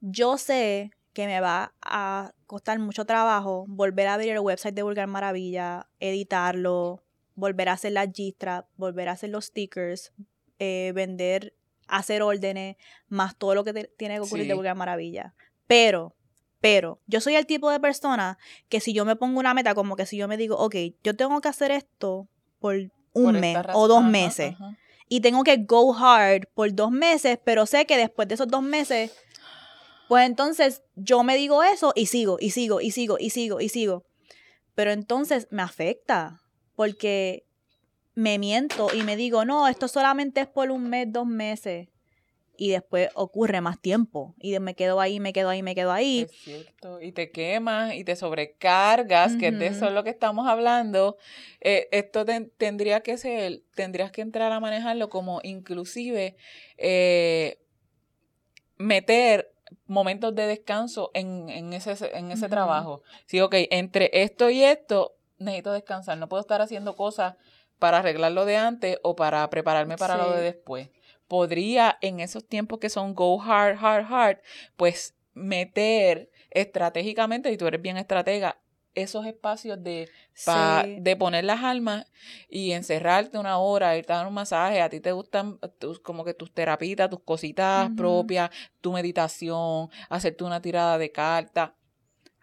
yo 0.00 0.38
sé 0.38 0.90
que 1.12 1.26
me 1.26 1.40
va 1.40 1.72
a 1.82 2.32
costar 2.46 2.78
mucho 2.78 3.04
trabajo 3.06 3.64
volver 3.68 4.06
a 4.08 4.14
abrir 4.14 4.32
el 4.32 4.40
website 4.40 4.74
de 4.74 4.82
Vulgar 4.82 5.06
Maravilla, 5.08 5.88
editarlo, 6.00 7.02
volver 7.34 7.68
a 7.68 7.72
hacer 7.72 7.92
las 7.92 8.08
gistras, 8.12 8.64
volver 8.76 9.08
a 9.08 9.12
hacer 9.12 9.30
los 9.30 9.46
stickers, 9.46 10.12
eh, 10.58 10.92
vender, 10.94 11.54
hacer 11.88 12.22
órdenes, 12.22 12.76
más 13.08 13.36
todo 13.36 13.54
lo 13.54 13.64
que 13.64 13.72
te- 13.72 13.90
tiene 13.96 14.14
que 14.16 14.20
ocurrir 14.20 14.46
de. 14.46 14.54
Vulgar 14.54 14.76
Maravilla. 14.76 15.34
Pero, 15.66 16.14
pero, 16.60 17.00
yo 17.06 17.20
soy 17.20 17.36
el 17.36 17.46
tipo 17.46 17.70
de 17.70 17.80
persona 17.80 18.38
que 18.68 18.80
si 18.80 18.92
yo 18.92 19.04
me 19.04 19.16
pongo 19.16 19.38
una 19.38 19.54
meta, 19.54 19.74
como 19.74 19.96
que 19.96 20.06
si 20.06 20.16
yo 20.16 20.26
me 20.28 20.36
digo, 20.36 20.56
ok, 20.56 20.74
yo 21.04 21.14
tengo 21.14 21.40
que 21.40 21.48
hacer 21.48 21.70
esto 21.70 22.28
por 22.58 22.76
un 22.76 22.90
Por 23.12 23.32
mes 23.34 23.56
o 23.74 23.88
dos 23.88 24.00
ajá, 24.00 24.08
meses 24.08 24.54
ajá. 24.54 24.76
y 25.08 25.20
tengo 25.20 25.44
que 25.44 25.56
go 25.58 25.94
hard 25.94 26.48
por 26.54 26.74
dos 26.74 26.90
meses, 26.90 27.38
pero 27.44 27.66
sé 27.66 27.86
que 27.86 27.96
después 27.96 28.28
de 28.28 28.34
esos 28.34 28.48
dos 28.48 28.62
meses, 28.62 29.12
pues 30.08 30.26
entonces 30.26 30.82
yo 30.94 31.22
me 31.22 31.36
digo 31.36 31.62
eso 31.62 31.92
y 31.94 32.06
sigo, 32.06 32.36
y 32.40 32.50
sigo, 32.50 32.80
y 32.80 32.90
sigo, 32.90 33.16
y 33.18 33.30
sigo, 33.30 33.60
y 33.60 33.68
sigo. 33.68 34.04
Pero 34.74 34.92
entonces 34.92 35.48
me 35.50 35.62
afecta, 35.62 36.42
porque 36.74 37.46
me 38.14 38.38
miento 38.38 38.88
y 38.94 39.02
me 39.02 39.16
digo, 39.16 39.44
no, 39.44 39.68
esto 39.68 39.88
solamente 39.88 40.40
es 40.40 40.46
por 40.46 40.70
un 40.70 40.88
mes, 40.88 41.06
dos 41.10 41.26
meses. 41.26 41.88
Y 42.58 42.70
después 42.70 43.10
ocurre 43.14 43.60
más 43.60 43.80
tiempo. 43.80 44.34
Y 44.40 44.58
me 44.58 44.74
quedo 44.74 45.00
ahí, 45.00 45.20
me 45.20 45.32
quedo 45.32 45.48
ahí, 45.48 45.62
me 45.62 45.74
quedo 45.74 45.92
ahí. 45.92 46.22
Es 46.28 46.32
cierto. 46.32 47.00
Y 47.00 47.12
te 47.12 47.30
quemas 47.30 47.94
y 47.94 48.04
te 48.04 48.16
sobrecargas, 48.16 49.36
que 49.36 49.50
de 49.52 49.66
eso 49.68 49.86
es 49.86 49.92
lo 49.92 50.04
que 50.04 50.10
estamos 50.10 50.46
hablando. 50.48 51.16
Eh, 51.60 51.88
esto 51.92 52.24
ten- 52.24 52.52
tendría 52.56 53.00
que 53.00 53.16
ser, 53.18 53.62
tendrías 53.74 54.10
que 54.12 54.22
entrar 54.22 54.52
a 54.52 54.60
manejarlo 54.60 55.08
como 55.08 55.40
inclusive 55.42 56.36
eh, 56.78 57.58
meter 58.78 59.52
momentos 59.86 60.34
de 60.34 60.46
descanso 60.46 61.10
en, 61.14 61.48
en 61.48 61.72
ese, 61.72 61.92
en 62.16 62.30
ese 62.30 62.48
trabajo. 62.48 63.02
Sí, 63.26 63.40
ok, 63.40 63.54
entre 63.70 64.10
esto 64.12 64.50
y 64.50 64.62
esto 64.62 65.16
necesito 65.38 65.72
descansar. 65.72 66.18
No 66.18 66.28
puedo 66.28 66.40
estar 66.40 66.60
haciendo 66.62 66.94
cosas 66.94 67.34
para 67.78 67.98
arreglar 67.98 68.32
lo 68.32 68.44
de 68.44 68.56
antes 68.56 68.98
o 69.02 69.16
para 69.16 69.48
prepararme 69.50 69.96
para 69.96 70.16
lo 70.16 70.32
de 70.32 70.42
después. 70.42 70.88
Podría 71.28 71.98
en 72.00 72.20
esos 72.20 72.46
tiempos 72.46 72.78
que 72.78 72.88
son 72.90 73.14
go 73.14 73.40
hard, 73.42 73.76
hard, 73.80 74.04
hard, 74.12 74.38
pues 74.76 75.14
meter 75.34 76.30
estratégicamente, 76.50 77.50
y 77.50 77.56
tú 77.56 77.66
eres 77.66 77.82
bien 77.82 77.96
estratega, 77.96 78.58
esos 78.94 79.26
espacios 79.26 79.82
de, 79.84 80.08
pa- 80.46 80.82
Sí. 80.86 80.96
de 81.00 81.16
poner 81.16 81.44
las 81.44 81.62
almas 81.62 82.10
y 82.48 82.72
encerrarte 82.72 83.36
una 83.36 83.58
hora, 83.58 83.94
irte 83.98 84.14
a 84.14 84.16
dar 84.16 84.26
un 84.26 84.32
masaje, 84.32 84.80
a 84.80 84.88
ti 84.88 85.00
te 85.00 85.12
gustan 85.12 85.58
tus, 85.78 86.00
como 86.00 86.24
que 86.24 86.32
tus 86.32 86.50
terapitas, 86.54 87.10
tus 87.10 87.20
cositas 87.22 87.90
propias, 87.96 88.48
tu 88.80 88.92
meditación, 88.92 89.90
hacerte 90.08 90.44
una 90.44 90.62
tirada 90.62 90.96
de 90.96 91.12
cartas, 91.12 91.72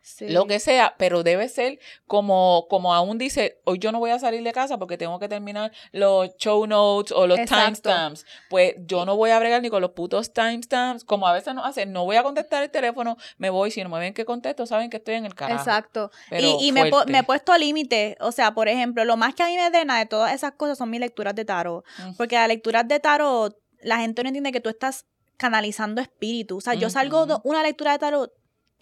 Sí. 0.03 0.27
lo 0.29 0.47
que 0.47 0.59
sea, 0.59 0.95
pero 0.97 1.23
debe 1.23 1.47
ser 1.47 1.79
como, 2.07 2.67
como 2.69 2.93
aún 2.93 3.17
dice, 3.17 3.61
hoy 3.63 3.79
yo 3.79 3.93
no 3.93 3.99
voy 3.99 4.11
a 4.11 4.19
salir 4.19 4.43
de 4.43 4.51
casa 4.51 4.77
porque 4.77 4.97
tengo 4.97 5.17
que 5.17 5.29
terminar 5.29 5.71
los 5.93 6.35
show 6.35 6.67
notes 6.67 7.13
o 7.13 7.25
los 7.25 7.39
timestamps. 7.45 8.25
Pues 8.49 8.75
yo 8.79 9.05
no 9.05 9.15
voy 9.15 9.29
a 9.29 9.39
bregar 9.39 9.61
ni 9.61 9.69
con 9.69 9.81
los 9.81 9.91
putos 9.91 10.33
timestamps, 10.33 11.05
como 11.05 11.27
a 11.27 11.33
veces 11.33 11.55
nos 11.55 11.65
hacen, 11.65 11.93
no 11.93 12.03
voy 12.03 12.17
a 12.17 12.23
contestar 12.23 12.63
el 12.63 12.69
teléfono, 12.69 13.17
me 13.37 13.49
voy, 13.49 13.71
si 13.71 13.81
no 13.81 13.89
me 13.89 13.99
ven 13.99 14.13
que 14.13 14.25
contesto, 14.25 14.65
saben 14.65 14.89
que 14.89 14.97
estoy 14.97 15.15
en 15.15 15.25
el 15.25 15.35
carajo. 15.35 15.59
Exacto. 15.59 16.11
Pero 16.29 16.47
y 16.59 16.67
y 16.67 16.71
me, 16.71 16.91
me 17.07 17.19
he 17.19 17.23
puesto 17.23 17.57
límites. 17.57 18.15
O 18.19 18.31
sea, 18.31 18.53
por 18.53 18.67
ejemplo, 18.67 19.05
lo 19.05 19.17
más 19.17 19.35
que 19.35 19.43
a 19.43 19.47
mí 19.47 19.55
me 19.55 19.69
drena 19.69 19.99
de 19.99 20.05
todas 20.05 20.33
esas 20.33 20.53
cosas 20.53 20.77
son 20.77 20.89
mis 20.89 20.99
lecturas 20.99 21.35
de 21.35 21.45
tarot. 21.45 21.85
Mm. 21.99 22.13
Porque 22.15 22.35
las 22.35 22.47
lecturas 22.47 22.87
de 22.87 22.99
tarot, 22.99 23.57
la 23.81 23.97
gente 23.97 24.23
no 24.23 24.29
entiende 24.29 24.51
que 24.51 24.61
tú 24.61 24.69
estás 24.69 25.05
canalizando 25.37 26.01
espíritu. 26.01 26.57
O 26.57 26.61
sea, 26.61 26.73
yo 26.73 26.89
salgo 26.89 27.25
de 27.25 27.35
una 27.43 27.63
lectura 27.63 27.91
de 27.91 27.99
tarot. 27.99 28.33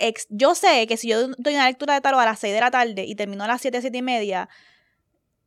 Ex- 0.08 0.28
yo 0.30 0.56
sé 0.56 0.86
que 0.88 0.98
si 0.98 1.08
yo 1.08 1.30
doy 1.38 1.56
una 1.56 1.68
lectura 1.68 1.94
de 1.94 2.02
tarot 2.02 2.20
a 2.20 2.26
las 2.26 2.40
6 2.40 2.54
de 2.54 2.60
la 2.60 2.72
tarde 2.72 3.06
y 3.06 3.16
termino 3.16 3.44
a 3.44 3.48
las 3.48 3.62
7, 3.62 3.82
7 3.82 3.98
y 3.98 4.02
media, 4.02 4.50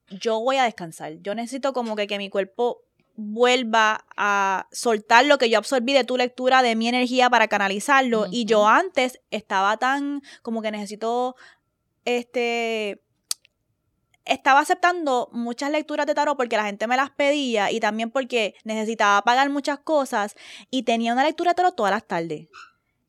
yo 0.08 0.40
voy 0.40 0.56
a 0.56 0.64
descansar. 0.64 1.14
Yo 1.22 1.34
necesito 1.34 1.72
como 1.72 1.96
que, 1.96 2.06
que 2.06 2.18
mi 2.18 2.30
cuerpo 2.30 2.82
vuelva 3.16 4.04
a 4.16 4.66
soltar 4.72 5.24
lo 5.26 5.38
que 5.38 5.48
yo 5.48 5.58
absorbí 5.58 5.92
de 5.92 6.04
tu 6.04 6.16
lectura, 6.16 6.62
de 6.62 6.74
mi 6.74 6.88
energía 6.88 7.30
para 7.30 7.48
canalizarlo. 7.48 8.26
Y 8.30 8.44
yo 8.44 8.66
antes 8.66 9.20
estaba 9.30 9.76
tan 9.76 10.22
como 10.42 10.62
que 10.62 10.70
necesito, 10.72 11.36
este, 12.04 13.02
estaba 14.24 14.60
aceptando 14.60 15.28
muchas 15.32 15.70
lecturas 15.70 16.06
de 16.06 16.14
tarot 16.14 16.36
porque 16.36 16.56
la 16.56 16.64
gente 16.64 16.86
me 16.86 16.96
las 16.96 17.10
pedía 17.10 17.70
y 17.70 17.78
también 17.80 18.10
porque 18.10 18.54
necesitaba 18.64 19.22
pagar 19.22 19.50
muchas 19.50 19.78
cosas 19.78 20.34
y 20.70 20.82
tenía 20.82 21.12
una 21.12 21.24
lectura 21.24 21.52
de 21.52 21.54
tarot 21.56 21.76
todas 21.76 21.92
las 21.92 22.06
tardes. 22.06 22.48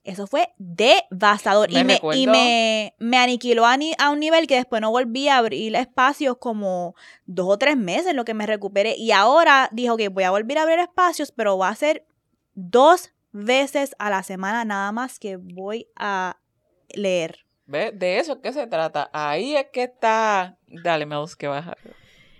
Eso 0.05 0.27
fue 0.27 0.53
devastador 0.57 1.71
Me 1.73 1.79
y, 1.79 1.83
me, 1.83 1.99
y 2.13 2.27
me, 2.27 2.95
me 2.99 3.17
aniquiló 3.17 3.65
a, 3.65 3.75
ni- 3.75 3.93
a 3.97 4.09
un 4.11 4.19
nivel 4.19 4.47
que 4.47 4.55
después 4.55 4.81
no 4.81 4.91
volví 4.91 5.27
a 5.27 5.37
abrir 5.37 5.75
espacios 5.75 6.37
como 6.39 6.95
dos 7.25 7.47
o 7.49 7.57
tres 7.57 7.75
meses 7.75 8.07
en 8.07 8.15
lo 8.15 8.23
que 8.23 8.33
me 8.33 8.45
recuperé. 8.45 8.95
Y 8.97 9.11
ahora 9.11 9.67
dijo 9.71 9.97
que 9.97 10.09
voy 10.09 10.23
a 10.23 10.31
volver 10.31 10.57
a 10.59 10.61
abrir 10.61 10.79
espacios, 10.79 11.31
pero 11.31 11.57
va 11.57 11.69
a 11.69 11.75
ser 11.75 12.05
dos 12.53 13.11
veces 13.31 13.95
a 13.99 14.09
la 14.09 14.23
semana 14.23 14.63
nada 14.63 14.91
más 14.91 15.19
que 15.19 15.37
voy 15.37 15.87
a 15.95 16.37
leer. 16.93 17.39
¿Ves? 17.65 17.91
De 17.97 18.19
eso 18.19 18.33
es 18.33 18.39
que 18.43 18.53
se 18.53 18.67
trata. 18.67 19.09
Ahí 19.11 19.55
es 19.55 19.65
que 19.73 19.83
está. 19.83 20.57
Dale, 20.67 21.05
Mels, 21.07 21.35
que 21.35 21.47
baja. 21.47 21.75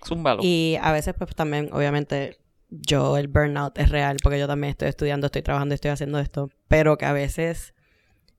Zúmbalo. 0.05 0.41
Y 0.43 0.77
a 0.81 0.91
veces, 0.91 1.15
pues 1.17 1.33
también, 1.35 1.69
obviamente, 1.73 2.37
yo, 2.69 3.17
el 3.17 3.27
burnout 3.27 3.77
es 3.79 3.89
real, 3.89 4.17
porque 4.21 4.37
yo 4.37 4.45
también 4.47 4.69
estoy 4.71 4.87
estudiando, 4.89 5.25
estoy 5.25 5.41
trabajando, 5.41 5.73
estoy 5.73 5.89
haciendo 5.91 6.19
esto, 6.19 6.49
pero 6.75 6.97
que 6.97 7.05
a 7.05 7.13
veces 7.13 7.73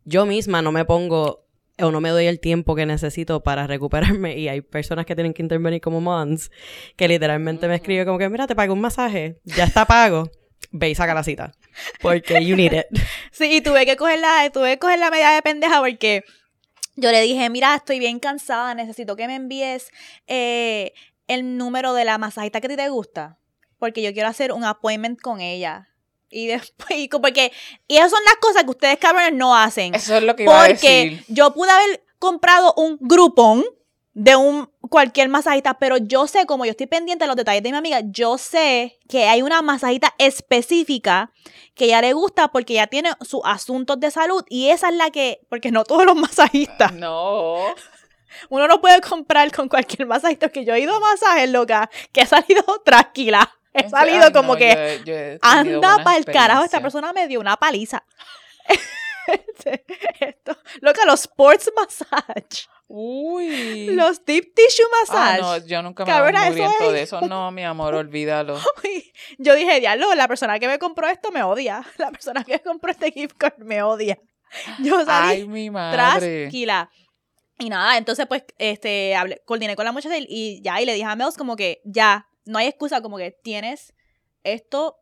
yo 0.04 0.26
misma 0.26 0.60
no 0.60 0.70
me 0.70 0.84
pongo 0.84 1.46
o 1.78 1.90
no 1.90 2.02
me 2.02 2.10
doy 2.10 2.26
el 2.26 2.38
tiempo 2.38 2.74
que 2.74 2.84
necesito 2.84 3.42
para 3.42 3.66
recuperarme 3.66 4.36
y 4.36 4.48
hay 4.48 4.60
personas 4.60 5.06
que 5.06 5.14
tienen 5.14 5.32
que 5.32 5.40
intervenir 5.40 5.80
como 5.80 6.02
moms 6.02 6.50
que 6.96 7.08
literalmente 7.08 7.66
me 7.66 7.76
escriben 7.76 8.04
como 8.04 8.18
que 8.18 8.28
mira 8.28 8.46
te 8.46 8.54
pago 8.54 8.74
un 8.74 8.82
masaje 8.82 9.40
ya 9.44 9.64
está 9.64 9.86
pago 9.86 10.30
ve 10.70 10.90
y 10.90 10.94
saca 10.94 11.14
la 11.14 11.24
cita 11.24 11.54
porque 12.02 12.44
you 12.44 12.56
need 12.56 12.74
it 12.74 12.86
Sí, 13.32 13.56
y 13.56 13.60
tuve 13.62 13.86
que 13.86 13.96
coger 13.96 14.18
la, 14.18 14.50
tuve 14.52 14.72
que 14.72 14.78
coger 14.80 14.98
la 14.98 15.10
medida 15.10 15.34
de 15.34 15.40
pendeja 15.40 15.80
porque 15.80 16.22
yo 16.96 17.10
le 17.10 17.22
dije, 17.22 17.48
mira, 17.48 17.74
estoy 17.74 17.98
bien 17.98 18.18
cansada, 18.18 18.74
necesito 18.74 19.16
que 19.16 19.26
me 19.26 19.34
envíes 19.34 19.90
eh, 20.26 20.92
el 21.26 21.56
número 21.56 21.94
de 21.94 22.04
la 22.04 22.18
masajista 22.18 22.60
que 22.60 22.66
a 22.66 22.70
ti 22.70 22.76
te 22.76 22.88
gusta. 22.88 23.38
Porque 23.78 24.00
yo 24.00 24.14
quiero 24.14 24.30
hacer 24.30 24.52
un 24.52 24.64
appointment 24.64 25.20
con 25.20 25.42
ella. 25.42 25.90
Y 26.36 26.46
después, 26.48 26.90
y 26.98 27.08
porque, 27.08 27.52
y 27.88 27.96
esas 27.96 28.10
son 28.10 28.20
las 28.24 28.36
cosas 28.36 28.64
que 28.64 28.70
ustedes 28.70 28.98
cabrones 28.98 29.32
no 29.32 29.56
hacen. 29.56 29.94
Eso 29.94 30.16
es 30.16 30.22
lo 30.22 30.36
que 30.36 30.42
iba 30.44 30.52
a 30.62 30.66
Porque 30.66 30.76
decir. 31.10 31.24
yo 31.28 31.52
pude 31.54 31.70
haber 31.70 32.04
comprado 32.18 32.74
un 32.76 32.98
grupón 33.00 33.64
de 34.12 34.34
un 34.36 34.70
cualquier 34.88 35.28
masajista, 35.28 35.78
pero 35.78 35.98
yo 35.98 36.26
sé, 36.26 36.46
como 36.46 36.64
yo 36.64 36.70
estoy 36.70 36.86
pendiente 36.86 37.24
de 37.24 37.26
los 37.28 37.36
detalles 37.36 37.62
de 37.62 37.70
mi 37.70 37.76
amiga, 37.76 38.00
yo 38.04 38.38
sé 38.38 38.98
que 39.08 39.24
hay 39.28 39.42
una 39.42 39.60
masajista 39.60 40.14
específica 40.16 41.30
que 41.74 41.86
ella 41.86 42.00
le 42.00 42.14
gusta 42.14 42.48
porque 42.48 42.74
ella 42.74 42.86
tiene 42.86 43.10
sus 43.20 43.40
asuntos 43.44 44.00
de 44.00 44.10
salud 44.10 44.42
y 44.48 44.70
esa 44.70 44.88
es 44.88 44.94
la 44.94 45.10
que, 45.10 45.40
porque 45.50 45.70
no 45.70 45.84
todos 45.84 46.06
los 46.06 46.16
masajistas, 46.16 46.92
No. 46.94 47.56
uno 48.48 48.66
no 48.68 48.80
puede 48.80 49.00
comprar 49.02 49.50
con 49.52 49.68
cualquier 49.68 50.06
masajista, 50.06 50.48
que 50.48 50.64
yo 50.64 50.74
he 50.74 50.80
ido 50.80 50.94
a 50.96 51.00
masajes, 51.00 51.50
loca, 51.50 51.90
que 52.12 52.22
he 52.22 52.26
salido 52.26 52.62
tranquila, 52.84 53.50
he 53.80 53.84
Ay, 53.84 53.90
salido 53.90 54.32
como 54.32 54.54
no, 54.54 54.58
que 54.58 55.00
yo- 55.00 55.04
yo 55.04 55.14
he 55.14 55.38
tenido 55.38 55.76
anda 55.84 56.04
para 56.04 56.16
el 56.18 56.24
carajo, 56.24 56.64
esta 56.64 56.80
persona 56.80 57.12
me 57.12 57.26
dio 57.28 57.40
una 57.40 57.56
paliza. 57.56 58.04
Esto, 60.20 60.56
loca, 60.80 61.04
los 61.04 61.20
sports 61.22 61.70
massage, 61.74 62.68
Uy. 62.86 63.86
los 63.96 64.24
deep 64.24 64.54
tissue 64.54 64.84
Ah, 64.86 65.36
massage. 65.36 65.40
no, 65.42 65.66
yo 65.66 65.82
nunca 65.82 66.04
me 66.04 66.10
Cabrona, 66.12 66.48
voy 66.50 66.60
eso 66.60 66.72
es- 66.80 66.92
de 66.92 67.02
eso. 67.02 67.20
No, 67.22 67.50
mi 67.50 67.64
amor, 67.64 67.94
olvídalo. 67.96 68.54
Uy, 68.84 69.12
Yo 69.38 69.54
dije, 69.56 69.80
diablo, 69.80 70.14
la 70.14 70.28
persona 70.28 70.60
que 70.60 70.68
me 70.68 70.78
compró 70.78 71.08
esto 71.08 71.32
me 71.32 71.42
odia. 71.42 71.84
La 71.98 72.10
persona 72.12 72.44
que 72.44 72.52
me 72.52 72.60
compró 72.60 72.92
este 72.92 73.10
gift 73.10 73.36
card 73.36 73.58
me 73.58 73.82
odia. 73.82 74.16
Yo 74.78 75.04
salí 75.04 75.40
Ay, 75.40 75.48
mi 75.48 75.70
madre. 75.70 76.42
tranquila. 76.42 76.88
Y 77.58 77.68
nada, 77.70 77.96
entonces 77.96 78.26
pues 78.26 78.44
este 78.58 79.16
hablé, 79.16 79.42
coordiné 79.44 79.74
con 79.74 79.86
la 79.86 79.90
muchacha 79.92 80.16
y, 80.18 80.26
y 80.28 80.62
ya, 80.62 80.80
y 80.80 80.84
le 80.86 80.92
dije 80.94 81.06
a 81.06 81.16
Mels 81.16 81.36
como 81.36 81.56
que 81.56 81.80
ya, 81.84 82.25
no 82.46 82.58
hay 82.58 82.68
excusa 82.68 83.02
como 83.02 83.18
que 83.18 83.30
tienes 83.30 83.94
esto 84.44 84.98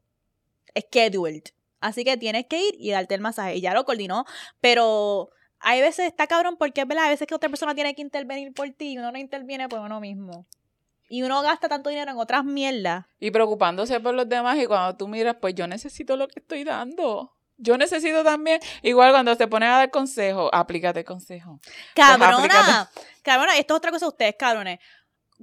scheduled. 0.77 1.45
Así 1.81 2.03
que 2.03 2.17
tienes 2.17 2.47
que 2.47 2.59
ir 2.59 2.75
y 2.79 2.91
darte 2.91 3.15
el 3.15 3.21
masaje. 3.21 3.57
Y 3.57 3.61
ya 3.61 3.75
lo 3.75 3.85
coordinó. 3.85 4.25
Pero 4.61 5.31
hay 5.61 5.81
veces, 5.81 6.07
está 6.07 6.27
cabrón 6.27 6.57
porque 6.59 6.81
es 6.81 6.89
verdad, 6.89 7.05
hay 7.05 7.11
veces 7.11 7.27
que 7.27 7.35
otra 7.35 7.49
persona 7.49 7.75
tiene 7.75 7.95
que 7.95 8.03
intervenir 8.03 8.53
por 8.53 8.69
ti 8.71 8.93
y 8.93 8.99
uno 8.99 9.13
no 9.13 9.19
interviene 9.19 9.69
por 9.69 9.81
uno 9.81 10.01
mismo. 10.01 10.47
Y 11.09 11.23
uno 11.23 11.43
gasta 11.43 11.69
tanto 11.69 11.91
dinero 11.91 12.11
en 12.11 12.17
otras 12.17 12.45
mierdas. 12.45 13.05
Y 13.21 13.31
preocupándose 13.31 14.01
por 14.01 14.15
los 14.15 14.29
demás 14.29 14.59
y 14.59 14.67
cuando 14.67 14.97
tú 14.97 15.07
miras, 15.07 15.37
pues 15.41 15.55
yo 15.55 15.67
necesito 15.67 16.17
lo 16.17 16.27
que 16.27 16.41
estoy 16.41 16.65
dando. 16.65 17.35
Yo 17.57 17.79
necesito 17.79 18.25
también, 18.25 18.61
igual 18.83 19.13
cuando 19.13 19.37
te 19.37 19.47
pones 19.47 19.69
a 19.69 19.73
dar 19.73 19.91
consejo, 19.91 20.51
aplícate 20.53 21.01
el 21.01 21.05
consejo. 21.05 21.61
Cabrona, 21.95 22.37
aplícate. 22.37 23.01
cabrona, 23.23 23.57
esto 23.57 23.75
es 23.75 23.79
otra 23.79 23.91
cosa 23.91 24.07
de 24.07 24.11
ustedes, 24.11 24.35
cabrones. 24.37 24.81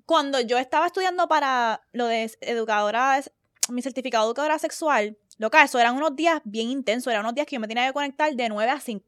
Cuando 0.06 0.39
yo 0.39 0.58
estaba 0.58 0.88
estudiando 0.88 1.28
para 1.28 1.82
lo 1.92 2.06
de 2.08 2.32
educadora, 2.42 3.22
mi 3.70 3.82
certificado 3.82 4.26
de 4.26 4.30
educadora 4.30 4.58
sexual, 4.60 5.18
loca, 5.38 5.64
eso 5.64 5.80
eran 5.80 5.96
unos 5.96 6.16
días 6.16 6.42
bien 6.44 6.70
intensos, 6.70 7.12
eran 7.12 7.26
unos 7.26 7.36
días 7.36 7.46
que 7.48 7.56
yo 7.56 7.60
me 7.60 7.68
tenía 7.68 7.88
que 7.88 7.94
conectar 7.94 8.34
de 8.34 8.50
9 8.50 8.72
a 8.72 8.80
5 8.80 9.06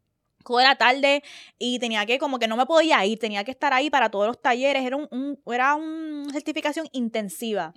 de 0.57 0.63
la 0.63 0.75
tarde 0.75 1.23
y 1.57 1.79
tenía 1.79 2.05
que 2.05 2.19
como 2.19 2.37
que 2.37 2.47
no 2.49 2.57
me 2.57 2.65
podía 2.65 3.05
ir, 3.05 3.17
tenía 3.17 3.43
que 3.45 3.51
estar 3.51 3.71
ahí 3.71 3.89
para 3.89 4.09
todos 4.09 4.27
los 4.27 4.41
talleres, 4.41 4.83
era 4.83 4.97
un, 4.97 5.07
un- 5.11 5.39
era 5.53 5.75
una 5.75 6.31
certificación 6.33 6.87
intensiva. 6.91 7.73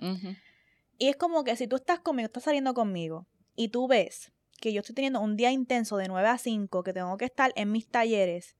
Y 0.99 1.07
es 1.07 1.15
como 1.15 1.43
que 1.43 1.55
si 1.55 1.67
tú 1.67 1.75
estás 1.77 1.99
conmigo, 1.99 2.25
estás 2.25 2.43
saliendo 2.43 2.73
conmigo 2.73 3.25
y 3.55 3.69
tú 3.69 3.87
ves 3.87 4.31
que 4.59 4.73
yo 4.73 4.81
estoy 4.81 4.95
teniendo 4.95 5.21
un 5.21 5.37
día 5.37 5.51
intenso 5.51 5.95
de 5.97 6.07
9 6.07 6.27
a 6.27 6.37
5, 6.37 6.83
que 6.83 6.91
tengo 6.91 7.15
que 7.17 7.25
estar 7.25 7.53
en 7.55 7.71
mis 7.71 7.87
talleres, 7.87 8.55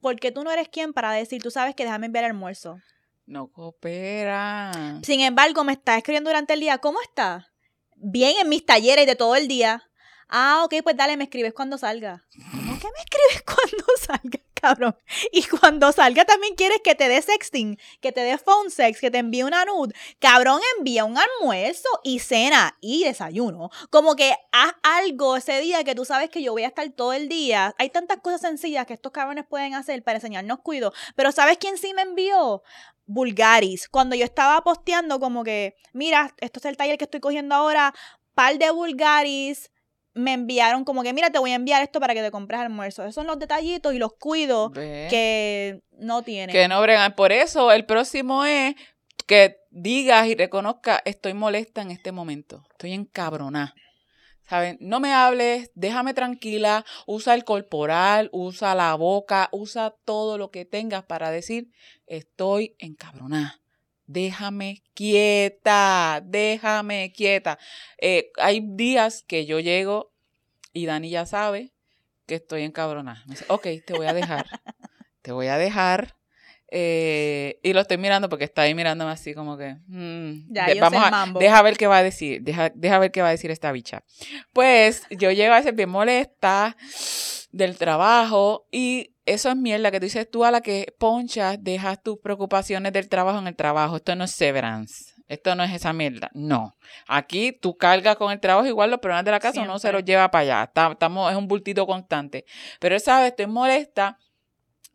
porque 0.00 0.30
tú 0.32 0.42
no 0.44 0.50
eres 0.52 0.68
quien 0.68 0.92
para 0.94 1.12
decir, 1.12 1.42
tú 1.42 1.50
sabes 1.50 1.74
que 1.74 1.84
déjame 1.84 2.06
enviar 2.06 2.24
el 2.24 2.30
almuerzo. 2.30 2.78
No 3.30 3.46
coopera. 3.46 4.72
Sin 5.04 5.20
embargo, 5.20 5.62
me 5.62 5.74
estás 5.74 5.98
escribiendo 5.98 6.30
durante 6.30 6.54
el 6.54 6.58
día, 6.58 6.78
¿cómo 6.78 7.00
estás? 7.00 7.46
Bien 7.94 8.34
en 8.40 8.48
mis 8.48 8.66
talleres 8.66 9.06
de 9.06 9.14
todo 9.14 9.36
el 9.36 9.46
día. 9.46 9.88
Ah, 10.28 10.62
ok, 10.64 10.74
pues 10.82 10.96
dale, 10.96 11.16
me 11.16 11.24
escribes 11.24 11.54
cuando 11.54 11.78
salga. 11.78 12.26
¿Cómo 12.50 12.76
que 12.76 12.88
me 12.88 12.98
escribes 12.98 13.42
cuando 13.46 13.86
salga, 14.00 14.40
cabrón? 14.52 14.96
Y 15.30 15.44
cuando 15.44 15.92
salga 15.92 16.24
también 16.24 16.56
quieres 16.56 16.80
que 16.82 16.96
te 16.96 17.08
dé 17.08 17.22
sexting, 17.22 17.78
que 18.00 18.10
te 18.10 18.20
dé 18.22 18.36
phone 18.36 18.68
sex, 18.68 18.98
que 18.98 19.12
te 19.12 19.18
envíe 19.18 19.44
una 19.44 19.64
nude. 19.64 19.94
Cabrón, 20.18 20.60
envía 20.78 21.04
un 21.04 21.16
almuerzo 21.16 21.88
y 22.02 22.18
cena 22.18 22.78
y 22.80 23.04
desayuno. 23.04 23.70
Como 23.90 24.16
que 24.16 24.34
haz 24.50 24.72
algo 24.82 25.36
ese 25.36 25.60
día 25.60 25.84
que 25.84 25.94
tú 25.94 26.04
sabes 26.04 26.30
que 26.30 26.42
yo 26.42 26.50
voy 26.50 26.64
a 26.64 26.68
estar 26.68 26.88
todo 26.90 27.12
el 27.12 27.28
día. 27.28 27.76
Hay 27.78 27.90
tantas 27.90 28.18
cosas 28.18 28.40
sencillas 28.40 28.86
que 28.86 28.94
estos 28.94 29.12
cabrones 29.12 29.46
pueden 29.46 29.74
hacer 29.74 30.02
para 30.02 30.16
enseñarnos 30.16 30.58
cuido. 30.64 30.92
Pero 31.14 31.30
¿sabes 31.30 31.58
quién 31.58 31.78
sí 31.78 31.94
me 31.94 32.02
envió? 32.02 32.64
Vulgaris. 33.10 33.88
Cuando 33.88 34.14
yo 34.14 34.24
estaba 34.24 34.62
posteando 34.62 35.18
como 35.18 35.42
que, 35.42 35.74
mira, 35.92 36.34
esto 36.38 36.60
es 36.60 36.64
el 36.66 36.76
taller 36.76 36.96
que 36.96 37.04
estoy 37.04 37.20
cogiendo 37.20 37.54
ahora, 37.54 37.92
par 38.34 38.56
de 38.56 38.70
Vulgaris 38.70 39.70
me 40.14 40.32
enviaron 40.32 40.84
como 40.84 41.02
que, 41.02 41.12
mira, 41.12 41.30
te 41.30 41.38
voy 41.38 41.52
a 41.52 41.54
enviar 41.54 41.82
esto 41.82 42.00
para 42.00 42.14
que 42.14 42.22
te 42.22 42.30
compres 42.30 42.60
almuerzo. 42.60 43.02
Esos 43.02 43.14
son 43.14 43.26
los 43.26 43.38
detallitos 43.38 43.94
y 43.94 43.98
los 43.98 44.14
cuidos 44.14 44.72
Ve. 44.72 45.06
que 45.08 45.80
no 45.98 46.22
tienen. 46.22 46.52
Que 46.52 46.68
no 46.68 46.80
bregan. 46.80 47.14
Por 47.14 47.32
eso 47.32 47.70
el 47.72 47.84
próximo 47.84 48.44
es 48.44 48.74
que 49.26 49.58
digas 49.70 50.26
y 50.26 50.34
reconozca, 50.34 51.00
estoy 51.04 51.34
molesta 51.34 51.82
en 51.82 51.92
este 51.92 52.12
momento, 52.12 52.64
estoy 52.72 52.92
encabronada. 52.92 53.74
¿Saben? 54.50 54.78
No 54.80 54.98
me 54.98 55.12
hables, 55.12 55.70
déjame 55.76 56.12
tranquila, 56.12 56.84
usa 57.06 57.34
el 57.34 57.44
corporal, 57.44 58.30
usa 58.32 58.74
la 58.74 58.96
boca, 58.96 59.48
usa 59.52 59.94
todo 60.04 60.38
lo 60.38 60.50
que 60.50 60.64
tengas 60.64 61.04
para 61.04 61.30
decir, 61.30 61.70
estoy 62.08 62.74
encabronada. 62.80 63.60
Déjame 64.06 64.82
quieta, 64.92 66.20
déjame 66.24 67.12
quieta. 67.12 67.60
Eh, 67.98 68.32
hay 68.38 68.60
días 68.60 69.22
que 69.22 69.46
yo 69.46 69.60
llego 69.60 70.10
y 70.72 70.86
Dani 70.86 71.10
ya 71.10 71.26
sabe 71.26 71.72
que 72.26 72.34
estoy 72.34 72.62
encabronada. 72.62 73.22
Me 73.26 73.34
dice, 73.34 73.44
ok, 73.46 73.68
te 73.86 73.94
voy 73.94 74.06
a 74.06 74.14
dejar. 74.14 74.46
te 75.22 75.30
voy 75.30 75.46
a 75.46 75.58
dejar. 75.58 76.16
Eh, 76.70 77.58
y 77.62 77.72
lo 77.72 77.80
estoy 77.80 77.98
mirando 77.98 78.28
porque 78.28 78.44
está 78.44 78.62
ahí 78.62 78.74
mirándome 78.74 79.10
así 79.10 79.34
como 79.34 79.56
que... 79.56 79.76
mm, 79.88 80.52
Ya, 80.52 80.66
de- 80.66 80.70
yo 80.70 80.74
sé 80.76 80.80
vamos 80.80 81.02
a, 81.04 81.10
mambo. 81.10 81.40
deja 81.40 81.60
ver 81.62 81.76
qué 81.76 81.86
va 81.86 81.98
a 81.98 82.02
decir. 82.02 82.42
Deja, 82.42 82.70
deja 82.74 82.98
ver 82.98 83.10
qué 83.10 83.22
va 83.22 83.28
a 83.28 83.32
decir 83.32 83.50
esta 83.50 83.72
bicha. 83.72 84.04
Pues 84.52 85.02
yo 85.10 85.30
llego 85.32 85.52
a 85.54 85.58
veces 85.58 85.74
bien 85.74 85.88
molesta 85.90 86.76
del 87.52 87.76
trabajo 87.76 88.66
y 88.70 89.14
eso 89.26 89.48
es 89.50 89.56
mierda 89.56 89.90
que 89.90 90.00
tú 90.00 90.04
dices 90.06 90.28
tú 90.30 90.44
a 90.44 90.50
la 90.50 90.60
que 90.60 90.94
ponchas, 90.98 91.58
dejas 91.62 92.02
tus 92.02 92.18
preocupaciones 92.18 92.92
del 92.92 93.08
trabajo 93.08 93.38
en 93.38 93.46
el 93.48 93.56
trabajo. 93.56 93.96
Esto 93.96 94.14
no 94.16 94.24
es 94.24 94.30
severance. 94.32 95.14
Esto 95.28 95.54
no 95.54 95.62
es 95.62 95.72
esa 95.72 95.92
mierda. 95.92 96.28
No. 96.34 96.76
Aquí 97.06 97.52
tú 97.52 97.76
cargas 97.76 98.16
con 98.16 98.32
el 98.32 98.40
trabajo 98.40 98.66
igual 98.66 98.90
los 98.90 98.98
problemas 98.98 99.24
de 99.24 99.30
la 99.30 99.38
casa 99.38 99.60
uno 99.62 99.74
se 99.78 99.82
Siempre. 99.82 100.00
los 100.00 100.04
lleva 100.04 100.28
para 100.30 100.42
allá. 100.42 100.62
Está- 100.64 100.90
Estamos, 100.90 101.30
es 101.30 101.36
un 101.38 101.46
bultito 101.46 101.86
constante. 101.86 102.44
Pero 102.80 102.96
él 102.96 103.00
sabe, 103.00 103.28
estoy 103.28 103.46
molesta. 103.46 104.18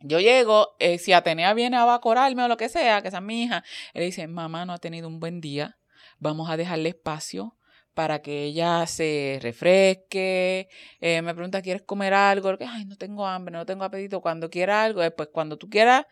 Yo 0.08 0.20
llego, 0.20 0.76
eh, 0.78 0.99
si 0.99 1.14
Atenea 1.14 1.53
viene 1.56 1.78
a 1.78 1.86
vacorarme 1.86 2.43
o 2.43 2.47
lo 2.47 2.58
que 2.58 2.70
sea, 2.70 3.01
que 3.01 3.08
esa 3.08 3.18
es 3.18 3.24
mi 3.24 3.43
hija, 3.43 3.64
él 3.93 4.03
dice, 4.06 4.28
mamá 4.28 4.64
no 4.66 4.74
ha 4.74 4.78
tenido 4.78 5.08
un 5.08 5.20
buen 5.20 5.41
día, 5.41 5.80
vamos 6.20 6.47
a 6.49 6.58
dejarle 6.58 6.89
espacio 6.89 7.58
para 7.95 8.22
que 8.22 8.43
ella 8.43 8.86
se 8.86 9.39
refresque, 9.41 10.70
eh, 10.99 11.22
me 11.24 11.34
pregunta, 11.34 11.64
¿quieres 11.64 11.82
comer 11.82 12.14
algo? 12.14 12.51
Lo 12.51 12.58
que, 12.60 12.66
Ay, 12.66 12.86
no 12.86 12.97
tengo 12.97 13.26
hambre, 13.26 13.53
no 13.53 13.66
tengo 13.66 13.84
apetito, 13.84 14.22
cuando 14.22 14.51
quiera 14.51 14.84
algo, 14.84 15.01
pues 15.16 15.30
cuando 15.32 15.58
tú 15.58 15.70
quieras, 15.70 16.06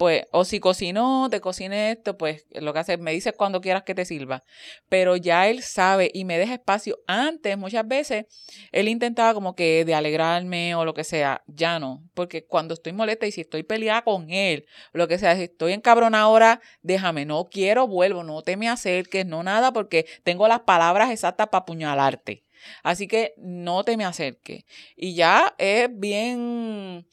pues, 0.00 0.24
o 0.32 0.46
si 0.46 0.60
cocinó, 0.60 1.28
te 1.30 1.42
cocine 1.42 1.90
esto, 1.90 2.16
pues 2.16 2.46
lo 2.52 2.72
que 2.72 2.78
hace, 2.78 2.96
me 2.96 3.12
dices 3.12 3.34
cuando 3.36 3.60
quieras 3.60 3.82
que 3.82 3.94
te 3.94 4.06
sirva. 4.06 4.44
Pero 4.88 5.14
ya 5.16 5.46
él 5.46 5.62
sabe 5.62 6.10
y 6.14 6.24
me 6.24 6.38
deja 6.38 6.54
espacio. 6.54 7.00
Antes, 7.06 7.58
muchas 7.58 7.86
veces, 7.86 8.24
él 8.72 8.88
intentaba 8.88 9.34
como 9.34 9.54
que 9.54 9.84
de 9.84 9.94
alegrarme 9.94 10.74
o 10.74 10.86
lo 10.86 10.94
que 10.94 11.04
sea. 11.04 11.42
Ya 11.48 11.78
no, 11.78 12.02
porque 12.14 12.46
cuando 12.46 12.72
estoy 12.72 12.94
molesta 12.94 13.26
y 13.26 13.32
si 13.32 13.42
estoy 13.42 13.62
peleada 13.62 14.00
con 14.00 14.30
él, 14.30 14.64
lo 14.94 15.06
que 15.06 15.18
sea, 15.18 15.36
si 15.36 15.42
estoy 15.42 15.74
encabronada 15.74 16.24
ahora, 16.24 16.62
déjame, 16.80 17.26
no 17.26 17.50
quiero, 17.50 17.86
vuelvo, 17.86 18.24
no 18.24 18.40
te 18.40 18.56
me 18.56 18.70
acerques, 18.70 19.26
no 19.26 19.42
nada, 19.42 19.70
porque 19.70 20.06
tengo 20.24 20.48
las 20.48 20.60
palabras 20.60 21.10
exactas 21.10 21.48
para 21.48 21.60
apuñalarte. 21.60 22.46
Así 22.82 23.06
que 23.06 23.34
no 23.36 23.84
te 23.84 23.98
me 23.98 24.06
acerques. 24.06 24.64
Y 24.96 25.14
ya 25.14 25.54
es 25.58 25.90
bien, 25.92 27.06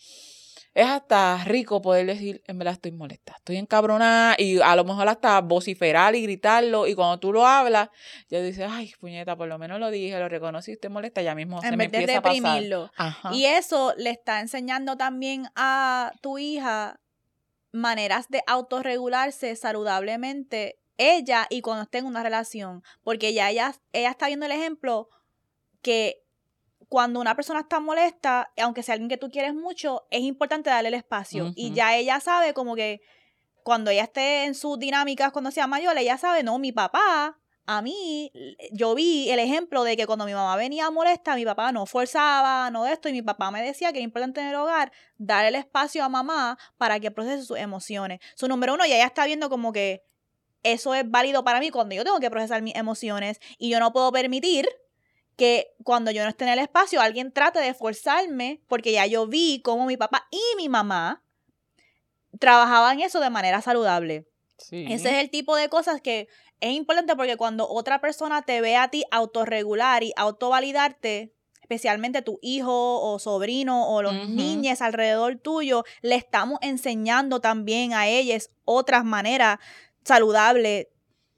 es 0.78 0.86
hasta 0.86 1.44
rico 1.44 1.82
poder 1.82 2.06
decir, 2.06 2.44
en 2.46 2.60
verdad 2.60 2.76
estoy 2.76 2.92
molesta, 2.92 3.34
estoy 3.36 3.58
encabronada 3.58 4.36
y 4.38 4.62
a 4.62 4.76
lo 4.76 4.84
mejor 4.84 5.08
hasta 5.08 5.42
vociferar 5.42 6.16
y 6.16 6.22
gritarlo. 6.22 6.86
Y 6.86 6.94
cuando 6.94 7.18
tú 7.20 7.34
lo 7.34 7.48
hablas, 7.48 7.90
ya 8.30 8.40
dices, 8.42 8.68
ay, 8.70 8.94
puñeta, 9.00 9.36
por 9.36 9.48
lo 9.48 9.58
menos 9.58 9.80
lo 9.80 9.90
dije, 9.90 10.20
lo 10.20 10.30
reconocí, 10.30 10.74
estoy 10.74 10.92
molesta, 10.92 11.24
ya 11.24 11.34
mismo 11.34 11.60
se 11.62 11.70
en 11.70 11.78
me 11.78 11.86
vez 11.86 11.92
de 11.94 11.98
empieza 11.98 12.20
a 12.20 12.22
pasar. 12.22 12.44
reprimirlo. 12.44 12.92
Ajá. 12.96 13.34
Y 13.34 13.46
eso 13.46 13.96
le 13.98 14.12
está 14.12 14.40
enseñando 14.40 14.96
también 14.98 15.48
a 15.56 16.14
tu 16.22 16.38
hija 16.38 17.00
maneras 17.72 18.30
de 18.30 18.44
autorregularse 18.46 19.56
saludablemente 19.56 20.78
ella 20.98 21.48
y 21.50 21.62
cuando 21.62 21.86
esté 21.86 21.98
en 21.98 22.06
una 22.06 22.22
relación. 22.22 22.84
Porque 23.02 23.34
ya 23.34 23.50
ella, 23.50 23.74
ella 23.94 24.12
está 24.12 24.28
viendo 24.28 24.46
el 24.46 24.52
ejemplo 24.52 25.10
que 25.82 26.24
cuando 26.90 27.20
una 27.20 27.36
persona 27.36 27.62
está 27.62 27.80
molesta, 27.80 28.52
aunque 28.58 28.84
sea 28.84 28.94
alguien 28.94 29.10
que 29.10 29.18
tú 29.18 29.30
quieres 29.30 29.54
mucho, 29.54 30.08
es 30.10 30.22
importante 30.22 30.70
darle 30.70 30.90
el 30.90 30.96
espacio. 30.96 31.52
Y 31.56 31.68
Ujú. 31.68 31.76
ya 31.76 31.96
ella 31.96 32.20
sabe 32.20 32.54
como 32.54 32.76
que 32.76 33.02
cuando 33.64 33.92
ella 33.92 34.04
esté 34.04 34.46
en 34.46 34.56
sus 34.56 34.80
dinámicas, 34.80 35.32
cuando 35.32 35.52
sea 35.52 35.68
mayor, 35.68 35.98
ella 35.98 36.18
sabe, 36.18 36.44
no, 36.44 36.58
mi 36.58 36.72
papá, 36.72 37.38
a 37.66 37.82
mí, 37.82 38.32
yo 38.72 38.96
vi 38.96 39.30
el 39.30 39.40
ejemplo 39.40 39.84
de 39.84 39.98
que 39.98 40.08
cuando 40.08 40.26
mi 40.26 40.34
mamá 40.34 40.56
venía 40.56 40.90
molesta, 40.90 41.36
mi 41.36 41.44
papá 41.44 41.74
no 41.74 41.86
forzaba, 41.86 42.72
no 42.72 42.88
esto, 42.88 43.10
y 43.10 43.12
mi 43.12 43.22
papá 43.22 43.52
me 43.52 43.62
decía 43.62 43.92
que 43.92 43.98
era 43.98 44.06
importante 44.06 44.40
en 44.40 44.48
el 44.48 44.56
hogar 44.56 44.94
dar 45.18 45.46
el 45.46 45.56
espacio 45.56 46.02
a 46.06 46.08
mamá 46.08 46.58
para 46.78 47.02
que 47.02 47.12
procese 47.12 47.44
sus 47.44 47.58
emociones. 47.58 48.22
Su 48.36 48.48
número 48.48 48.76
uno, 48.76 48.86
ya 48.86 48.96
ella 48.96 49.06
está 49.06 49.26
viendo 49.26 49.50
como 49.50 49.74
que 49.74 50.02
eso 50.64 50.96
es 50.96 51.10
válido 51.12 51.44
para 51.44 51.60
mí 51.60 51.70
cuando 51.70 51.94
yo 51.94 52.06
tengo 52.06 52.22
que 52.22 52.30
procesar 52.30 52.62
mis 52.62 52.76
emociones 52.76 53.42
y 53.58 53.70
yo 53.70 53.82
no 53.82 53.92
puedo 53.92 54.14
permitir 54.14 54.66
que 55.38 55.76
cuando 55.84 56.12
yo 56.12 56.24
no 56.24 56.30
esté 56.30 56.44
en 56.44 56.52
el 56.52 56.60
espacio 56.60 57.00
alguien 57.00 57.32
trate 57.32 57.60
de 57.60 57.74
forzarme 57.74 58.60
porque 58.68 58.92
ya 58.92 59.06
yo 59.06 59.28
vi 59.28 59.62
cómo 59.64 59.86
mi 59.86 59.96
papá 59.96 60.28
y 60.32 60.42
mi 60.58 60.68
mamá 60.68 61.24
trabajaban 62.40 63.00
eso 63.00 63.20
de 63.20 63.30
manera 63.30 63.62
saludable. 63.62 64.28
Sí. 64.58 64.86
Ese 64.90 65.12
es 65.12 65.18
el 65.18 65.30
tipo 65.30 65.56
de 65.56 65.70
cosas 65.70 66.02
que 66.02 66.28
es 66.60 66.72
importante 66.72 67.16
porque 67.16 67.38
cuando 67.38 67.70
otra 67.70 68.02
persona 68.02 68.42
te 68.42 68.60
ve 68.62 68.76
a 68.76 68.90
ti 68.90 69.04
autorregular 69.12 70.04
y 70.04 70.12
autovalidarte, 70.16 71.32
especialmente 71.62 72.24
tu 72.24 72.40
hijo 72.42 73.02
o 73.02 73.20
sobrino 73.20 73.90
o 73.90 74.02
los 74.02 74.30
niños 74.30 74.82
alrededor 74.82 75.38
tuyo, 75.38 75.84
le 76.02 76.16
estamos 76.16 76.58
enseñando 76.64 77.40
también 77.42 77.94
a 77.94 78.08
ellos 78.08 78.50
otras 78.66 79.06
maneras 79.06 79.60
saludables 80.04 80.88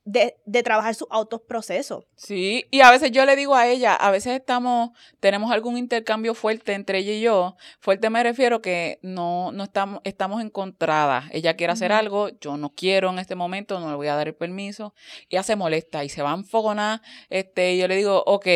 de, 0.06 0.38
de 0.46 0.64
trabajar 0.64 0.96
sus 0.96 1.08
autos 1.12 1.42
procesos. 1.42 2.06
Sí, 2.16 2.66
y 2.72 2.82
a 2.82 2.92
veces 2.92 3.12
yo 3.12 3.26
le 3.26 3.36
digo 3.36 3.56
a 3.56 3.68
ella, 3.68 3.96
a 3.96 4.12
veces 4.12 4.34
estamos, 4.34 4.92
tenemos 5.20 5.52
algún 5.52 5.78
intercambio 5.78 6.34
fuerte 6.34 6.74
entre 6.74 7.00
ella 7.00 7.14
y 7.14 7.22
yo. 7.22 7.56
Fuerte 7.80 8.10
me 8.10 8.24
refiero 8.24 8.62
que 8.62 9.00
no, 9.02 9.52
no 9.52 9.64
estamos, 9.64 10.02
estamos 10.04 10.42
encontradas. 10.42 11.26
Ella 11.32 11.56
quiere 11.56 11.74
hacer 11.74 11.92
algo, 11.92 12.30
yo 12.40 12.58
no 12.58 12.70
quiero 12.70 13.10
en 13.10 13.20
este 13.20 13.36
momento, 13.36 13.80
no 13.80 13.90
le 13.90 13.96
voy 13.96 14.08
a 14.08 14.16
dar 14.16 14.28
el 14.28 14.36
permiso. 14.36 14.94
Y 15.28 15.36
ella 15.36 15.44
se 15.44 15.56
molesta 15.56 16.04
y 16.04 16.10
se 16.10 16.22
va 16.22 16.32
a 16.32 16.36
enfogonar. 16.36 17.02
Este, 17.30 17.74
y 17.74 17.80
yo 17.80 17.88
le 17.88 17.96
digo, 17.96 18.24
ok, 18.26 18.48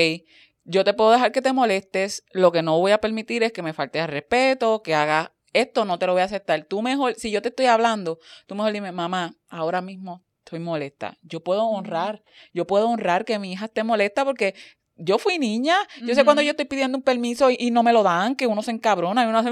yo 0.65 0.83
te 0.83 0.93
puedo 0.93 1.11
dejar 1.11 1.31
que 1.31 1.41
te 1.41 1.53
molestes, 1.53 2.23
lo 2.31 2.51
que 2.51 2.61
no 2.61 2.79
voy 2.79 2.93
a 2.93 3.01
permitir 3.01 3.43
es 3.43 3.51
que 3.51 3.61
me 3.61 3.73
faltes 3.73 4.01
al 4.01 4.07
respeto, 4.07 4.81
que 4.81 4.95
hagas 4.95 5.31
esto, 5.51 5.85
no 5.85 5.99
te 5.99 6.07
lo 6.07 6.13
voy 6.13 6.21
a 6.21 6.25
aceptar. 6.25 6.63
Tú 6.63 6.81
mejor, 6.81 7.13
si 7.15 7.29
yo 7.29 7.41
te 7.41 7.49
estoy 7.49 7.67
hablando, 7.67 8.17
tú 8.47 8.55
mejor 8.55 8.71
dime, 8.71 8.91
mamá, 8.91 9.35
ahora 9.49 9.81
mismo 9.81 10.23
estoy 10.45 10.59
molesta. 10.59 11.17
Yo 11.21 11.41
puedo 11.43 11.63
honrar, 11.63 12.23
yo 12.53 12.67
puedo 12.67 12.89
honrar 12.89 13.25
que 13.25 13.39
mi 13.39 13.53
hija 13.53 13.65
esté 13.65 13.83
molesta 13.83 14.25
porque 14.25 14.55
yo 15.03 15.17
fui 15.17 15.37
niña. 15.39 15.75
Yo 16.01 16.15
sé 16.15 16.23
cuando 16.25 16.41
yo 16.41 16.51
estoy 16.51 16.65
pidiendo 16.65 16.97
un 16.97 17.03
permiso 17.03 17.49
y, 17.51 17.57
y 17.59 17.71
no 17.71 17.83
me 17.83 17.93
lo 17.93 18.03
dan, 18.03 18.35
que 18.35 18.47
uno 18.47 18.61
se 18.61 18.71
encabrona 18.71 19.23
y 19.23 19.27
uno 19.27 19.37
hace 19.39 19.51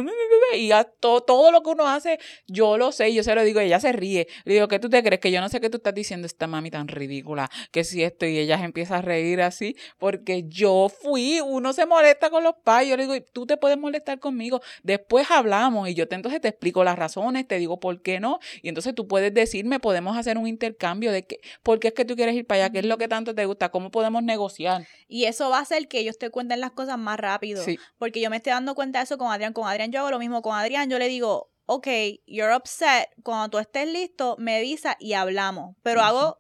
y 0.58 0.70
to- 1.00 1.22
todo 1.22 1.52
lo 1.52 1.62
que 1.64 1.70
uno 1.70 1.88
hace, 1.88 2.20
yo 2.48 2.78
lo 2.78 2.92
sé, 2.92 3.10
y 3.10 3.16
yo 3.16 3.24
se 3.24 3.34
lo 3.36 3.44
digo, 3.44 3.60
ella 3.60 3.80
se 3.80 3.92
ríe. 3.92 4.28
Le 4.46 4.56
digo, 4.56 4.68
¿qué 4.68 4.80
tú 4.80 4.90
te 4.90 5.02
crees? 5.04 5.20
Que 5.22 5.32
yo 5.32 5.42
no 5.42 5.50
sé 5.50 5.60
qué 5.62 5.70
tú 5.70 5.78
estás 5.78 5.94
diciendo 5.94 6.26
esta 6.28 6.48
mami 6.48 6.70
tan 6.72 6.88
ridícula, 6.88 7.50
que 7.72 7.84
si 7.84 8.04
esto, 8.04 8.26
y 8.26 8.38
ella 8.38 8.58
se 8.58 8.66
empieza 8.66 8.98
a 8.98 9.02
reír 9.02 9.42
así, 9.42 9.76
porque 9.98 10.44
yo 10.48 10.90
fui, 10.90 11.40
uno 11.42 11.74
se 11.74 11.86
molesta 11.86 12.30
con 12.30 12.44
los 12.44 12.56
pais, 12.64 12.90
yo 12.90 12.98
le 12.98 13.08
digo, 13.08 13.26
tú 13.34 13.46
te 13.46 13.58
puedes 13.58 13.78
molestar 13.78 14.20
conmigo, 14.20 14.62
después 14.84 15.30
hablamos 15.32 15.88
y 15.90 15.94
yo 15.94 16.08
te, 16.08 16.16
entonces 16.16 16.42
te 16.42 16.50
explico 16.50 16.84
las 16.84 16.98
razones, 16.98 17.48
te 17.48 17.58
digo 17.58 17.80
por 17.80 18.02
qué 18.02 18.20
no, 18.20 18.40
y 18.62 18.70
entonces 18.70 18.94
tú 18.96 19.08
puedes 19.08 19.34
decirme, 19.34 19.80
podemos 19.80 20.18
hacer 20.18 20.38
un 20.38 20.48
intercambio 20.48 21.12
de 21.12 21.24
que, 21.24 21.40
por 21.64 21.80
qué 21.80 21.90
es 21.90 21.94
que 21.94 22.06
tú 22.06 22.16
quieres 22.16 22.36
ir 22.36 22.46
para 22.46 22.66
allá, 22.66 22.72
qué 22.74 22.80
es 22.80 22.86
lo 22.86 22.98
que 22.98 23.08
tanto 23.08 23.34
te 23.34 23.46
gusta, 23.46 23.70
cómo 23.70 23.90
podemos 23.92 24.24
negociar. 24.24 24.86
Y 25.08 25.26
eso 25.26 25.41
va 25.50 25.60
a 25.60 25.62
hacer 25.62 25.88
que 25.88 26.00
ellos 26.00 26.18
te 26.18 26.30
cuenten 26.30 26.60
las 26.60 26.72
cosas 26.72 26.98
más 26.98 27.20
rápido. 27.20 27.64
Sí. 27.64 27.80
Porque 27.98 28.22
yo 28.22 28.30
me 28.30 28.38
estoy 28.38 28.52
dando 28.52 28.76
cuenta 28.76 29.00
de 29.00 29.04
eso 29.04 29.18
con 29.18 29.32
Adrián. 29.32 29.54
Con 29.54 29.68
Adrián 29.68 29.92
yo 29.92 30.00
hago 30.00 30.12
lo 30.12 30.20
mismo. 30.20 30.42
Con 30.42 30.56
Adrián 30.56 30.90
yo 30.90 31.00
le 31.00 31.08
digo, 31.08 31.52
ok, 31.66 31.88
you're 32.26 32.56
upset. 32.56 33.10
Cuando 33.24 33.50
tú 33.50 33.58
estés 33.58 33.88
listo, 33.88 34.36
me 34.40 34.58
avisa 34.58 34.98
y 35.00 35.14
hablamos. 35.14 35.76
Pero 35.84 36.02
hago, 36.02 36.40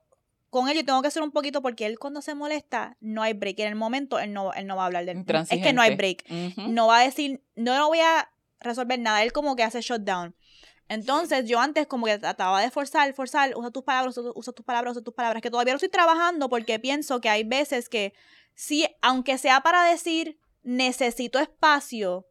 con 0.49 0.67
él 0.67 0.75
yo 0.75 0.85
tengo 0.85 1.01
que 1.01 1.07
hacer 1.07 1.23
un 1.23 1.31
poquito 1.31 1.61
porque 1.61 1.85
él 1.85 1.97
cuando 1.97 2.21
se 2.21 2.35
molesta, 2.35 2.97
no 2.99 3.23
hay 3.23 3.33
break. 3.33 3.59
En 3.59 3.67
el 3.67 3.75
momento 3.75 4.19
él 4.19 4.33
no, 4.33 4.53
él 4.53 4.67
no 4.67 4.75
va 4.75 4.83
a 4.83 4.85
hablar 4.87 5.05
del 5.05 5.23
Es 5.27 5.61
que 5.61 5.73
no 5.73 5.81
hay 5.81 5.95
break. 5.95 6.29
No 6.57 6.87
va 6.87 6.99
a 6.99 7.03
decir, 7.03 7.41
no 7.55 7.77
lo 7.77 7.87
voy 7.87 7.99
a 7.99 8.29
resolver 8.59 8.99
nada. 8.99 9.23
Él 9.23 9.31
como 9.31 9.55
que 9.55 9.63
hace 9.63 9.81
shutdown. 9.81 10.35
Entonces, 10.91 11.45
yo 11.45 11.57
antes 11.57 11.87
como 11.87 12.05
que 12.05 12.17
trataba 12.19 12.59
de 12.59 12.69
forzar, 12.69 13.13
forzar, 13.13 13.53
usa 13.55 13.71
tus 13.71 13.83
palabras, 13.83 14.17
usa 14.17 14.33
usa 14.35 14.51
tus 14.51 14.65
palabras, 14.65 14.91
usa 14.91 15.01
tus 15.01 15.13
palabras, 15.13 15.41
que 15.41 15.49
todavía 15.49 15.71
lo 15.71 15.77
estoy 15.77 15.87
trabajando 15.87 16.49
porque 16.49 16.79
pienso 16.79 17.21
que 17.21 17.29
hay 17.29 17.45
veces 17.45 17.87
que 17.87 18.13
sí, 18.55 18.87
aunque 19.01 19.37
sea 19.37 19.61
para 19.61 19.83
decir 19.83 20.39
necesito 20.63 21.39
espacio, 21.39 22.27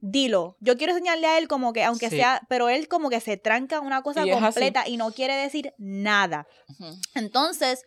dilo. 0.00 0.56
Yo 0.60 0.76
quiero 0.76 0.92
enseñarle 0.92 1.26
a 1.26 1.38
él 1.38 1.46
como 1.46 1.72
que, 1.72 1.84
aunque 1.84 2.10
Sí. 2.10 2.16
sea, 2.16 2.42
pero 2.48 2.68
él 2.68 2.88
como 2.88 3.10
que 3.10 3.20
se 3.20 3.36
tranca 3.36 3.80
una 3.80 4.02
cosa 4.02 4.26
Y 4.26 4.30
completa 4.30 4.88
y 4.88 4.96
no 4.96 5.12
quiere 5.12 5.34
decir 5.34 5.74
nada. 5.78 6.46
Entonces, 7.14 7.84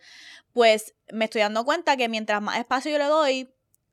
pues 0.52 0.94
me 1.12 1.24
estoy 1.26 1.40
dando 1.42 1.64
cuenta 1.64 1.96
que 1.96 2.08
mientras 2.08 2.40
más 2.40 2.58
espacio 2.58 2.92
yo 2.92 2.98
le 2.98 3.04
doy, 3.04 3.50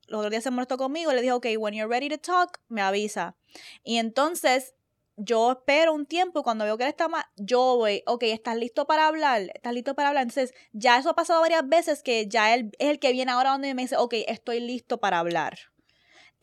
los 0.07 0.19
otros 0.19 0.31
días 0.31 0.43
se 0.43 0.51
molestó 0.51 0.77
conmigo, 0.77 1.11
le 1.13 1.21
dije, 1.21 1.31
ok, 1.33 1.47
when 1.57 1.73
you're 1.73 1.89
ready 1.89 2.09
to 2.09 2.17
talk, 2.17 2.59
me 2.67 2.81
avisa. 2.81 3.35
Y 3.83 3.97
entonces 3.97 4.75
yo 5.17 5.51
espero 5.51 5.93
un 5.93 6.05
tiempo 6.05 6.39
y 6.39 6.43
cuando 6.43 6.65
veo 6.65 6.77
que 6.77 6.83
él 6.83 6.89
está 6.89 7.07
mal, 7.07 7.23
yo 7.35 7.77
voy, 7.77 8.01
ok, 8.07 8.23
¿estás 8.23 8.55
listo 8.55 8.85
para 8.87 9.07
hablar? 9.07 9.41
¿Estás 9.53 9.73
listo 9.73 9.93
para 9.95 10.09
hablar? 10.09 10.23
Entonces, 10.23 10.53
ya 10.71 10.97
eso 10.97 11.09
ha 11.09 11.15
pasado 11.15 11.41
varias 11.41 11.67
veces 11.67 12.01
que 12.03 12.27
ya 12.27 12.53
él 12.53 12.71
es 12.79 12.89
el 12.89 12.99
que 12.99 13.11
viene 13.11 13.31
ahora 13.31 13.51
donde 13.51 13.73
me 13.73 13.83
dice, 13.83 13.97
ok, 13.97 14.13
estoy 14.27 14.59
listo 14.61 14.99
para 14.99 15.19
hablar. 15.19 15.57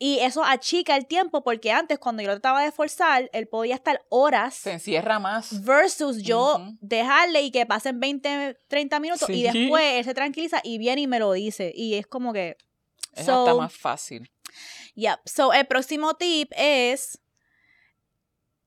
Y 0.01 0.19
eso 0.19 0.45
achica 0.45 0.95
el 0.95 1.07
tiempo 1.07 1.43
porque 1.43 1.73
antes 1.73 1.99
cuando 1.99 2.21
yo 2.23 2.29
lo 2.29 2.35
trataba 2.35 2.63
de 2.63 2.71
forzar, 2.71 3.29
él 3.33 3.49
podía 3.49 3.75
estar 3.75 4.01
horas 4.07 4.55
Se 4.55 4.71
encierra 4.71 5.19
más. 5.19 5.65
versus 5.65 6.23
yo 6.23 6.61
dejarle 6.79 7.41
y 7.41 7.51
que 7.51 7.65
pasen 7.65 7.99
20, 7.99 8.57
30 8.69 8.99
minutos 9.01 9.29
y 9.29 9.43
después 9.43 9.83
él 9.95 10.05
se 10.05 10.13
tranquiliza 10.13 10.61
y 10.63 10.77
viene 10.77 11.01
y 11.01 11.07
me 11.07 11.19
lo 11.19 11.33
dice. 11.33 11.73
Y 11.75 11.95
es 11.95 12.07
como 12.07 12.31
que... 12.31 12.55
Es 13.11 13.25
So- 13.25 13.41
hasta 13.45 13.55
más 13.55 13.73
fácil. 13.73 14.31
Yep. 14.95 15.19
So, 15.25 15.51
el 15.51 15.67
próximo 15.67 16.13
tip 16.13 16.51
es 16.55 17.19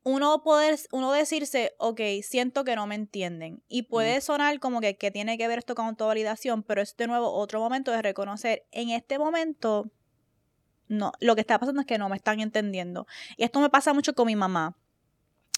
uno 0.05 0.43
poder, 0.43 0.79
uno 0.91 1.13
decirse, 1.13 1.75
ok, 1.79 2.01
siento 2.23 2.65
que 2.65 2.77
no 2.77 2.87
me 2.87 2.95
entienden. 2.95 3.63
Y 3.69 3.83
puede 3.83 4.21
sonar 4.21 4.59
como 4.59 4.81
que, 4.81 4.97
que 4.97 5.11
tiene 5.11 5.39
que 5.39 5.49
ver 5.49 5.59
esto 5.59 5.75
con 5.75 5.87
autovalidación, 5.87 6.63
pero 6.63 6.83
es 6.83 6.97
de 6.97 7.07
nuevo 7.07 7.31
otro 7.33 7.61
momento 7.61 7.93
de 7.93 8.03
reconocer, 8.03 8.67
en 8.73 8.91
este 8.91 9.19
momento, 9.19 9.91
no, 10.89 11.13
lo 11.21 11.35
que 11.35 11.41
está 11.41 11.59
pasando 11.59 11.81
es 11.81 11.87
que 11.87 11.99
no 11.99 12.09
me 12.09 12.17
están 12.17 12.41
entendiendo. 12.41 13.07
Y 13.37 13.45
esto 13.45 13.61
me 13.61 13.71
pasa 13.71 13.93
mucho 13.93 14.15
con 14.15 14.27
mi 14.27 14.37
mamá. 14.37 14.77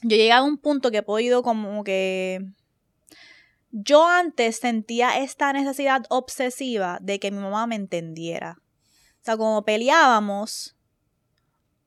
Yo 0.03 0.17
llegué 0.17 0.33
a 0.33 0.43
un 0.43 0.59
punto 0.59 0.91
que 0.91 0.99
he 0.99 1.03
podido 1.03 1.43
como 1.43 1.83
que... 1.85 2.41
Yo 3.71 4.07
antes 4.07 4.59
sentía 4.59 5.19
esta 5.19 5.53
necesidad 5.53 6.05
obsesiva 6.09 6.99
de 7.01 7.19
que 7.19 7.33
mi 7.33 7.39
mamá 7.39 7.67
me 7.67 7.75
entendiera. 7.75 8.59
O 9.21 9.25
sea, 9.25 9.37
como 9.37 9.65
peleábamos, 9.65 10.77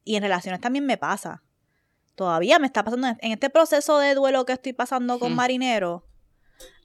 y 0.04 0.16
en 0.16 0.24
relaciones 0.24 0.60
también 0.60 0.86
me 0.86 0.98
pasa. 0.98 1.44
Todavía 2.18 2.58
me 2.58 2.66
está 2.66 2.84
pasando 2.84 3.10
en 3.10 3.32
este 3.32 3.52
proceso 3.52 4.00
de 4.00 4.16
duelo 4.16 4.44
que 4.44 4.54
estoy 4.54 4.74
pasando 4.74 5.20
con 5.20 5.34
Hmm. 5.34 5.36
Marinero. 5.36 6.04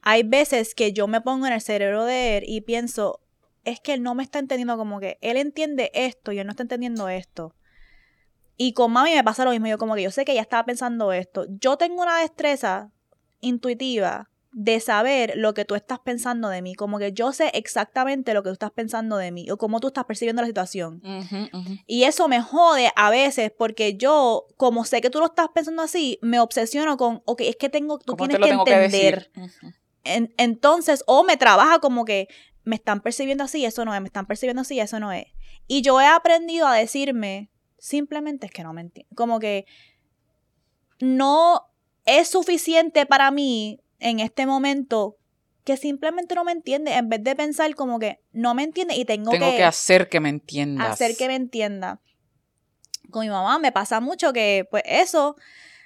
Hay 0.02 0.24
veces 0.24 0.74
que 0.74 0.92
yo 0.92 1.06
me 1.06 1.22
pongo 1.22 1.46
en 1.46 1.54
el 1.54 1.62
cerebro 1.62 2.04
de 2.04 2.36
él 2.36 2.44
y 2.46 2.60
pienso, 2.60 3.20
es 3.64 3.80
que 3.80 3.94
él 3.94 4.02
no 4.02 4.14
me 4.14 4.24
está 4.24 4.40
entendiendo 4.40 4.76
como 4.76 5.00
que 5.00 5.16
él 5.22 5.38
entiende 5.38 5.90
esto 5.94 6.32
y 6.32 6.38
él 6.38 6.46
no 6.46 6.50
está 6.50 6.64
entendiendo 6.64 7.08
esto. 7.08 7.54
Y 8.58 8.74
con 8.74 8.92
mami 8.92 9.14
me 9.14 9.24
pasa 9.24 9.46
lo 9.46 9.52
mismo, 9.52 9.68
yo 9.68 9.78
como 9.78 9.94
que 9.94 10.02
yo 10.02 10.10
sé 10.10 10.26
que 10.26 10.32
ella 10.32 10.42
estaba 10.42 10.66
pensando 10.66 11.14
esto. 11.14 11.46
Yo 11.48 11.78
tengo 11.78 12.02
una 12.02 12.18
destreza 12.18 12.92
intuitiva 13.40 14.28
de 14.54 14.80
saber 14.80 15.32
lo 15.36 15.54
que 15.54 15.64
tú 15.64 15.74
estás 15.74 15.98
pensando 15.98 16.50
de 16.50 16.60
mí, 16.60 16.74
como 16.74 16.98
que 16.98 17.12
yo 17.12 17.32
sé 17.32 17.50
exactamente 17.54 18.34
lo 18.34 18.42
que 18.42 18.50
tú 18.50 18.52
estás 18.52 18.70
pensando 18.70 19.16
de 19.16 19.30
mí 19.32 19.50
o 19.50 19.56
cómo 19.56 19.80
tú 19.80 19.86
estás 19.88 20.04
percibiendo 20.04 20.42
la 20.42 20.48
situación. 20.48 21.00
Y 21.86 22.04
eso 22.04 22.28
me 22.28 22.42
jode 22.42 22.90
a 22.94 23.08
veces 23.10 23.50
porque 23.56 23.96
yo, 23.96 24.46
como 24.58 24.84
sé 24.84 25.00
que 25.00 25.08
tú 25.08 25.20
lo 25.20 25.26
estás 25.26 25.48
pensando 25.54 25.80
así, 25.82 26.18
me 26.20 26.38
obsesiono 26.38 26.98
con, 26.98 27.22
ok, 27.24 27.40
es 27.42 27.56
que 27.56 27.70
tengo, 27.70 27.98
tú 27.98 28.14
¿Cómo 28.14 28.28
tienes 28.28 28.36
te 28.36 28.42
que 28.42 28.54
entender. 28.54 29.30
En- 30.04 30.34
entonces, 30.36 31.02
o 31.06 31.24
me 31.24 31.36
trabaja 31.38 31.78
como 31.78 32.04
que 32.04 32.28
me 32.64 32.76
están 32.76 33.00
percibiendo 33.00 33.44
así, 33.44 33.64
eso 33.64 33.84
no 33.86 33.94
es, 33.94 34.00
me 34.02 34.08
están 34.08 34.26
percibiendo 34.26 34.60
así, 34.62 34.78
eso 34.80 35.00
no 35.00 35.12
es. 35.12 35.26
Y 35.66 35.80
yo 35.80 35.98
he 36.00 36.06
aprendido 36.06 36.66
a 36.66 36.74
decirme, 36.74 37.50
simplemente 37.78 38.46
es 38.46 38.52
que 38.52 38.62
no 38.64 38.72
me 38.74 38.82
entiendo. 38.82 39.08
Como 39.16 39.40
que 39.40 39.64
no 41.00 41.68
es 42.04 42.28
suficiente 42.28 43.06
para 43.06 43.30
mí 43.30 43.80
en 44.02 44.20
este 44.20 44.46
momento 44.46 45.16
que 45.64 45.76
simplemente 45.76 46.34
no 46.34 46.44
me 46.44 46.52
entiende, 46.52 46.92
en 46.94 47.08
vez 47.08 47.22
de 47.22 47.36
pensar 47.36 47.74
como 47.74 47.98
que 47.98 48.20
no 48.32 48.54
me 48.54 48.64
entiende 48.64 48.96
y 48.96 49.04
tengo, 49.04 49.30
Tengo 49.30 49.50
que 49.50 49.62
hacer 49.64 50.08
que 50.08 50.20
me 50.20 50.28
entiendas. 50.28 50.90
hacer 50.90 51.16
que 51.16 51.28
me 51.28 51.36
entienda. 51.36 52.00
Con 53.10 53.22
mi 53.22 53.28
mamá 53.30 53.58
me 53.58 53.70
pasa 53.70 54.00
mucho 54.00 54.32
que, 54.32 54.66
pues 54.70 54.82
eso, 54.86 55.36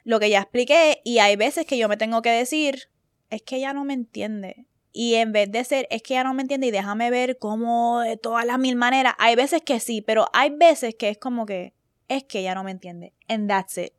lo 0.04 0.18
que 0.18 0.30
ya 0.30 0.40
expliqué, 0.40 1.02
y 1.04 1.18
hay 1.18 1.36
veces 1.36 1.66
que 1.66 1.76
yo 1.76 1.88
me 1.88 1.96
tengo 1.96 2.22
que 2.22 2.30
decir, 2.30 2.88
es 3.28 3.42
que 3.42 3.56
ella 3.56 3.72
no 3.74 3.84
me 3.84 3.92
entiende. 3.92 4.66
Y 4.92 5.16
en 5.16 5.32
vez 5.32 5.52
de 5.52 5.62
ser, 5.64 5.86
es 5.90 6.00
que 6.02 6.14
ella 6.14 6.24
no 6.24 6.32
me 6.32 6.40
entiende 6.40 6.68
y 6.68 6.70
déjame 6.70 7.10
ver 7.10 7.36
cómo 7.38 8.00
de 8.00 8.16
todas 8.16 8.46
las 8.46 8.58
mil 8.58 8.76
maneras, 8.76 9.14
hay 9.18 9.36
veces 9.36 9.60
que 9.60 9.78
sí, 9.78 10.00
pero 10.00 10.26
hay 10.32 10.50
veces 10.50 10.94
que 10.94 11.10
es 11.10 11.18
como 11.18 11.44
que, 11.44 11.74
es 12.08 12.24
que 12.24 12.38
ella 12.38 12.54
no 12.54 12.64
me 12.64 12.70
entiende. 12.70 13.12
And 13.28 13.46
that's 13.46 13.76
it. 13.76 13.92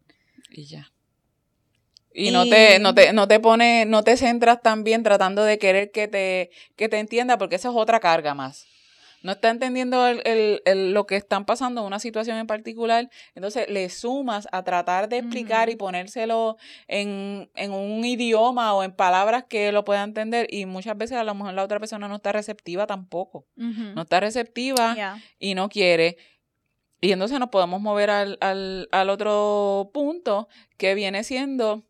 Y 0.49 0.65
ya. 0.65 0.91
Y, 2.19 2.31
no 2.31 2.45
te, 2.49 2.79
no 2.79 2.95
te, 2.95 3.13
no 3.13 3.27
te 3.27 3.39
pone, 3.39 3.85
no 3.85 4.01
te 4.03 4.17
centras 4.17 4.61
también 4.63 5.03
tratando 5.03 5.43
de 5.43 5.59
querer 5.59 5.91
que 5.91 6.07
te, 6.07 6.49
que 6.75 6.89
te 6.89 6.97
entienda, 6.97 7.37
porque 7.37 7.55
esa 7.57 7.69
es 7.69 7.75
otra 7.75 7.99
carga 7.99 8.33
más. 8.33 8.65
No 9.23 9.31
está 9.33 9.49
entendiendo 9.49 10.07
el, 10.07 10.21
el- 10.25 10.61
el- 10.65 10.93
lo 10.93 11.05
que 11.05 11.15
están 11.15 11.45
pasando 11.45 11.81
en 11.81 11.87
una 11.87 11.99
situación 11.99 12.37
en 12.37 12.47
particular, 12.47 13.09
entonces 13.35 13.67
le 13.69 13.89
sumas 13.89 14.47
a 14.51 14.63
tratar 14.63 15.09
de 15.09 15.17
explicar 15.17 15.69
y 15.69 15.75
ponérselo 15.75 16.57
en, 16.87 17.49
en 17.55 17.71
un 17.71 18.05
idioma 18.05 18.73
o 18.73 18.83
en 18.83 18.91
palabras 18.93 19.45
que 19.49 19.71
lo 19.71 19.83
pueda 19.83 20.03
entender 20.03 20.47
y 20.51 20.65
muchas 20.65 20.97
veces 20.97 21.17
a 21.17 21.23
lo 21.23 21.33
mejor 21.35 21.53
la 21.55 21.63
otra 21.63 21.79
persona 21.79 22.07
no 22.07 22.15
está 22.15 22.31
receptiva 22.31 22.85
tampoco. 22.87 23.45
No 23.55 24.01
está 24.03 24.19
receptiva 24.19 24.95
Yeah. 24.95 25.21
y 25.39 25.55
no 25.55 25.67
quiere. 25.69 26.17
Y 27.01 27.11
entonces 27.11 27.39
nos 27.39 27.49
podemos 27.49 27.79
mover 27.81 28.09
al, 28.09 28.37
al, 28.41 28.87
al 28.91 29.09
otro 29.11 29.91
punto 29.93 30.47
que 30.77 30.95
viene 30.95 31.23
siendo 31.23 31.83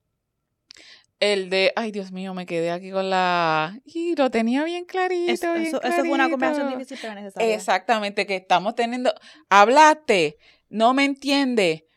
el 1.20 1.50
de, 1.50 1.74
ay 1.76 1.92
Dios 1.92 2.12
mío, 2.12 2.34
me 2.34 2.46
quedé 2.46 2.70
aquí 2.72 2.92
con 2.92 3.10
la... 3.10 3.80
Y 3.86 4.16
lo 4.16 4.30
tenía 4.30 4.64
bien 4.64 4.86
clarito. 4.86 5.32
Eso, 5.32 5.54
bien 5.54 5.66
eso- 5.68 5.82
eso 5.82 5.98
fue 6.02 6.12
una 6.12 6.30
conversación 6.30 6.70
difícil 6.78 6.98
pero 7.02 7.16
necesaria. 7.16 7.56
Exactamente, 7.56 8.26
que 8.28 8.36
estamos 8.36 8.76
teniendo, 8.76 9.14
hablaste, 9.50 10.38
no 10.70 10.94
me 10.94 11.06
entiende. 11.06 11.88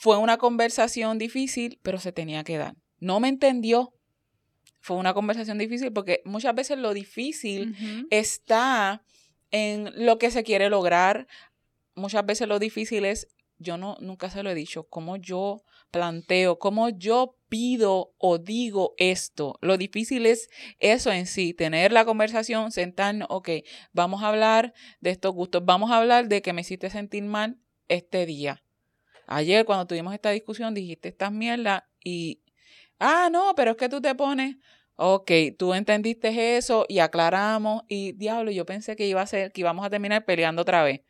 Fue 0.00 0.16
una 0.18 0.36
conversación 0.38 1.18
difícil, 1.18 1.78
pero 1.82 1.98
se 1.98 2.12
tenía 2.12 2.44
que 2.44 2.58
dar. 2.58 2.74
No 2.98 3.20
me 3.20 3.28
entendió. 3.28 3.92
fue 4.80 4.96
una 4.96 5.12
conversación 5.12 5.58
difícil 5.58 5.92
porque 5.92 6.22
muchas 6.24 6.54
veces 6.54 6.78
lo 6.78 6.94
difícil 6.94 7.76
está 8.10 9.02
en 9.50 9.90
lo 10.06 10.18
que 10.18 10.30
se 10.30 10.44
quiere 10.44 10.70
lograr. 10.70 11.26
Muchas 11.94 12.24
veces 12.24 12.48
lo 12.48 12.58
difícil 12.58 13.04
es, 13.04 13.28
yo 13.58 13.76
no, 13.76 13.96
nunca 14.00 14.30
se 14.30 14.42
lo 14.42 14.50
he 14.50 14.54
dicho, 14.54 14.84
cómo 14.84 15.16
yo 15.16 15.62
planteo, 15.90 16.58
cómo 16.58 16.88
yo 16.90 17.36
pido 17.48 18.14
o 18.18 18.38
digo 18.38 18.94
esto. 18.98 19.58
Lo 19.60 19.76
difícil 19.76 20.26
es 20.26 20.48
eso 20.78 21.10
en 21.12 21.26
sí, 21.26 21.54
tener 21.54 21.92
la 21.92 22.04
conversación, 22.04 22.72
sentarnos, 22.72 23.28
ok, 23.30 23.50
vamos 23.92 24.22
a 24.22 24.28
hablar 24.28 24.74
de 25.00 25.10
estos 25.10 25.32
gustos, 25.32 25.64
vamos 25.64 25.90
a 25.90 25.98
hablar 25.98 26.28
de 26.28 26.42
que 26.42 26.52
me 26.52 26.60
hiciste 26.60 26.90
sentir 26.90 27.24
mal 27.24 27.58
este 27.88 28.26
día. 28.26 28.62
Ayer 29.26 29.64
cuando 29.64 29.86
tuvimos 29.86 30.14
esta 30.14 30.30
discusión 30.30 30.74
dijiste 30.74 31.08
estas 31.08 31.32
mierdas 31.32 31.82
y, 32.02 32.42
ah, 32.98 33.28
no, 33.30 33.54
pero 33.54 33.72
es 33.72 33.76
que 33.76 33.88
tú 33.88 34.00
te 34.00 34.14
pones, 34.14 34.56
ok, 34.96 35.30
tú 35.58 35.74
entendiste 35.74 36.56
eso 36.56 36.86
y 36.88 37.00
aclaramos 37.00 37.82
y 37.88 38.12
diablo, 38.12 38.50
yo 38.50 38.64
pensé 38.66 38.96
que 38.96 39.06
iba 39.06 39.20
a 39.20 39.26
ser, 39.26 39.52
que 39.52 39.60
íbamos 39.60 39.84
a 39.84 39.90
terminar 39.90 40.24
peleando 40.24 40.62
otra 40.62 40.82
vez. 40.82 41.02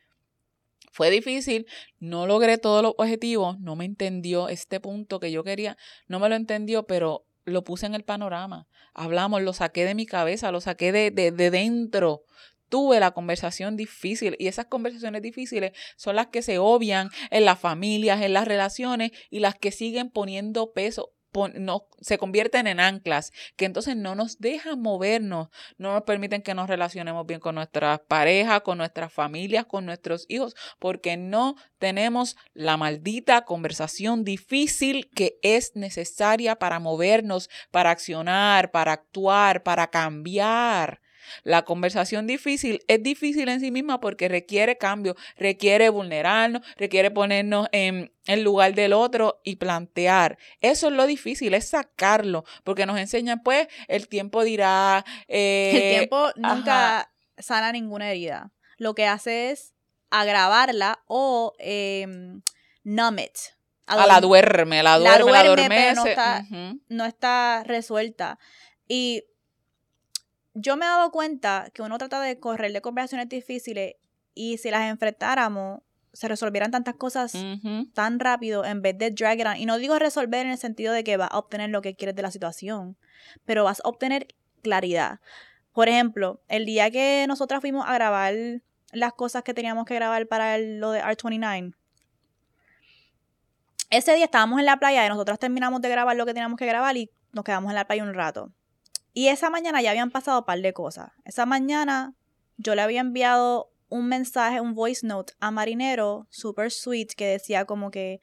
Fue 0.91 1.09
difícil, 1.09 1.65
no 1.99 2.27
logré 2.27 2.57
todos 2.57 2.81
los 2.83 2.93
objetivos, 2.97 3.59
no 3.59 3.75
me 3.75 3.85
entendió 3.85 4.49
este 4.49 4.79
punto 4.79 5.19
que 5.19 5.31
yo 5.31 5.43
quería, 5.43 5.77
no 6.07 6.19
me 6.19 6.29
lo 6.29 6.35
entendió, 6.35 6.83
pero 6.87 7.25
lo 7.45 7.63
puse 7.63 7.85
en 7.85 7.95
el 7.95 8.03
panorama. 8.03 8.67
Hablamos, 8.93 9.41
lo 9.41 9.53
saqué 9.53 9.85
de 9.85 9.95
mi 9.95 10.05
cabeza, 10.05 10.51
lo 10.51 10.61
saqué 10.61 10.91
de, 10.91 11.11
de, 11.11 11.31
de 11.31 11.51
dentro. 11.51 12.23
Tuve 12.69 12.99
la 12.99 13.11
conversación 13.11 13.75
difícil 13.75 14.35
y 14.37 14.47
esas 14.47 14.65
conversaciones 14.65 15.21
difíciles 15.21 15.71
son 15.95 16.15
las 16.15 16.27
que 16.27 16.41
se 16.41 16.59
obvian 16.59 17.09
en 17.31 17.45
las 17.45 17.59
familias, 17.59 18.21
en 18.21 18.33
las 18.33 18.47
relaciones 18.47 19.11
y 19.31 19.39
las 19.39 19.55
que 19.55 19.71
siguen 19.71 20.11
poniendo 20.11 20.71
peso, 20.71 21.11
no, 21.55 21.87
se 22.01 22.17
convierten 22.17 22.67
en 22.67 22.79
anclas, 22.79 23.31
que 23.55 23.65
entonces 23.65 23.95
no 23.95 24.15
nos 24.15 24.39
dejan 24.39 24.81
movernos, 24.81 25.49
no 25.77 25.93
nos 25.93 26.03
permiten 26.03 26.41
que 26.41 26.53
nos 26.53 26.67
relacionemos 26.67 27.25
bien 27.25 27.39
con 27.39 27.55
nuestras 27.55 27.99
parejas, 28.01 28.61
con 28.61 28.77
nuestras 28.77 29.11
familias, 29.13 29.65
con 29.65 29.85
nuestros 29.85 30.25
hijos, 30.27 30.55
porque 30.79 31.17
no 31.17 31.55
tenemos 31.77 32.35
la 32.53 32.77
maldita 32.77 33.45
conversación 33.45 34.23
difícil 34.23 35.09
que 35.13 35.39
es 35.41 35.75
necesaria 35.75 36.57
para 36.57 36.79
movernos, 36.79 37.49
para 37.71 37.91
accionar, 37.91 38.71
para 38.71 38.93
actuar, 38.93 39.63
para 39.63 39.87
cambiar. 39.87 41.01
La 41.43 41.63
conversación 41.63 42.27
difícil 42.27 42.83
es 42.87 43.01
difícil 43.03 43.49
en 43.49 43.59
sí 43.59 43.71
misma 43.71 43.99
porque 43.99 44.27
requiere 44.27 44.77
cambio, 44.77 45.15
requiere 45.37 45.89
vulnerarnos, 45.89 46.61
requiere 46.77 47.11
ponernos 47.11 47.67
en 47.71 48.11
el 48.25 48.41
lugar 48.43 48.73
del 48.73 48.93
otro 48.93 49.39
y 49.43 49.55
plantear. 49.57 50.37
Eso 50.61 50.87
es 50.87 50.93
lo 50.93 51.05
difícil, 51.07 51.53
es 51.53 51.69
sacarlo, 51.69 52.45
porque 52.63 52.85
nos 52.85 52.99
enseñan, 52.99 53.41
pues, 53.43 53.67
el 53.87 54.07
tiempo 54.07 54.43
dirá. 54.43 55.03
eh, 55.27 55.71
El 55.73 55.97
tiempo 55.99 56.29
nunca 56.35 57.11
sana 57.37 57.71
ninguna 57.71 58.09
herida. 58.11 58.51
Lo 58.77 58.95
que 58.95 59.05
hace 59.07 59.51
es 59.51 59.73
agravarla 60.09 60.99
o 61.07 61.53
eh, 61.59 62.05
numb 62.83 63.19
it. 63.19 63.37
A 63.87 64.05
la 64.05 64.21
duerme, 64.21 64.83
la 64.83 64.99
La 64.99 65.17
duerme, 65.17 65.31
la, 65.31 65.43
duerme, 65.43 65.67
pero 65.69 65.95
no 65.95 66.01
adormece. 66.01 66.11
está- 66.11 66.45
Ujú. 66.49 66.79
no 66.89 67.05
está 67.05 67.63
resuelta. 67.65 68.37
Y 68.87 69.23
yo 70.53 70.77
me 70.77 70.85
he 70.85 70.87
dado 70.87 71.11
cuenta 71.11 71.69
que 71.73 71.81
uno 71.81 71.97
trata 71.97 72.21
de 72.21 72.39
correr 72.39 72.73
de 72.73 72.81
conversaciones 72.81 73.29
difíciles 73.29 73.95
y 74.33 74.57
si 74.57 74.71
las 74.71 74.89
enfrentáramos, 74.89 75.81
se 76.11 76.27
resolvieran 76.27 76.71
tantas 76.71 76.95
cosas 76.95 77.33
tan 77.93 78.19
rápido 78.19 78.65
en 78.65 78.81
vez 78.81 78.97
de 78.97 79.11
drag 79.11 79.39
it 79.39 79.45
on. 79.45 79.57
Y 79.57 79.65
no 79.65 79.77
digo 79.77 79.99
resolver 79.99 80.45
en 80.45 80.51
el 80.51 80.57
sentido 80.57 80.91
de 80.91 81.03
que 81.03 81.17
vas 81.17 81.29
a 81.31 81.37
obtener 81.37 81.69
lo 81.69 81.81
que 81.81 81.95
quieres 81.95 82.15
de 82.15 82.23
la 82.23 82.31
situación, 82.31 82.97
pero 83.45 83.63
vas 83.63 83.81
a 83.83 83.87
obtener 83.89 84.27
claridad. 84.63 85.19
Por 85.71 85.87
ejemplo, 85.87 86.41
el 86.47 86.65
día 86.65 86.89
que 86.89 87.25
nosotras 87.27 87.61
fuimos 87.61 87.85
a 87.87 87.93
grabar 87.93 88.33
las 88.91 89.13
cosas 89.13 89.43
que 89.43 89.53
teníamos 89.53 89.85
que 89.85 89.93
grabar 89.95 90.27
para 90.27 90.55
el- 90.55 90.79
lo 90.79 90.91
de 90.91 91.01
R29, 91.01 91.73
ese 93.91 94.13
día 94.15 94.25
estábamos 94.25 94.59
en 94.59 94.65
la 94.65 94.77
playa 94.77 95.05
y 95.05 95.09
nosotras 95.09 95.39
terminamos 95.39 95.81
de 95.81 95.89
grabar 95.89 96.15
lo 96.15 96.25
que 96.25 96.33
teníamos 96.33 96.57
que 96.57 96.65
grabar 96.65 96.95
y 96.97 97.09
nos 97.33 97.43
quedamos 97.43 97.69
en 97.69 97.75
la 97.75 97.85
playa 97.85 98.03
un 98.03 98.13
rato. 98.13 98.51
Y 99.13 99.27
esa 99.27 99.49
mañana 99.49 99.81
ya 99.81 99.91
habían 99.91 100.11
pasado 100.11 100.39
un 100.39 100.45
par 100.45 100.59
de 100.61 100.73
cosas. 100.73 101.11
Esa 101.25 101.45
mañana 101.45 102.13
yo 102.57 102.75
le 102.75 102.81
había 102.81 103.01
enviado 103.01 103.71
un 103.89 104.07
mensaje, 104.07 104.61
un 104.61 104.75
voice 104.75 105.05
note 105.05 105.33
a 105.39 105.51
Marinero, 105.51 106.27
super 106.29 106.71
sweet, 106.71 107.13
que 107.15 107.25
decía 107.25 107.65
como 107.65 107.89
que, 107.89 108.21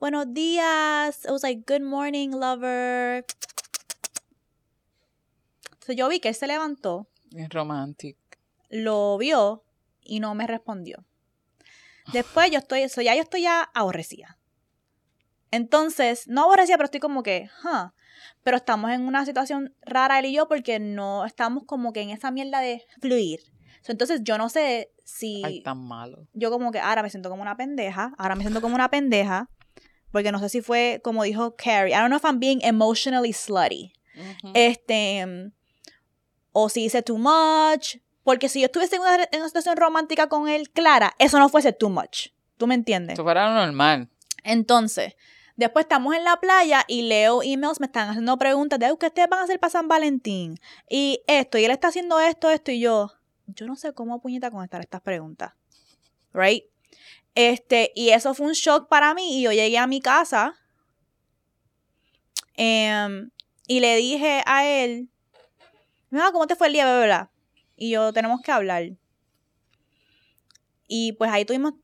buenos 0.00 0.32
días, 0.34 1.24
it 1.24 1.30
was 1.30 1.42
like, 1.42 1.62
good 1.72 1.82
morning, 1.86 2.30
lover. 2.30 3.24
Entonces 5.72 5.96
yo 5.96 6.08
vi 6.08 6.20
que 6.20 6.28
él 6.28 6.34
se 6.34 6.46
levantó, 6.46 7.08
Es 7.34 7.48
romántico. 7.50 8.18
lo 8.70 9.16
vio 9.18 9.62
y 10.02 10.20
no 10.20 10.34
me 10.34 10.46
respondió. 10.46 11.04
Después 12.12 12.50
yo 12.50 12.58
estoy, 12.58 12.88
so 12.88 13.02
ya 13.02 13.14
yo 13.14 13.22
estoy 13.22 13.42
ya 13.42 13.62
aborrecida. 13.74 14.38
Entonces, 15.50 16.26
no 16.26 16.42
aborrecida, 16.44 16.76
pero 16.76 16.86
estoy 16.86 17.00
como 17.00 17.22
que, 17.22 17.48
huh. 17.64 17.90
Pero 18.42 18.56
estamos 18.56 18.90
en 18.90 19.02
una 19.02 19.24
situación 19.24 19.74
rara 19.82 20.18
él 20.18 20.26
y 20.26 20.32
yo 20.34 20.48
porque 20.48 20.78
no 20.78 21.24
estamos 21.24 21.64
como 21.64 21.92
que 21.92 22.00
en 22.02 22.10
esa 22.10 22.30
mierda 22.30 22.60
de 22.60 22.84
fluir. 23.00 23.40
So, 23.82 23.92
entonces 23.92 24.20
yo 24.22 24.38
no 24.38 24.48
sé 24.48 24.92
si 25.04 25.42
Ay, 25.44 25.62
tan 25.62 25.78
malo. 25.86 26.26
yo 26.34 26.50
como 26.50 26.72
que 26.72 26.80
ahora 26.80 27.02
me 27.02 27.10
siento 27.10 27.30
como 27.30 27.42
una 27.42 27.56
pendeja, 27.56 28.12
ahora 28.18 28.34
me 28.34 28.42
siento 28.42 28.60
como 28.60 28.74
una 28.74 28.90
pendeja, 28.90 29.48
porque 30.10 30.32
no 30.32 30.38
sé 30.38 30.48
si 30.48 30.60
fue 30.60 31.00
como 31.02 31.22
dijo 31.22 31.54
Carrie, 31.56 31.92
I 31.94 31.98
don't 31.98 32.08
know 32.08 32.18
if 32.18 32.24
I'm 32.24 32.40
being 32.40 32.60
emotionally 32.62 33.32
slutty. 33.32 33.92
Este, 34.54 35.52
o 36.52 36.68
si 36.68 36.84
hice 36.84 37.02
too 37.02 37.18
much, 37.18 37.96
porque 38.24 38.48
si 38.48 38.60
yo 38.60 38.66
estuviese 38.66 38.96
en 38.96 39.02
una, 39.02 39.14
en 39.30 39.40
una 39.40 39.48
situación 39.48 39.76
romántica 39.76 40.28
con 40.28 40.48
él, 40.48 40.70
Clara, 40.70 41.14
eso 41.18 41.38
no 41.38 41.48
fuese 41.48 41.72
too 41.72 41.88
much. 41.88 42.28
¿Tú 42.56 42.66
me 42.66 42.74
entiendes? 42.74 43.14
Esto 43.14 43.22
fuera 43.22 43.54
normal. 43.54 44.08
Entonces, 44.42 45.14
después 45.58 45.84
estamos 45.84 46.14
en 46.14 46.24
la 46.24 46.38
playa 46.40 46.84
y 46.86 47.02
leo 47.02 47.42
emails, 47.42 47.80
me 47.80 47.86
están 47.86 48.08
haciendo 48.08 48.38
preguntas 48.38 48.78
de 48.78 48.86
"Ay, 48.86 48.94
¿qué 48.98 49.06
ustedes 49.06 49.28
van 49.28 49.40
a 49.40 49.42
hacer 49.42 49.58
para 49.58 49.70
San 49.70 49.88
Valentín? 49.88 50.54
Y 50.88 51.20
esto, 51.26 51.58
y 51.58 51.64
él 51.64 51.72
está 51.72 51.88
haciendo 51.88 52.20
esto, 52.20 52.48
esto, 52.48 52.70
y 52.70 52.80
yo, 52.80 53.12
yo 53.46 53.66
no 53.66 53.74
sé 53.74 53.92
cómo 53.92 54.20
puñeta 54.20 54.52
contestar 54.52 54.80
estas 54.80 55.02
preguntas. 55.02 55.52
Right? 56.32 56.64
Este, 57.34 57.90
y 57.96 58.10
eso 58.10 58.34
fue 58.34 58.46
un 58.46 58.52
shock 58.52 58.88
para 58.88 59.14
mí. 59.14 59.40
Y 59.40 59.42
yo 59.42 59.52
llegué 59.52 59.78
a 59.78 59.86
mi 59.88 60.00
casa 60.00 60.54
em, 62.54 63.30
y 63.66 63.80
le 63.80 63.96
dije 63.96 64.42
a 64.46 64.64
él, 64.64 65.08
"Mira, 66.10 66.30
¿cómo 66.30 66.46
te 66.46 66.54
fue 66.54 66.68
el 66.68 66.74
día, 66.74 66.84
bla, 66.84 66.96
bla, 66.98 67.06
bla?". 67.06 67.30
Y 67.76 67.90
yo, 67.90 68.12
tenemos 68.12 68.40
que 68.42 68.52
hablar. 68.52 68.90
Y 70.86 71.12
pues 71.12 71.30
ahí 71.32 71.44
tuvimos 71.44 71.74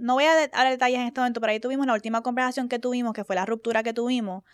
no 0.00 0.14
voy 0.14 0.24
a 0.24 0.48
dar 0.48 0.68
detalles 0.68 0.98
en 0.98 1.06
este 1.06 1.20
momento, 1.20 1.40
pero 1.40 1.52
ahí 1.52 1.60
tuvimos 1.60 1.86
la 1.86 1.92
última 1.92 2.22
conversación 2.22 2.68
que 2.68 2.78
tuvimos, 2.78 3.12
que 3.12 3.24
fue 3.24 3.36
la 3.36 3.46
ruptura 3.46 3.82
que 3.82 3.92
tuvimos, 3.92 4.44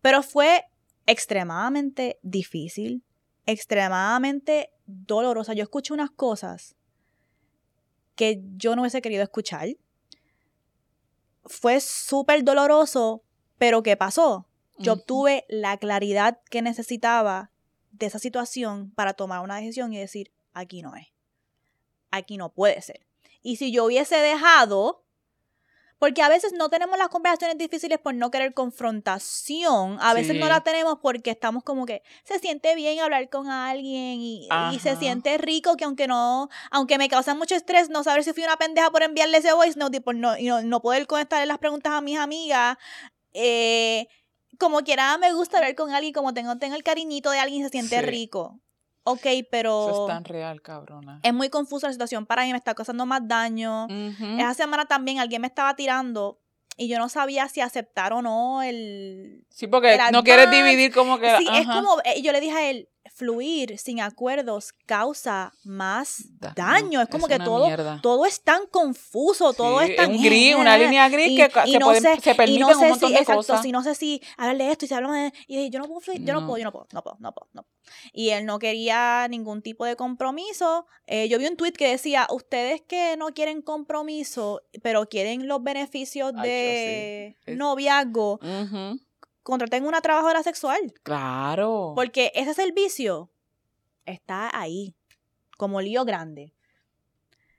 pero 0.00 0.22
fue 0.22 0.64
extremadamente 1.06 2.18
difícil, 2.22 3.02
extremadamente 3.46 4.70
dolorosa. 4.86 5.54
Yo 5.54 5.64
escuché 5.64 5.92
unas 5.92 6.10
cosas 6.10 6.76
que 8.14 8.42
yo 8.56 8.76
no 8.76 8.82
hubiese 8.82 9.02
querido 9.02 9.22
escuchar. 9.22 9.68
Fue 11.44 11.80
súper 11.80 12.44
doloroso, 12.44 13.22
pero 13.58 13.82
¿qué 13.82 13.96
pasó? 13.96 14.48
Yo 14.78 14.92
obtuve 14.94 15.44
la 15.48 15.78
claridad 15.78 16.40
que 16.50 16.60
necesitaba 16.60 17.50
de 17.92 18.06
esa 18.06 18.18
situación 18.18 18.90
para 18.90 19.14
tomar 19.14 19.42
una 19.42 19.56
decisión 19.56 19.92
y 19.92 19.98
decir, 19.98 20.32
aquí 20.52 20.82
no 20.82 20.94
es. 20.96 21.08
Aquí 22.10 22.36
no 22.36 22.52
puede 22.52 22.80
ser. 22.82 23.05
Y 23.46 23.58
si 23.58 23.70
yo 23.70 23.84
hubiese 23.84 24.16
dejado, 24.16 25.04
porque 26.00 26.20
a 26.20 26.28
veces 26.28 26.52
no 26.52 26.68
tenemos 26.68 26.98
las 26.98 27.10
conversaciones 27.10 27.56
difíciles 27.56 28.00
por 28.00 28.12
no 28.12 28.32
querer 28.32 28.54
confrontación, 28.54 29.98
a 30.00 30.14
veces 30.14 30.34
no 30.36 30.48
la 30.48 30.62
tenemos 30.62 30.98
porque 31.00 31.30
estamos 31.30 31.62
como 31.62 31.86
que 31.86 32.02
se 32.24 32.40
siente 32.40 32.74
bien 32.74 32.98
hablar 32.98 33.30
con 33.30 33.48
alguien 33.48 34.20
y, 34.20 34.48
y 34.72 34.80
se 34.80 34.96
siente 34.96 35.38
rico 35.38 35.76
que 35.76 35.84
aunque 35.84 36.08
no, 36.08 36.48
aunque 36.72 36.98
me 36.98 37.08
causa 37.08 37.36
mucho 37.36 37.54
estrés 37.54 37.88
no 37.88 38.02
saber 38.02 38.24
si 38.24 38.32
fui 38.32 38.42
una 38.42 38.56
pendeja 38.56 38.90
por 38.90 39.04
enviarle 39.04 39.38
ese 39.38 39.52
voice 39.52 39.78
note 39.78 39.98
y 39.98 40.00
por 40.00 40.16
no, 40.16 40.36
y 40.36 40.46
no, 40.46 40.60
no 40.62 40.82
poder 40.82 41.06
contestarle 41.06 41.46
las 41.46 41.58
preguntas 41.58 41.92
a 41.92 42.00
mis 42.00 42.18
amigas, 42.18 42.76
eh, 43.32 44.08
como 44.58 44.80
quiera 44.80 45.16
me 45.18 45.32
gusta 45.32 45.58
hablar 45.58 45.76
con 45.76 45.92
alguien, 45.92 46.12
como 46.12 46.34
tengo, 46.34 46.58
tengo 46.58 46.74
el 46.74 46.82
cariñito 46.82 47.30
de 47.30 47.38
alguien 47.38 47.60
y 47.60 47.64
se 47.64 47.70
siente 47.70 48.00
Sí. 48.00 48.06
rico. 48.06 48.58
Ok, 49.08 49.26
pero 49.52 49.88
Eso 49.88 50.06
es 50.08 50.14
tan 50.14 50.24
real, 50.24 50.60
cabrona. 50.62 51.20
es 51.22 51.32
muy 51.32 51.48
confusa 51.48 51.86
la 51.86 51.92
situación 51.92 52.26
para 52.26 52.42
mí, 52.42 52.50
me 52.50 52.58
está 52.58 52.74
causando 52.74 53.06
más 53.06 53.20
daño. 53.26 53.84
Ujú. 53.84 54.38
Esa 54.38 54.52
semana 54.54 54.86
también 54.86 55.20
alguien 55.20 55.40
me 55.42 55.46
estaba 55.46 55.76
tirando 55.76 56.40
y 56.76 56.88
yo 56.88 56.98
no 56.98 57.08
sabía 57.08 57.48
si 57.48 57.60
aceptar 57.60 58.12
o 58.12 58.20
no 58.20 58.62
el... 58.62 59.46
Sí, 59.48 59.68
porque 59.68 59.94
el 59.94 60.00
no 60.10 60.24
quieres 60.24 60.50
dividir 60.50 60.92
como 60.92 61.20
que... 61.20 61.36
Sí, 61.38 61.46
es 61.52 61.66
como, 61.66 62.00
eh, 62.04 62.20
yo 62.20 62.32
le 62.32 62.40
dije 62.40 62.56
a 62.56 62.68
él, 62.68 62.88
fluir 63.14 63.78
sin 63.78 64.00
acuerdos 64.00 64.72
causa 64.86 65.52
más 65.64 66.24
Da- 66.38 66.52
daño. 66.56 67.00
Es 67.00 67.08
como 67.08 67.26
es 67.26 67.32
que 67.38 67.44
todo, 67.44 67.66
mierda. 67.66 68.00
todo 68.02 68.26
es 68.26 68.40
tan 68.42 68.66
confuso, 68.66 69.52
todo 69.52 69.80
es 69.80 69.94
tan... 69.96 70.10
un 70.10 70.22
gris, 70.22 70.54
una 70.54 70.76
línea 70.78 71.08
gris 71.08 71.30
y- 71.32 71.36
que 71.36 71.50
y 71.66 71.72
se 71.72 71.78
no 71.78 71.86
pueden- 71.86 72.02
sé- 72.02 72.20
se 72.20 72.44
y 72.50 72.62
un 72.62 72.68
montón 72.78 73.08
si, 73.08 73.14
de 73.14 73.20
exacto, 73.20 73.36
cosas. 73.36 73.62
si 73.62 73.72
no 73.72 73.82
sé 73.82 73.94
si 73.94 74.22
hablar 74.36 74.58
de 74.58 74.70
esto 74.72 74.84
y 74.84 74.88
si 74.88 74.94
hablamos 74.94 75.16
de... 75.16 75.32
Y 75.46 75.70
yo 75.70 75.78
no 75.78 75.86
puedo 75.86 76.00
fluir, 76.00 76.22
yo 76.24 76.32
no, 76.34 76.40
No. 76.42 76.46
puedo, 76.46 76.58
yo 76.58 76.64
no 76.64 76.72
puedo, 76.72 76.86
no 76.92 77.02
puedo, 77.02 77.16
no 77.20 77.32
puedo, 77.32 77.48
no 77.52 77.62
puedo. 77.62 77.76
Y 78.12 78.30
él 78.30 78.44
no 78.46 78.58
quería 78.58 79.26
ningún 79.28 79.62
tipo 79.62 79.84
de 79.84 79.94
compromiso. 79.96 80.86
Eh, 81.06 81.28
yo 81.28 81.38
vi 81.38 81.46
un 81.46 81.56
tweet 81.56 81.72
que 81.72 81.88
decía, 81.88 82.26
ustedes 82.30 82.82
que 82.82 83.16
no 83.16 83.28
quieren 83.28 83.62
compromiso, 83.62 84.62
pero 84.82 85.08
quieren 85.08 85.46
los 85.46 85.62
beneficios 85.62 86.32
Ay, 86.36 86.48
de 86.48 87.36
sí. 87.46 87.54
Noviazgo, 87.54 88.40
Ujú, 88.42 89.00
contraten 89.50 89.86
una 89.86 90.00
trabajadora 90.00 90.42
sexual. 90.42 90.92
Claro. 91.04 91.92
Porque 91.94 92.32
ese 92.34 92.52
servicio 92.52 93.30
está 94.04 94.50
ahí, 94.52 94.94
como 95.56 95.80
lío 95.80 96.04
grande. 96.04 96.52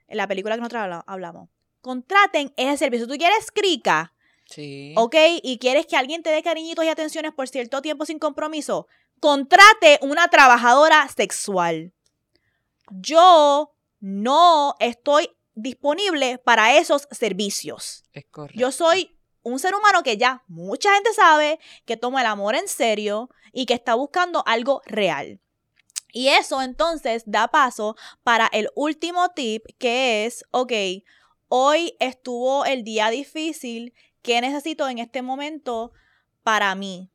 En 0.06 0.16
la 0.18 0.26
película 0.26 0.54
que 0.54 0.60
nosotros 0.60 0.82
habla- 0.82 1.04
hablamos. 1.06 1.48
Contraten 1.80 2.52
ese 2.56 2.76
servicio. 2.76 3.06
Tú 3.08 3.14
quieres 3.14 3.50
crica, 3.50 4.12
sí. 4.46 4.94
¿ok? 4.96 5.14
Y 5.42 5.58
quieres 5.58 5.86
que 5.86 5.96
alguien 5.96 6.22
te 6.22 6.30
dé 6.30 6.42
cariñitos 6.42 6.84
y 6.84 6.88
atenciones 6.88 7.32
por 7.32 7.48
cierto 7.48 7.80
tiempo 7.82 8.04
sin 8.04 8.18
compromiso. 8.18 8.86
Contrate 9.20 9.98
una 10.02 10.28
trabajadora 10.28 11.08
sexual. 11.08 11.92
Yo 12.90 13.72
no 14.00 14.74
estoy 14.80 15.30
disponible 15.54 16.38
para 16.38 16.76
esos 16.76 17.08
servicios. 17.10 18.04
Es 18.12 18.26
correcto. 18.26 18.60
Yo 18.60 18.72
soy 18.72 19.17
un 19.48 19.58
ser 19.58 19.74
humano 19.74 20.02
que 20.02 20.16
ya 20.16 20.42
mucha 20.48 20.94
gente 20.94 21.12
sabe 21.12 21.58
que 21.84 21.96
toma 21.96 22.20
el 22.20 22.26
amor 22.26 22.54
en 22.54 22.68
serio 22.68 23.30
y 23.52 23.66
que 23.66 23.74
está 23.74 23.94
buscando 23.94 24.42
algo 24.46 24.82
real. 24.86 25.40
Y 26.12 26.28
eso 26.28 26.62
entonces 26.62 27.22
da 27.26 27.48
paso 27.48 27.96
para 28.22 28.46
el 28.46 28.70
último 28.74 29.28
tip 29.30 29.64
que 29.78 30.24
es, 30.24 30.44
ok, 30.50 30.72
hoy 31.48 31.96
estuvo 32.00 32.64
el 32.64 32.82
día 32.82 33.10
difícil, 33.10 33.94
¿qué 34.22 34.40
necesito 34.40 34.88
en 34.88 34.98
este 34.98 35.22
momento 35.22 35.92
para 36.42 36.74
mí? 36.74 37.10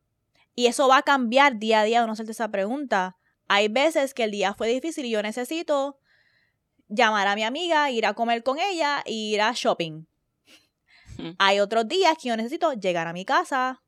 Y 0.55 0.67
eso 0.67 0.87
va 0.87 0.97
a 0.97 1.03
cambiar 1.03 1.57
día 1.57 1.79
a 1.79 1.83
día 1.83 2.01
de 2.01 2.07
no 2.07 2.13
hacerte 2.13 2.31
esa 2.31 2.49
pregunta. 2.49 3.17
Hay 3.47 3.67
veces 3.67 4.13
que 4.13 4.23
el 4.23 4.31
día 4.31 4.53
fue 4.53 4.67
difícil 4.67 5.05
y 5.05 5.09
yo 5.09 5.21
necesito 5.21 5.99
llamar 6.87 7.27
a 7.27 7.35
mi 7.35 7.43
amiga, 7.43 7.89
ir 7.89 8.05
a 8.05 8.13
comer 8.13 8.43
con 8.43 8.59
ella 8.59 9.01
e 9.05 9.13
ir 9.13 9.41
a 9.41 9.51
shopping. 9.53 10.05
Hay 11.39 11.59
otros 11.59 11.87
días 11.87 12.17
que 12.21 12.29
yo 12.29 12.37
necesito 12.37 12.73
llegar 12.73 13.07
a 13.07 13.13
mi 13.13 13.25
casa, 13.25 13.81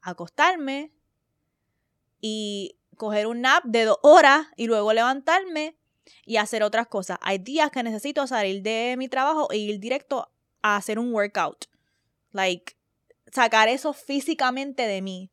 acostarme 0.00 0.92
y 2.20 2.76
coger 2.96 3.26
un 3.26 3.40
nap 3.40 3.64
de 3.64 3.84
dos 3.84 3.98
horas 4.02 4.46
y 4.56 4.66
luego 4.66 4.92
levantarme 4.92 5.76
y 6.24 6.36
hacer 6.36 6.62
otras 6.62 6.86
cosas. 6.86 7.18
Hay 7.22 7.38
días 7.38 7.70
que 7.70 7.82
necesito 7.82 8.26
salir 8.26 8.62
de 8.62 8.96
mi 8.98 9.08
trabajo 9.08 9.50
e 9.50 9.58
ir 9.58 9.78
directo 9.78 10.30
a 10.62 10.76
hacer 10.76 10.98
un 10.98 11.12
workout. 11.12 11.66
Like, 12.32 12.76
sacar 13.30 13.68
eso 13.68 13.92
físicamente 13.92 14.86
de 14.86 15.02
mí. 15.02 15.30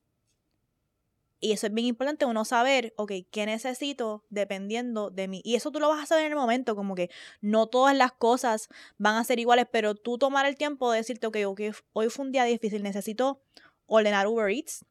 Y 1.40 1.54
eso 1.54 1.68
es 1.68 1.74
bien 1.74 1.88
importante, 1.88 2.26
uno 2.26 2.44
saber, 2.44 2.94
ok, 2.98 3.14
¿qué 3.32 3.46
necesito 3.46 4.26
dependiendo 4.30 5.10
de 5.10 5.28
mí? 5.28 5.42
Y 5.46 5.56
eso 5.56 5.72
tú 5.72 5.80
lo 5.80 5.88
vas 5.88 6.04
a 6.04 6.06
saber 6.06 6.26
en 6.26 6.34
el 6.34 6.38
momento, 6.38 6.76
como 6.76 6.96
que 6.96 7.10
no 7.40 7.68
todas 7.68 7.96
las 7.96 8.12
cosas 8.12 8.68
van 8.98 9.16
a 9.16 9.24
ser 9.24 9.40
iguales, 9.40 9.66
pero 9.72 9.96
tú 9.96 10.18
tomar 10.18 10.46
el 10.46 10.56
tiempo 10.56 10.92
de 10.92 10.98
decirte, 10.98 11.28
ok, 11.28 11.38
ok, 11.46 11.62
hoy 11.94 12.10
fue 12.10 12.26
un 12.26 12.32
día 12.34 12.44
difícil, 12.44 12.84
necesito 12.84 13.42
ordenar 13.86 14.28
Uber 14.28 14.50
Eats, 14.50 14.86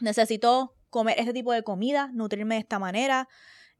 necesito 0.00 0.74
comer 0.90 1.18
este 1.18 1.32
tipo 1.32 1.52
de 1.52 1.62
comida, 1.62 2.10
nutrirme 2.12 2.56
de 2.56 2.60
esta 2.62 2.80
manera, 2.80 3.28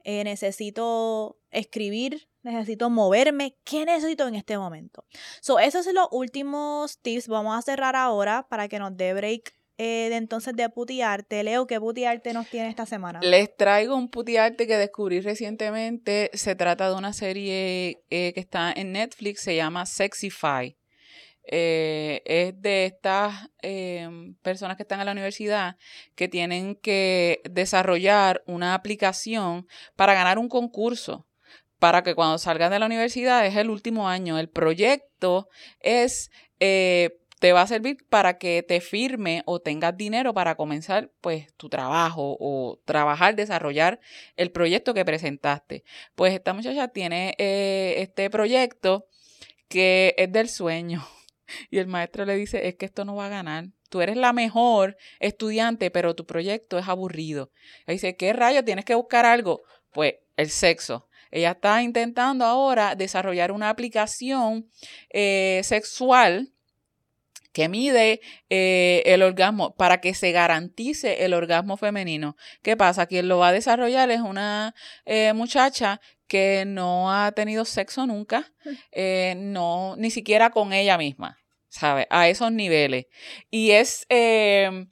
eh, 0.05 0.24
necesito 0.24 1.38
escribir, 1.51 2.28
necesito 2.43 2.88
moverme, 2.88 3.57
¿qué 3.64 3.84
necesito 3.84 4.28
en 4.28 4.36
este 4.36 4.57
momento? 4.57 5.05
So, 5.41 5.59
esos 5.59 5.84
son 5.84 5.95
los 5.95 6.09
últimos 6.12 6.99
tips, 6.99 7.28
vamos 7.28 7.59
a 7.59 7.62
cerrar 7.62 7.97
ahora 7.97 8.47
para 8.49 8.68
que 8.68 8.78
nos 8.78 8.97
dé 8.97 9.12
break 9.12 9.60
eh, 9.83 10.11
de 10.11 10.16
entonces 10.16 10.55
de 10.55 10.68
putearte. 10.68 11.43
Leo, 11.43 11.66
¿qué 11.66 11.81
putearte 11.81 12.35
nos 12.35 12.47
tiene 12.47 12.68
esta 12.68 12.85
semana? 12.85 13.18
Les 13.22 13.57
traigo 13.57 13.97
un 13.97 14.11
putiarte 14.11 14.66
que 14.66 14.76
descubrí 14.76 15.22
recientemente. 15.22 16.31
Se 16.35 16.55
trata 16.55 16.91
de 16.91 16.97
una 16.97 17.14
serie 17.14 18.03
eh, 18.11 18.35
que 18.35 18.41
está 18.41 18.70
en 18.76 18.93
Netflix, 18.93 19.41
se 19.41 19.57
llama 19.57 19.87
Sexify. 19.87 20.76
Eh, 21.45 22.20
es 22.26 22.61
de 22.61 22.85
estas 22.85 23.49
eh, 23.62 24.07
personas 24.43 24.76
que 24.76 24.83
están 24.83 25.01
en 25.01 25.07
la 25.07 25.12
universidad 25.12 25.76
que 26.14 26.28
tienen 26.28 26.76
que 26.76 27.41
desarrollar 27.51 28.43
una 28.47 28.74
aplicación 28.74 29.66
para 29.97 30.12
ganar 30.12 30.39
un 30.39 30.51
concurso. 30.51 31.26
Para 31.78 32.03
que 32.03 32.14
cuando 32.14 32.37
salgan 32.37 32.70
de 32.70 32.78
la 32.78 32.85
universidad 32.85 33.47
es 33.47 33.57
el 33.57 33.70
último 33.70 34.11
año. 34.11 34.39
El 34.39 34.51
proyecto 34.51 35.49
es 35.81 36.31
eh, 36.59 37.20
te 37.41 37.55
va 37.55 37.62
a 37.62 37.66
servir 37.66 38.07
para 38.09 38.36
que 38.36 38.62
te 38.62 38.82
firme 38.82 39.43
o 39.47 39.61
tengas 39.61 39.97
dinero 39.97 40.34
para 40.34 40.57
comenzar 40.57 41.11
pues 41.22 41.53
tu 41.57 41.70
trabajo 41.70 42.36
o 42.38 42.78
trabajar, 42.84 43.34
desarrollar 43.34 43.99
el 44.36 44.53
proyecto 44.53 44.93
que 44.93 45.07
presentaste. 45.07 45.82
Pues 46.14 46.34
esta 46.34 46.53
muchacha 46.53 46.88
tiene 46.88 47.34
eh, 47.38 47.95
este 47.97 48.28
proyecto 48.28 49.07
que 49.68 50.14
es 50.18 50.30
del 50.30 50.51
sueño 50.51 51.03
y 51.70 51.78
el 51.78 51.86
maestro 51.86 52.26
le 52.26 52.36
dice 52.36 52.68
es 52.68 52.74
que 52.76 52.84
esto 52.84 53.07
no 53.07 53.16
va 53.16 53.26
a 53.26 53.30
ganar. 53.30 53.68
Tú 53.88 54.03
eres 54.03 54.18
la 54.18 54.34
mejor 54.34 54.99
estudiante, 55.18 55.91
pero 55.91 56.14
tu 56.14 56.26
proyecto 56.26 56.78
es 56.78 56.88
aburrido. 56.88 57.51
Ella 57.86 57.95
dice, 57.95 58.16
¿qué 58.16 58.34
rayo? 58.34 58.62
Tienes 58.62 58.84
que 58.84 58.95
buscar 58.95 59.24
algo. 59.24 59.62
Pues 59.93 60.16
el 60.36 60.51
sexo. 60.51 61.09
Ella 61.30 61.53
está 61.53 61.82
intentando 61.82 62.45
ahora 62.45 62.95
desarrollar 62.95 63.51
una 63.51 63.70
aplicación 63.70 64.68
eh, 65.09 65.62
sexual 65.64 66.53
que 67.53 67.69
mide 67.69 68.21
eh, 68.49 69.03
el 69.07 69.23
orgasmo 69.23 69.75
para 69.75 70.01
que 70.01 70.15
se 70.15 70.33
garantice 70.33 71.25
el 71.25 71.35
orgasmo 71.35 71.77
femenino. 71.77 72.37
¿Qué 72.63 72.77
pasa? 72.77 73.07
Quien 73.07 73.29
lo 73.29 73.39
va 73.39 73.49
a 73.49 73.53
desarrollar 73.53 74.11
es 74.11 74.21
una 74.21 74.75
eh, 75.05 75.33
muchacha 75.33 76.01
que 76.31 76.65
no 76.65 77.13
ha 77.13 77.33
tenido 77.33 77.65
sexo 77.65 78.07
nunca, 78.07 78.53
eh, 78.93 79.35
no, 79.37 79.97
ni 79.97 80.13
siquiera 80.13 80.51
con 80.51 80.73
ella 80.73 80.97
misma, 80.97 81.39
¿sabes? 81.69 82.07
A 82.09 82.29
esos 82.29 82.53
niveles. 82.53 83.07
Y 83.51 83.73
es, 83.73 84.07
eh, 84.11 84.87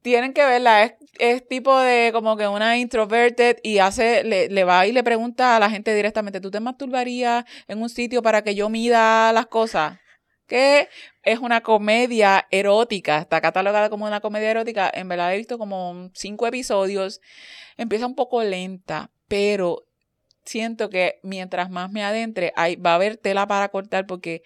tienen 0.00 0.32
que 0.32 0.46
verla, 0.46 0.84
es, 0.84 0.94
es 1.18 1.46
tipo 1.46 1.78
de 1.78 2.10
como 2.10 2.38
que 2.38 2.48
una 2.48 2.78
introverted 2.78 3.58
y 3.62 3.80
hace, 3.80 4.24
le, 4.24 4.48
le 4.48 4.64
va 4.64 4.86
y 4.86 4.92
le 4.92 5.04
pregunta 5.04 5.56
a 5.56 5.60
la 5.60 5.68
gente 5.68 5.94
directamente, 5.94 6.40
¿tú 6.40 6.50
te 6.50 6.60
masturbarías 6.60 7.44
en 7.68 7.82
un 7.82 7.90
sitio 7.90 8.22
para 8.22 8.42
que 8.42 8.54
yo 8.54 8.70
mida 8.70 9.34
las 9.34 9.48
cosas? 9.48 9.98
Que 10.46 10.88
es 11.22 11.38
una 11.38 11.60
comedia 11.62 12.46
erótica, 12.50 13.18
está 13.18 13.40
catalogada 13.40 13.90
como 13.90 14.06
una 14.06 14.20
comedia 14.20 14.50
erótica, 14.50 14.90
en 14.92 15.08
verdad 15.08 15.34
he 15.34 15.38
visto 15.38 15.58
como 15.58 16.10
cinco 16.14 16.46
episodios, 16.46 17.20
empieza 17.76 18.06
un 18.06 18.14
poco 18.14 18.42
lenta, 18.42 19.10
pero 19.28 19.86
siento 20.44 20.88
que 20.88 21.18
mientras 21.22 21.70
más 21.70 21.90
me 21.90 22.04
adentre, 22.04 22.52
hay, 22.56 22.76
va 22.76 22.92
a 22.92 22.94
haber 22.94 23.16
tela 23.16 23.46
para 23.46 23.68
cortar 23.68 24.06
porque 24.06 24.42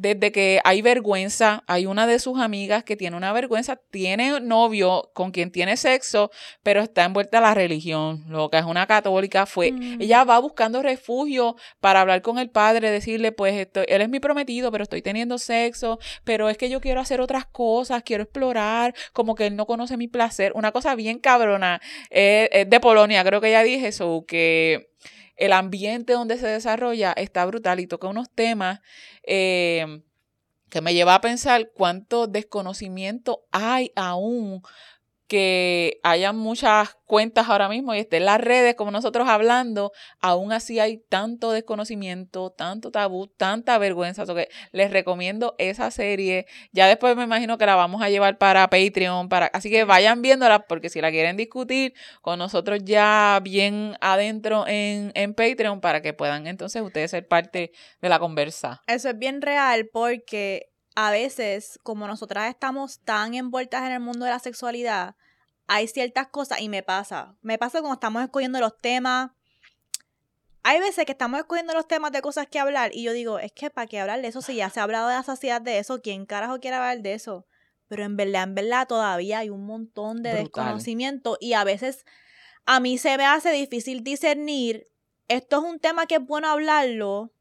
desde 0.00 0.30
que 0.30 0.60
hay 0.62 0.80
vergüenza, 0.80 1.64
hay 1.66 1.84
una 1.86 2.06
de 2.06 2.20
sus 2.20 2.38
amigas 2.38 2.84
que 2.84 2.96
tiene 2.96 3.16
una 3.16 3.32
vergüenza, 3.32 3.80
tiene 3.90 4.38
novio 4.40 5.10
con 5.12 5.32
quien 5.32 5.50
tiene 5.50 5.76
sexo, 5.76 6.30
pero 6.62 6.82
está 6.82 7.04
envuelta 7.04 7.38
a 7.38 7.40
la 7.40 7.52
religión, 7.54 8.24
lo 8.28 8.48
que 8.48 8.58
es 8.58 8.64
una 8.64 8.86
católica, 8.86 9.44
fue, 9.44 9.72
Mm. 9.72 10.00
ella 10.00 10.22
va 10.22 10.38
buscando 10.38 10.82
refugio 10.82 11.56
para 11.80 12.00
hablar 12.02 12.22
con 12.22 12.38
el 12.38 12.48
padre, 12.48 12.92
decirle, 12.92 13.32
pues, 13.32 13.66
él 13.74 14.00
es 14.00 14.08
mi 14.08 14.20
prometido, 14.20 14.70
pero 14.70 14.84
estoy 14.84 15.02
teniendo 15.02 15.36
sexo, 15.36 15.98
pero 16.22 16.48
es 16.48 16.56
que 16.56 16.70
yo 16.70 16.80
quiero 16.80 17.00
hacer 17.00 17.20
otras 17.20 17.46
cosas, 17.46 18.04
quiero 18.04 18.22
explorar, 18.22 18.94
como 19.12 19.34
que 19.34 19.46
él 19.48 19.56
no 19.56 19.66
conoce 19.66 19.96
mi 19.96 20.06
placer, 20.06 20.52
una 20.54 20.70
cosa 20.70 20.94
bien 20.94 21.18
cabrona, 21.18 21.80
eh, 22.10 22.48
es 22.52 22.70
de 22.70 22.78
Polonia, 22.78 23.24
creo 23.24 23.40
que 23.40 23.48
ella 23.48 23.64
dije 23.64 23.88
eso, 23.88 24.24
que 24.28 24.90
el 25.38 25.52
ambiente 25.52 26.12
donde 26.12 26.36
se 26.36 26.46
desarrolla 26.46 27.12
está 27.12 27.46
brutal 27.46 27.80
y 27.80 27.86
toca 27.86 28.08
unos 28.08 28.28
temas 28.30 28.80
eh, 29.22 30.02
que 30.68 30.80
me 30.80 30.92
lleva 30.92 31.14
a 31.14 31.20
pensar 31.20 31.70
cuánto 31.72 32.26
desconocimiento 32.26 33.46
hay 33.52 33.92
aún 33.96 34.62
que 35.28 36.00
haya 36.02 36.32
muchas 36.32 36.96
cuentas 37.04 37.48
ahora 37.48 37.68
mismo 37.68 37.94
y 37.94 37.98
estén 37.98 38.24
las 38.24 38.40
redes 38.40 38.74
como 38.74 38.90
nosotros 38.90 39.28
hablando, 39.28 39.92
aún 40.20 40.52
así 40.52 40.80
hay 40.80 40.98
tanto 41.08 41.52
desconocimiento, 41.52 42.50
tanto 42.50 42.90
tabú, 42.90 43.26
tanta 43.26 43.76
vergüenza. 43.78 44.24
So 44.24 44.34
que 44.34 44.48
les 44.72 44.90
recomiendo 44.90 45.54
esa 45.58 45.90
serie. 45.90 46.46
Ya 46.72 46.86
después 46.86 47.14
me 47.14 47.24
imagino 47.24 47.58
que 47.58 47.66
la 47.66 47.76
vamos 47.76 48.02
a 48.02 48.08
llevar 48.08 48.38
para 48.38 48.68
Patreon, 48.68 49.28
para, 49.28 49.46
así 49.46 49.70
que 49.70 49.84
vayan 49.84 50.22
viéndola 50.22 50.60
porque 50.60 50.88
si 50.88 51.00
la 51.00 51.10
quieren 51.10 51.36
discutir 51.36 51.92
con 52.22 52.38
nosotros 52.38 52.80
ya 52.82 53.38
bien 53.42 53.96
adentro 54.00 54.66
en, 54.66 55.12
en 55.14 55.34
Patreon 55.34 55.80
para 55.80 56.00
que 56.00 56.14
puedan 56.14 56.46
entonces 56.46 56.80
ustedes 56.80 57.10
ser 57.10 57.28
parte 57.28 57.72
de 58.00 58.08
la 58.08 58.18
conversa. 58.18 58.82
Eso 58.86 59.10
es 59.10 59.18
bien 59.18 59.42
real 59.42 59.88
porque 59.92 60.70
a 61.00 61.12
veces, 61.12 61.78
como 61.84 62.08
nosotras 62.08 62.48
estamos 62.48 62.98
tan 62.98 63.34
envueltas 63.34 63.84
en 63.84 63.92
el 63.92 64.00
mundo 64.00 64.24
de 64.24 64.32
la 64.32 64.40
sexualidad, 64.40 65.14
hay 65.68 65.86
ciertas 65.86 66.26
cosas 66.26 66.60
y 66.60 66.68
me 66.68 66.82
pasa. 66.82 67.36
Me 67.40 67.56
pasa 67.56 67.78
cuando 67.78 67.94
estamos 67.94 68.20
escogiendo 68.24 68.58
los 68.58 68.76
temas. 68.78 69.30
Hay 70.64 70.80
veces 70.80 71.04
que 71.04 71.12
estamos 71.12 71.38
escogiendo 71.38 71.72
los 71.72 71.86
temas 71.86 72.10
de 72.10 72.20
cosas 72.20 72.48
que 72.48 72.58
hablar 72.58 72.90
y 72.92 73.04
yo 73.04 73.12
digo, 73.12 73.38
es 73.38 73.52
que 73.52 73.70
para 73.70 73.86
qué 73.86 74.00
hablar 74.00 74.20
de 74.22 74.26
eso 74.26 74.42
si 74.42 74.56
ya 74.56 74.70
se 74.70 74.80
ha 74.80 74.82
hablado 74.82 75.06
de 75.06 75.14
la 75.14 75.22
sociedad 75.22 75.60
de 75.60 75.78
eso, 75.78 76.02
¿quién 76.02 76.26
carajo 76.26 76.58
quiere 76.58 76.78
hablar 76.78 77.00
de 77.00 77.14
eso? 77.14 77.46
Pero 77.86 78.02
en 78.02 78.16
verdad, 78.16 78.42
en 78.42 78.56
verdad 78.56 78.88
todavía 78.88 79.38
hay 79.38 79.50
un 79.50 79.66
montón 79.66 80.24
de 80.24 80.30
Brutal. 80.30 80.46
desconocimiento 80.46 81.38
y 81.38 81.52
a 81.52 81.62
veces 81.62 82.06
a 82.66 82.80
mí 82.80 82.98
se 82.98 83.16
me 83.16 83.24
hace 83.24 83.52
difícil 83.52 84.02
discernir, 84.02 84.88
esto 85.28 85.58
es 85.58 85.62
un 85.62 85.78
tema 85.78 86.06
que 86.06 86.16
es 86.16 86.26
bueno 86.26 86.48
hablarlo 86.48 87.32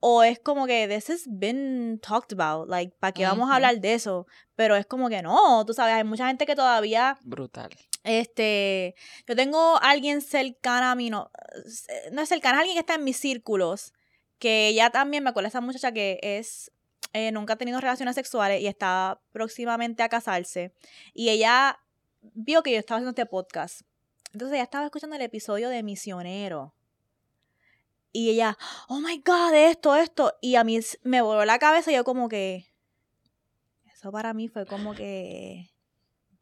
o 0.00 0.22
es 0.22 0.38
como 0.38 0.66
que 0.66 0.88
this 0.88 1.10
has 1.10 1.24
been 1.26 2.00
talked 2.02 2.32
about, 2.32 2.68
like, 2.68 2.96
¿para 2.98 3.12
qué 3.12 3.24
vamos 3.24 3.50
a 3.50 3.56
hablar 3.56 3.80
de 3.80 3.94
eso? 3.94 4.26
Pero 4.56 4.74
es 4.74 4.86
como 4.86 5.08
que 5.10 5.22
no, 5.22 5.64
tú 5.66 5.74
sabes, 5.74 5.94
hay 5.94 6.04
mucha 6.04 6.26
gente 6.26 6.46
que 6.46 6.56
todavía 6.56 7.18
Brutal. 7.22 7.70
este, 8.02 8.94
yo 9.28 9.36
tengo 9.36 9.78
alguien 9.82 10.22
cercana 10.22 10.92
a 10.92 10.94
mí, 10.94 11.10
no, 11.10 11.30
eh, 11.88 12.10
no 12.12 12.22
es 12.22 12.28
cercana, 12.30 12.56
es 12.56 12.60
alguien 12.60 12.76
que 12.76 12.80
está 12.80 12.94
en 12.94 13.04
mis 13.04 13.18
círculos, 13.18 13.92
que 14.38 14.68
ella 14.68 14.88
también, 14.88 15.22
me 15.22 15.30
acuerdo 15.30 15.44
de 15.44 15.50
esa 15.50 15.60
muchacha 15.60 15.92
que 15.92 16.18
es, 16.22 16.72
eh, 17.12 17.30
nunca 17.30 17.52
ha 17.52 17.56
tenido 17.56 17.78
relaciones 17.78 18.14
sexuales 18.14 18.62
y 18.62 18.66
está 18.68 19.20
próximamente 19.32 20.02
a 20.02 20.08
casarse. 20.08 20.72
Y 21.12 21.28
ella 21.28 21.78
vio 22.22 22.62
que 22.62 22.72
yo 22.72 22.78
estaba 22.78 22.96
haciendo 22.98 23.10
este 23.10 23.26
podcast. 23.26 23.82
Entonces 24.32 24.54
ella 24.54 24.64
estaba 24.64 24.86
escuchando 24.86 25.16
el 25.16 25.22
episodio 25.22 25.68
de 25.68 25.82
Misionero. 25.82 26.74
Y 28.12 28.30
ella, 28.30 28.58
oh 28.88 28.98
my 29.00 29.18
God, 29.24 29.54
esto, 29.54 29.94
esto. 29.96 30.34
Y 30.40 30.56
a 30.56 30.64
mí 30.64 30.78
me 31.02 31.22
voló 31.22 31.44
la 31.44 31.58
cabeza 31.58 31.90
y 31.92 31.94
yo 31.94 32.04
como 32.04 32.28
que... 32.28 32.66
Eso 33.92 34.10
para 34.10 34.32
mí 34.34 34.48
fue 34.48 34.66
como 34.66 34.94
que... 34.94 35.70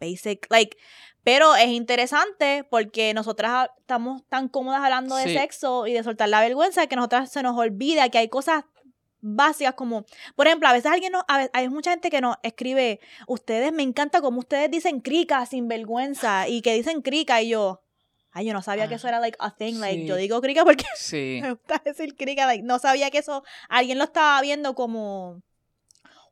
Basic, 0.00 0.46
like... 0.50 0.76
Pero 1.24 1.54
es 1.56 1.66
interesante 1.68 2.64
porque 2.70 3.12
nosotras 3.12 3.68
estamos 3.80 4.22
tan 4.28 4.48
cómodas 4.48 4.80
hablando 4.82 5.14
de 5.16 5.24
Sí. 5.24 5.34
sexo 5.34 5.86
y 5.86 5.92
de 5.92 6.02
soltar 6.02 6.30
la 6.30 6.40
vergüenza 6.40 6.86
que 6.86 6.96
nosotras 6.96 7.30
se 7.30 7.42
nos 7.42 7.58
olvida 7.58 8.08
que 8.08 8.16
hay 8.16 8.28
cosas 8.28 8.64
básicas 9.20 9.74
como, 9.74 10.06
por 10.36 10.46
ejemplo, 10.46 10.68
a 10.68 10.72
veces 10.72 10.90
alguien 10.90 11.12
no, 11.12 11.24
a 11.28 11.36
ve- 11.38 11.50
hay 11.52 11.68
mucha 11.68 11.90
gente 11.90 12.08
que 12.08 12.22
nos 12.22 12.36
escribe, 12.42 13.00
ustedes 13.26 13.72
me 13.74 13.82
encanta 13.82 14.22
como 14.22 14.38
ustedes 14.38 14.70
dicen 14.70 15.00
crica 15.00 15.44
sin 15.44 15.68
vergüenza 15.68 16.48
y 16.48 16.62
que 16.62 16.72
dicen 16.72 17.02
crica 17.02 17.42
y 17.42 17.50
yo, 17.50 17.82
ay, 18.32 18.46
yo 18.46 18.52
no 18.52 18.62
sabía 18.62 18.88
que 18.88 18.94
eso 18.96 19.08
era 19.08 19.20
like 19.20 19.36
a 19.40 19.54
thing, 19.56 19.74
like 19.80 20.02
Sí. 20.02 20.06
yo 20.06 20.16
digo 20.16 20.40
crica 20.40 20.64
porque 20.64 20.84
Sí. 20.96 21.38
me 21.42 21.50
gusta 21.52 21.80
decir 21.84 22.14
crica, 22.16 22.46
like, 22.46 22.62
no 22.62 22.78
sabía 22.78 23.10
que 23.10 23.18
eso 23.18 23.42
alguien 23.68 23.98
lo 23.98 24.04
estaba 24.04 24.40
viendo 24.42 24.74
como 24.74 25.42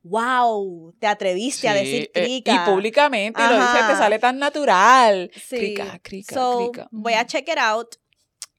wow, 0.03 0.95
te 1.01 1.07
atreviste 1.09 1.69
a 1.69 1.73
Sí, 1.73 1.79
decir 1.79 2.11
eh, 2.15 2.23
crica. 2.23 2.55
y 2.55 2.71
públicamente 2.71 3.43
y 3.43 3.47
lo 3.49 3.55
dices, 3.57 3.87
te 3.89 3.95
sale 3.97 4.19
tan 4.21 4.39
natural. 4.39 5.31
Sí. 5.35 5.57
Crica, 5.57 5.99
crica, 6.01 6.35
So, 6.35 6.71
crica. 6.71 6.89
Voy 6.93 7.15
a 7.15 7.27
check 7.27 7.49
it 7.49 7.59
out. 7.59 7.97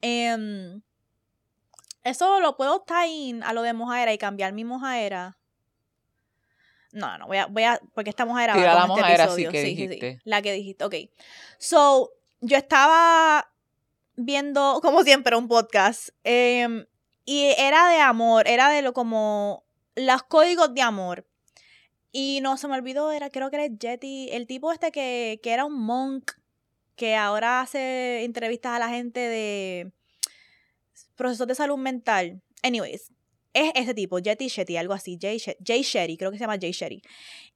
Em, 0.02 0.82
eso 2.04 2.40
lo 2.40 2.56
puedo 2.56 2.84
tie 2.86 3.40
a 3.42 3.52
lo 3.54 3.62
de 3.62 3.72
mojaera 3.72 4.12
y 4.12 4.18
cambiar 4.18 4.52
mi 4.52 4.64
mojaera. 4.64 5.38
No, 6.92 7.16
no, 7.18 7.26
voy 7.26 7.36
a, 7.38 7.46
voy 7.46 7.64
a, 7.64 7.80
porque 7.94 8.10
esta 8.10 8.24
mojaera 8.26 8.54
va 8.54 8.60
Tira 8.60 8.70
con 8.72 8.78
la 8.80 8.84
este 8.86 9.00
mojaera, 9.00 9.24
sí, 9.24 9.30
episodio. 9.44 9.50
que 9.50 9.62
sí, 9.62 9.68
sí, 9.68 9.74
sí. 9.76 9.86
dijiste. 9.88 10.20
La 10.24 10.42
que 10.42 10.52
dijiste, 10.52 10.84
ok. 10.84 10.94
So, 11.58 12.12
yo 12.40 12.56
estaba 12.56 13.52
viendo, 14.16 14.80
como 14.82 15.02
siempre, 15.02 15.36
un 15.36 15.48
podcast. 15.48 16.10
em, 16.24 16.86
y 17.24 17.54
era 17.58 17.88
de 17.88 18.00
amor, 18.00 18.48
era 18.48 18.70
de 18.70 18.82
lo 18.82 18.92
como 18.94 19.64
los 19.96 20.22
códigos 20.22 20.74
de 20.74 20.82
amor. 20.82 21.26
Y 22.10 22.40
no 22.42 22.56
se 22.56 22.68
me 22.68 22.74
olvidó, 22.74 23.12
era, 23.12 23.30
creo 23.30 23.50
que 23.50 23.56
era 23.56 23.76
Jetty, 23.78 24.30
el 24.32 24.46
tipo 24.46 24.72
este 24.72 24.90
que, 24.92 25.40
que 25.42 25.52
era 25.52 25.64
un 25.66 25.78
monk, 25.78 26.32
que 26.96 27.16
ahora 27.16 27.60
hace 27.60 28.24
entrevistas 28.24 28.72
a 28.72 28.78
la 28.78 28.88
gente 28.88 29.20
de 29.20 29.92
procesos 31.16 31.46
de 31.46 31.54
salud 31.54 31.76
mental. 31.76 32.42
Anyways, 32.62 33.12
es 33.52 33.72
ese 33.74 33.94
tipo, 33.94 34.18
Jetty 34.18 34.48
Shetty, 34.48 34.76
algo 34.76 34.92
así, 34.94 35.18
Jay, 35.20 35.38
She- 35.38 35.56
Jay 35.64 35.82
Shetty, 35.82 36.16
creo 36.16 36.30
que 36.30 36.38
se 36.38 36.42
llama 36.44 36.58
Jay 36.60 36.72
Shetty. 36.72 37.02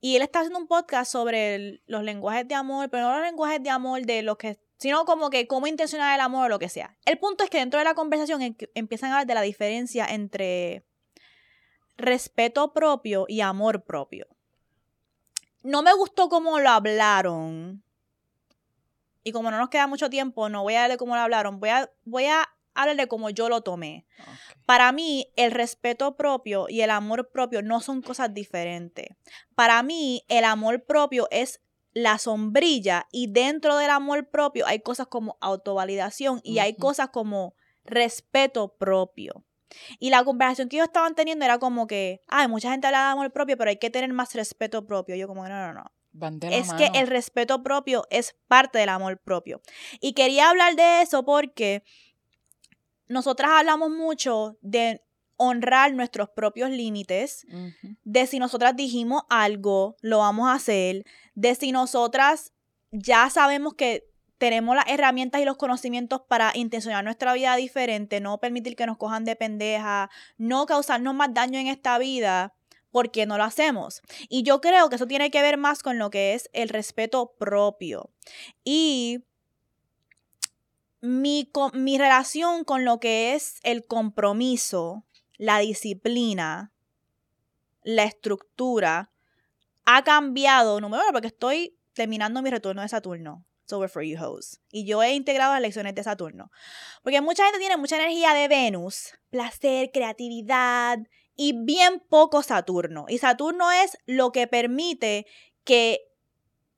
Y 0.01 0.17
él 0.17 0.23
está 0.23 0.41
haciendo 0.41 0.59
un 0.59 0.67
podcast 0.67 1.11
sobre 1.13 1.83
los 1.87 2.03
lenguajes 2.03 2.49
de 2.49 2.55
amor, 2.55 2.89
pero 2.91 3.05
no 3.09 3.19
los 3.19 3.27
lenguajes 3.27 3.63
de 3.63 3.71
amor 3.71 4.03
de 4.03 4.23
los 4.23 4.37
que, 4.37 4.59
sino 4.79 5.05
como 5.05 5.31
que 5.31 5.47
cómo 5.47 5.67
intencionar 5.67 6.15
el 6.15 6.21
amor 6.21 6.47
o 6.47 6.49
lo 6.49 6.59
que 6.59 6.69
sea. 6.69 6.97
El 7.05 7.19
punto 7.19 7.45
es 7.45 7.51
que 7.51 7.59
dentro 7.59 7.79
de 7.79 7.85
la 7.85 7.95
conversación 7.95 8.57
empiezan 8.75 9.11
a 9.11 9.15
hablar 9.15 9.27
de 9.27 9.35
la 9.35 9.43
diferencia 9.43 10.07
entre 10.07 10.85
respeto 11.97 12.73
propio 12.73 13.27
y 13.29 13.41
amor 13.41 13.85
propio. 13.85 14.27
No 15.63 15.83
me 15.83 15.93
gustó 15.95 16.29
cómo 16.29 16.59
lo 16.59 16.71
hablaron. 16.71 17.85
Y 19.23 19.31
como 19.31 19.53
no 19.53 19.59
nos 19.59 19.69
queda 19.69 19.87
mucho 19.87 20.11
tiempo, 20.11 20.49
no 20.49 20.63
voy 20.65 20.75
a 20.75 20.89
de 20.89 20.97
cómo 20.97 21.15
lo 21.15 21.21
hablaron. 21.21 21.61
Voy 21.61 21.69
a, 21.69 21.89
voy 22.05 22.25
a 22.25 22.49
hablar 22.75 22.97
de 22.97 23.09
cómo 23.09 23.31
yo 23.31 23.49
lo 23.49 23.61
tomé. 23.63 24.07
Para 24.67 24.93
mí, 24.93 25.33
el 25.37 25.51
respeto 25.51 26.17
propio 26.17 26.67
y 26.69 26.81
el 26.83 26.91
amor 26.91 27.31
propio 27.31 27.63
no 27.63 27.81
son 27.81 28.03
cosas 28.03 28.33
diferentes. 28.33 29.09
Para 29.55 29.83
mí, 29.83 30.25
el 30.29 30.45
amor 30.45 30.85
propio 30.85 31.29
es 31.31 31.61
la 31.95 32.19
sombrilla 32.19 33.07
y 33.13 33.31
dentro 33.31 33.77
del 33.77 33.91
amor 33.91 34.31
propio 34.31 34.67
hay 34.67 34.81
cosas 34.81 35.07
como 35.07 35.37
autovalidación 35.41 36.41
y 36.43 36.59
hay 36.59 36.75
cosas 36.77 37.11
como 37.11 37.55
respeto 37.85 38.77
propio. 38.77 39.45
Y 39.99 40.11
la 40.11 40.25
conversación 40.25 40.69
que 40.69 40.77
ellos 40.77 40.89
estaban 40.89 41.15
teniendo 41.15 41.45
era 41.45 41.59
como 41.59 41.87
que, 41.87 42.21
ay, 42.29 42.49
mucha 42.49 42.71
gente 42.71 42.87
habla 42.87 43.07
de 43.07 43.13
amor 43.13 43.33
propio, 43.33 43.57
pero 43.57 43.71
hay 43.71 43.79
que 43.79 43.91
tener 43.91 44.13
más 44.13 44.35
respeto 44.35 44.87
propio. 44.87 45.17
Yo 45.17 45.27
como, 45.27 45.49
no, 45.49 45.67
no, 45.67 45.73
no. 45.73 45.85
Van 46.13 46.39
de 46.39 46.51
la 46.51 46.57
Es 46.57 46.73
que 46.75 46.91
el 46.95 47.07
respeto 47.07 47.63
propio 47.63 48.07
es 48.11 48.37
parte 48.47 48.79
del 48.79 48.91
amor 48.91 49.19
propio. 49.19 49.63
Y 50.01 50.13
quería 50.13 50.51
hablar 50.51 50.77
de 50.77 51.01
eso 51.03 51.25
porque 51.25 51.85
nosotras 53.13 53.53
hablamos 53.53 53.91
mucho 53.91 54.59
de 54.61 55.03
honrar 55.37 55.93
nuestros 55.95 56.31
propios 56.31 56.71
límites, 56.71 57.47
de 58.05 58.27
si 58.27 58.39
nosotras 58.39 58.77
dijimos 58.77 59.23
algo, 59.29 59.97
lo 60.01 60.19
vamos 60.19 60.49
a 60.49 60.55
hacer, 60.55 61.05
de 61.35 61.55
si 61.55 61.73
nosotras 61.73 62.53
ya 62.91 63.29
sabemos 63.31 63.75
que 63.75 64.09
tenemos 64.39 64.75
las 64.75 64.89
herramientas 64.89 65.41
y 65.41 65.45
los 65.45 65.57
conocimientos 65.57 66.23
para 66.29 66.53
intencionar 66.55 67.05
nuestra 67.05 67.33
vida 67.33 67.55
diferente, 67.57 68.21
no 68.21 68.39
permitir 68.39 68.77
que 68.77 68.87
nos 68.87 68.99
cojan 68.99 69.25
de 69.25 69.37
pendeja, 69.37 70.11
no 70.37 70.67
causarnos 70.67 71.15
más 71.15 71.33
daño 71.33 71.59
en 71.59 71.69
esta 71.69 71.99
vida, 71.99 72.55
porque 72.91 73.27
no 73.27 73.39
lo 73.39 73.45
hacemos. 73.45 74.03
Y 74.29 74.43
yo 74.43 74.61
creo 74.61 74.89
que 74.89 74.97
eso 74.97 75.07
tiene 75.07 75.31
que 75.31 75.43
ver 75.43 75.57
más 75.57 75.83
con 75.83 75.99
lo 75.99 76.11
que 76.11 76.35
es 76.35 76.51
el 76.53 76.69
respeto 76.69 77.35
propio. 77.39 78.11
Y 78.65 79.25
mi, 81.03 81.51
mi 81.75 81.99
relación 81.99 82.65
con 82.65 82.85
lo 82.85 83.01
que 83.01 83.35
es 83.35 83.59
el 83.65 83.85
compromiso, 83.85 85.05
la 85.37 85.59
disciplina, 85.59 86.73
la 87.83 88.05
estructura, 88.05 89.11
ha 89.85 90.05
cambiado, 90.05 90.81
número 90.81 91.03
uno, 91.03 91.13
porque 91.13 91.27
estoy 91.27 91.77
terminando 91.93 92.41
mi 92.41 92.51
retorno 92.51 92.83
de 92.83 92.89
Saturno. 92.89 93.45
It's 93.65 93.73
over 93.73 93.89
for 93.89 94.03
you 94.03 94.17
hoes. 94.19 94.61
Y 94.71 94.85
yo 94.85 95.03
he 95.03 95.13
integrado 95.15 95.53
las 95.53 95.61
lecciones 95.63 95.95
de 95.95 96.05
Saturno. 96.05 96.53
Porque 97.03 97.21
mucha 97.21 97.45
gente 97.45 97.59
tiene 97.59 97.77
mucha 97.77 97.97
energía 97.97 98.33
de 98.33 98.47
Venus, 98.47 99.13
placer, 99.31 99.91
creatividad 99.93 100.99
y 101.35 101.65
bien 101.65 102.01
poco 102.09 102.45
Saturno. 102.45 103.07
Y 103.09 103.19
Saturno 103.19 103.73
es 103.73 103.99
lo 104.07 104.31
que 104.31 104.47
permite 104.47 105.27
que 105.65 106.01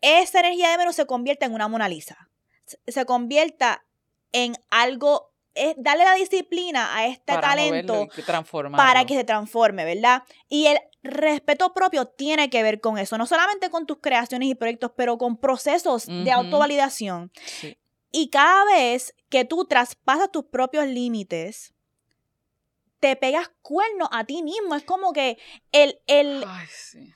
esa 0.01 0.41
energía 0.41 0.71
de 0.71 0.79
Venus 0.79 0.97
se 0.97 1.07
convierta 1.07 1.45
en 1.45 1.53
una 1.53 1.69
Mona 1.69 1.89
Lisa. 1.89 2.31
Se 2.87 3.05
convierta 3.05 3.85
en 4.35 4.57
algo, 4.69 5.33
es 5.55 5.75
darle 5.79 6.05
la 6.05 6.15
disciplina 6.15 6.95
a 6.95 7.07
este 7.07 7.33
Para 7.33 7.49
talento 7.49 8.09
para 8.77 9.07
que 9.07 9.15
se 9.15 9.23
transforme, 9.25 9.85
¿verdad? 9.85 10.25
Y 10.49 10.67
el 10.67 10.81
respeto 11.05 11.73
propio 11.73 12.07
tiene 12.07 12.51
que 12.51 12.63
ver 12.65 12.81
con 12.81 12.99
eso, 12.99 13.17
no 13.17 13.27
solamente 13.27 13.71
con 13.71 13.87
tus 13.87 13.99
creaciones 14.01 14.49
y 14.49 14.55
proyectos, 14.57 14.91
pero 14.97 15.17
con 15.17 15.37
procesos 15.37 16.07
de 16.07 16.33
autovalidación. 16.33 17.31
Sí. 17.47 17.79
Y 18.11 18.29
cada 18.31 18.65
vez 18.65 19.15
que 19.29 19.45
tú 19.45 19.65
traspasas 19.67 20.33
tus 20.33 20.45
propios 20.47 20.87
límites, 20.87 21.73
te 22.99 23.15
pegas 23.17 23.51
cuernos 23.63 24.09
a 24.11 24.25
ti 24.25 24.43
mismo. 24.43 24.75
Es 24.75 24.85
como 24.85 25.13
que 25.13 25.39
el, 25.73 26.01
el, 26.07 26.45
Ay, 26.47 26.67
sí. 26.71 27.15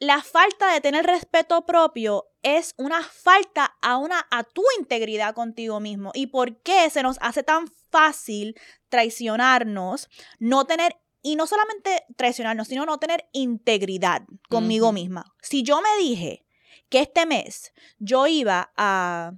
La 0.00 0.22
falta 0.22 0.72
de 0.72 0.80
tener 0.80 1.04
respeto 1.04 1.66
propio 1.66 2.26
es 2.42 2.74
una 2.78 3.02
falta 3.02 3.76
a, 3.82 3.98
una, 3.98 4.26
a 4.30 4.44
tu 4.44 4.62
integridad 4.78 5.34
contigo 5.34 5.78
mismo. 5.78 6.10
¿Y 6.14 6.28
por 6.28 6.62
qué 6.62 6.88
se 6.88 7.02
nos 7.02 7.18
hace 7.20 7.42
tan 7.42 7.68
fácil 7.90 8.58
traicionarnos, 8.88 10.08
no 10.38 10.64
tener, 10.64 10.96
y 11.20 11.36
no 11.36 11.46
solamente 11.46 12.02
traicionarnos, 12.16 12.68
sino 12.68 12.86
no 12.86 12.96
tener 12.98 13.28
integridad 13.32 14.22
conmigo 14.48 14.90
misma? 14.90 15.34
Si 15.42 15.62
yo 15.62 15.82
me 15.82 16.02
dije 16.02 16.46
que 16.88 17.00
este 17.00 17.26
mes 17.26 17.74
yo 17.98 18.26
iba 18.26 18.72
a 18.78 19.34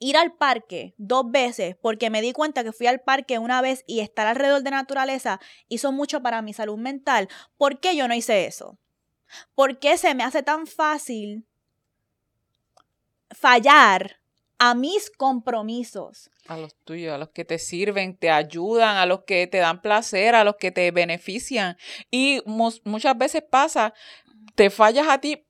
ir 0.00 0.16
al 0.16 0.34
parque 0.34 0.94
dos 0.98 1.30
veces 1.30 1.76
porque 1.80 2.10
me 2.10 2.22
di 2.22 2.32
cuenta 2.32 2.64
que 2.64 2.72
fui 2.72 2.88
al 2.88 3.02
parque 3.02 3.38
una 3.38 3.62
vez 3.62 3.84
y 3.86 4.00
estar 4.00 4.26
alrededor 4.26 4.62
de 4.62 4.72
naturaleza 4.72 5.40
hizo 5.68 5.92
mucho 5.92 6.22
para 6.22 6.42
mi 6.42 6.52
salud 6.52 6.76
mental, 6.76 7.28
¿por 7.56 7.78
qué 7.78 7.94
yo 7.94 8.08
no 8.08 8.14
hice 8.14 8.46
eso? 8.46 8.78
¿Por 9.54 9.78
qué 9.78 9.98
se 9.98 10.14
me 10.14 10.24
hace 10.24 10.42
tan 10.42 10.66
fácil 10.66 11.46
fallar 13.30 14.20
a 14.58 14.74
mis 14.74 15.10
compromisos. 15.10 16.30
A 16.48 16.56
los 16.56 16.74
tuyos, 16.84 17.14
a 17.14 17.18
los 17.18 17.30
que 17.30 17.44
te 17.44 17.58
sirven, 17.58 18.16
te 18.16 18.30
ayudan, 18.30 18.96
a 18.96 19.06
los 19.06 19.24
que 19.24 19.46
te 19.46 19.58
dan 19.58 19.82
placer, 19.82 20.34
a 20.34 20.44
los 20.44 20.56
que 20.56 20.70
te 20.70 20.90
benefician. 20.90 21.76
Y 22.10 22.40
muchas 22.46 23.18
veces 23.18 23.42
pasa, 23.42 23.92
te 24.54 24.70
fallas 24.70 25.08
a 25.08 25.18
ti 25.18 25.44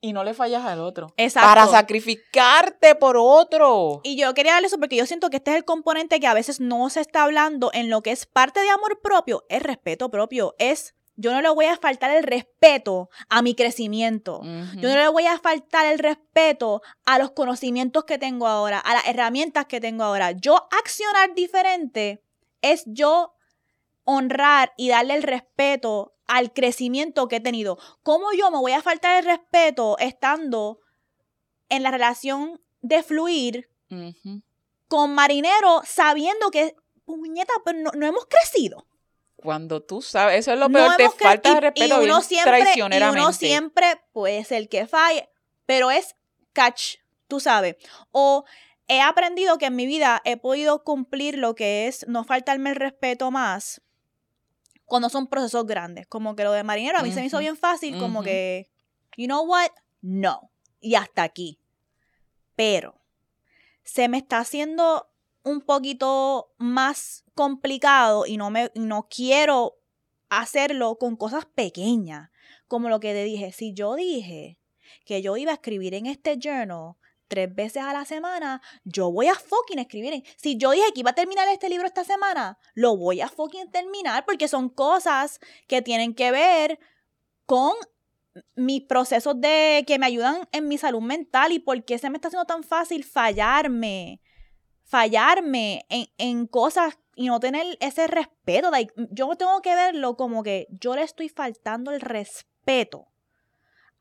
y 0.00 0.12
no 0.12 0.22
le 0.22 0.34
fallas 0.34 0.64
al 0.64 0.80
otro. 0.80 1.14
Exacto. 1.16 1.48
Para 1.48 1.66
sacrificarte 1.66 2.94
por 2.94 3.16
otro. 3.16 4.02
Y 4.04 4.16
yo 4.16 4.34
quería 4.34 4.52
darle 4.52 4.68
eso 4.68 4.78
porque 4.78 4.96
yo 4.96 5.06
siento 5.06 5.30
que 5.30 5.38
este 5.38 5.52
es 5.52 5.56
el 5.56 5.64
componente 5.64 6.20
que 6.20 6.26
a 6.26 6.34
veces 6.34 6.60
no 6.60 6.90
se 6.90 7.00
está 7.00 7.24
hablando 7.24 7.70
en 7.72 7.88
lo 7.88 8.02
que 8.02 8.12
es 8.12 8.26
parte 8.26 8.60
de 8.60 8.70
amor 8.70 9.00
propio, 9.00 9.44
es 9.48 9.62
respeto 9.62 10.10
propio, 10.10 10.54
es 10.58 10.94
yo 11.16 11.32
no 11.32 11.40
le 11.40 11.48
voy 11.50 11.66
a 11.66 11.76
faltar 11.76 12.10
el 12.10 12.24
respeto 12.24 13.08
a 13.28 13.42
mi 13.42 13.54
crecimiento. 13.54 14.40
Yo 14.42 14.88
no 14.88 14.96
le 14.96 15.08
voy 15.08 15.26
a 15.26 15.38
faltar 15.38 15.86
el 15.86 15.98
respeto 15.98 16.82
a 17.06 17.18
los 17.18 17.30
conocimientos 17.30 18.04
que 18.04 18.18
tengo 18.18 18.46
ahora, 18.46 18.78
a 18.78 18.94
las 18.94 19.06
herramientas 19.06 19.66
que 19.66 19.80
tengo 19.80 20.02
ahora. 20.02 20.32
Yo 20.32 20.68
accionar 20.78 21.34
diferente 21.34 22.22
es 22.62 22.82
yo 22.86 23.34
honrar 24.04 24.72
y 24.76 24.88
darle 24.88 25.14
el 25.14 25.22
respeto 25.22 26.14
al 26.26 26.52
crecimiento 26.52 27.28
que 27.28 27.36
he 27.36 27.40
tenido. 27.40 27.78
¿Cómo 28.02 28.32
yo 28.32 28.50
me 28.50 28.58
voy 28.58 28.72
a 28.72 28.82
faltar 28.82 29.18
el 29.18 29.24
respeto 29.24 29.96
estando 29.98 30.80
en 31.68 31.82
la 31.82 31.90
relación 31.90 32.60
de 32.82 33.02
fluir 33.02 33.70
con 34.88 35.14
marinero 35.14 35.82
sabiendo 35.84 36.50
que, 36.50 36.74
puñeta, 37.04 37.52
pero 37.64 37.92
no, 37.94 38.06
hemos 38.06 38.26
crecido? 38.26 38.86
Cuando 39.44 39.82
tú 39.82 40.00
sabes, 40.00 40.38
eso 40.38 40.54
es 40.54 40.58
lo 40.58 40.70
peor, 40.70 40.96
te 40.96 41.10
falta 41.10 41.50
el 41.50 41.62
respeto 41.62 42.00
y, 42.00 42.06
uno 42.06 42.22
siempre, 42.22 42.62
traicioneramente. 42.62 43.20
Y 43.20 43.22
uno 43.22 43.32
siempre 43.34 44.00
puede 44.12 44.42
ser 44.44 44.70
que 44.70 44.86
falle, 44.86 45.28
pero 45.66 45.90
es 45.90 46.16
catch, 46.54 46.94
tú 47.28 47.40
sabes. 47.40 47.76
O 48.10 48.46
he 48.88 49.02
aprendido 49.02 49.58
que 49.58 49.66
en 49.66 49.76
mi 49.76 49.84
vida 49.84 50.22
he 50.24 50.38
podido 50.38 50.82
cumplir 50.82 51.36
lo 51.36 51.54
que 51.54 51.86
es 51.86 52.08
no 52.08 52.24
faltarme 52.24 52.70
el 52.70 52.76
respeto 52.76 53.30
más 53.30 53.82
cuando 54.86 55.10
son 55.10 55.26
procesos 55.26 55.66
grandes. 55.66 56.06
Como 56.06 56.34
que 56.36 56.44
lo 56.44 56.52
de 56.52 56.64
marinero 56.64 56.98
a 56.98 57.02
mí 57.02 57.12
se 57.12 57.20
me 57.20 57.26
hizo 57.26 57.38
bien 57.38 57.58
fácil, 57.58 57.98
como 57.98 58.22
que, 58.22 58.70
you 59.14 59.26
know 59.26 59.44
what, 59.44 59.72
no. 60.00 60.50
Y 60.80 60.94
hasta 60.94 61.22
aquí. 61.22 61.58
Pero 62.56 62.98
se 63.82 64.08
me 64.08 64.16
está 64.16 64.38
haciendo 64.38 65.10
un 65.44 65.60
poquito 65.60 66.52
más 66.58 67.24
complicado 67.34 68.26
y 68.26 68.36
no, 68.36 68.50
me, 68.50 68.72
no 68.74 69.08
quiero 69.08 69.78
hacerlo 70.28 70.96
con 70.98 71.16
cosas 71.16 71.44
pequeñas. 71.44 72.30
Como 72.66 72.88
lo 72.88 72.98
que 72.98 73.12
te 73.12 73.24
dije, 73.24 73.52
si 73.52 73.72
yo 73.72 73.94
dije 73.94 74.58
que 75.04 75.22
yo 75.22 75.36
iba 75.36 75.52
a 75.52 75.54
escribir 75.54 75.94
en 75.94 76.06
este 76.06 76.38
journal 76.38 76.94
tres 77.28 77.54
veces 77.54 77.82
a 77.82 77.92
la 77.92 78.04
semana, 78.04 78.62
yo 78.84 79.10
voy 79.10 79.28
a 79.28 79.34
fucking 79.34 79.78
escribir. 79.78 80.24
Si 80.36 80.56
yo 80.56 80.70
dije 80.70 80.92
que 80.94 81.00
iba 81.00 81.10
a 81.10 81.14
terminar 81.14 81.46
este 81.48 81.68
libro 81.68 81.86
esta 81.86 82.04
semana, 82.04 82.58
lo 82.74 82.96
voy 82.96 83.20
a 83.20 83.28
fucking 83.28 83.70
terminar 83.70 84.24
porque 84.24 84.48
son 84.48 84.68
cosas 84.68 85.40
que 85.66 85.82
tienen 85.82 86.14
que 86.14 86.30
ver 86.30 86.78
con 87.46 87.72
mis 88.56 88.82
procesos 88.82 89.40
de 89.40 89.84
que 89.86 89.98
me 89.98 90.06
ayudan 90.06 90.48
en 90.52 90.68
mi 90.68 90.78
salud 90.78 91.00
mental 91.00 91.52
y 91.52 91.58
por 91.58 91.84
qué 91.84 91.98
se 91.98 92.10
me 92.10 92.16
está 92.16 92.28
haciendo 92.28 92.46
tan 92.46 92.64
fácil 92.64 93.04
fallarme, 93.04 94.20
fallarme 94.84 95.86
en, 95.88 96.06
en 96.18 96.46
cosas 96.46 96.98
y 97.16 97.26
no 97.26 97.40
tener 97.40 97.76
ese 97.80 98.06
respeto. 98.06 98.70
yo 99.10 99.34
tengo 99.36 99.60
que 99.62 99.74
verlo 99.74 100.16
como 100.16 100.42
que 100.42 100.66
yo 100.70 100.94
le 100.94 101.02
estoy 101.02 101.28
faltando 101.28 101.90
el 101.90 102.00
respeto 102.00 103.08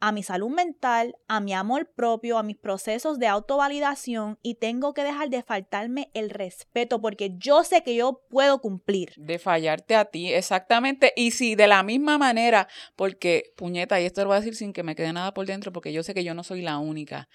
a 0.03 0.11
mi 0.11 0.21
salud 0.21 0.49
mental, 0.49 1.15
a 1.29 1.39
mi 1.39 1.53
amor 1.53 1.89
propio, 1.95 2.37
a 2.37 2.43
mis 2.43 2.57
procesos 2.57 3.19
de 3.19 3.27
autovalidación 3.27 4.37
y 4.43 4.55
tengo 4.55 4.93
que 4.93 5.01
dejar 5.01 5.29
de 5.29 5.43
faltarme 5.43 6.11
el 6.13 6.29
respeto 6.29 6.99
porque 6.99 7.37
yo 7.37 7.63
sé 7.63 7.83
que 7.83 7.95
yo 7.95 8.21
puedo 8.29 8.59
cumplir. 8.59 9.13
De 9.15 9.39
fallarte 9.39 9.95
a 9.95 10.03
ti, 10.03 10.33
exactamente. 10.33 11.13
Y 11.15 11.31
si 11.31 11.55
de 11.55 11.67
la 11.67 11.83
misma 11.83 12.17
manera, 12.17 12.67
porque 12.97 13.53
puñeta, 13.55 14.01
y 14.01 14.05
esto 14.05 14.19
lo 14.23 14.27
voy 14.27 14.35
a 14.35 14.39
decir 14.41 14.57
sin 14.57 14.73
que 14.73 14.83
me 14.83 14.93
quede 14.93 15.13
nada 15.13 15.33
por 15.33 15.45
dentro 15.45 15.71
porque 15.71 15.93
yo 15.93 16.03
sé 16.03 16.13
que 16.13 16.25
yo 16.25 16.33
no 16.33 16.43
soy 16.43 16.61
la 16.61 16.79
única, 16.79 17.29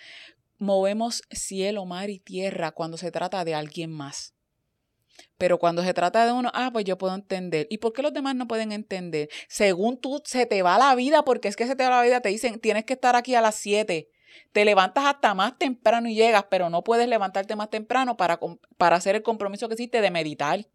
movemos 0.59 1.23
cielo, 1.31 1.85
mar 1.87 2.11
y 2.11 2.19
tierra 2.19 2.73
cuando 2.73 2.97
se 2.97 3.11
trata 3.11 3.45
de 3.45 3.55
alguien 3.55 3.91
más. 3.91 4.35
Pero 5.37 5.59
cuando 5.59 5.83
se 5.83 5.95
trata 5.95 6.27
de 6.27 6.33
uno, 6.33 6.51
ah, 6.55 6.71
pues 6.73 6.85
yo 6.85 6.99
puedo 6.99 7.15
entender. 7.15 7.67
¿Y 7.71 7.79
por 7.79 7.93
qué 7.93 8.03
los 8.03 8.13
demás 8.13 8.35
no 8.35 8.49
pueden 8.49 8.73
entender? 8.73 9.29
Según 9.49 9.99
tú, 9.99 10.21
se 10.25 10.47
te 10.47 10.63
va 10.63 10.79
la 10.79 10.95
vida, 10.95 11.25
porque 11.25 11.49
es 11.49 11.57
que 11.57 11.67
se 11.67 11.77
te 11.77 11.85
va 11.85 11.91
la 11.91 12.03
vida, 12.03 12.21
te 12.21 12.29
dicen, 12.29 12.61
tienes 12.61 12.85
que 12.85 12.95
estar 12.95 13.17
aquí 13.17 13.35
a 13.35 13.41
las 13.41 13.55
7. 13.57 14.09
Te 14.53 14.65
levantas 14.65 15.07
hasta 15.07 15.35
más 15.35 15.59
temprano 15.59 16.09
y 16.09 16.15
llegas, 16.15 16.45
pero 16.51 16.71
no 16.71 16.85
puedes 16.85 17.09
levantarte 17.09 17.57
más 17.57 17.71
temprano 17.71 18.17
para, 18.17 18.39
para 18.77 18.97
hacer 18.97 19.17
el 19.17 19.23
compromiso 19.23 19.69
que 19.69 19.75
hiciste 19.75 20.01
de 20.01 20.11
meditar. 20.11 20.67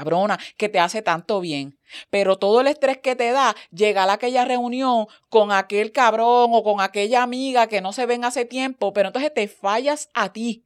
Cabrona, 0.00 0.38
que 0.56 0.70
te 0.70 0.78
hace 0.78 1.02
tanto 1.02 1.40
bien. 1.40 1.78
Pero 2.08 2.38
todo 2.38 2.62
el 2.62 2.68
estrés 2.68 2.96
que 2.98 3.16
te 3.16 3.32
da, 3.32 3.54
llegar 3.70 4.08
a 4.08 4.14
aquella 4.14 4.46
reunión 4.46 5.08
con 5.28 5.52
aquel 5.52 5.92
cabrón 5.92 6.52
o 6.54 6.62
con 6.62 6.80
aquella 6.80 7.22
amiga 7.22 7.66
que 7.66 7.82
no 7.82 7.92
se 7.92 8.06
ven 8.06 8.24
hace 8.24 8.46
tiempo, 8.46 8.94
pero 8.94 9.08
entonces 9.08 9.34
te 9.34 9.46
fallas 9.46 10.08
a 10.14 10.32
ti. 10.32 10.64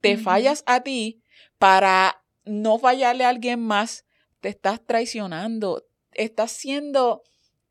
Te 0.00 0.16
fallas 0.18 0.62
a 0.66 0.82
ti 0.82 1.20
para 1.58 2.22
no 2.44 2.78
fallarle 2.78 3.24
a 3.24 3.30
alguien 3.30 3.60
más, 3.60 4.04
te 4.40 4.50
estás 4.50 4.80
traicionando, 4.86 5.84
estás 6.12 6.52
siendo 6.52 7.24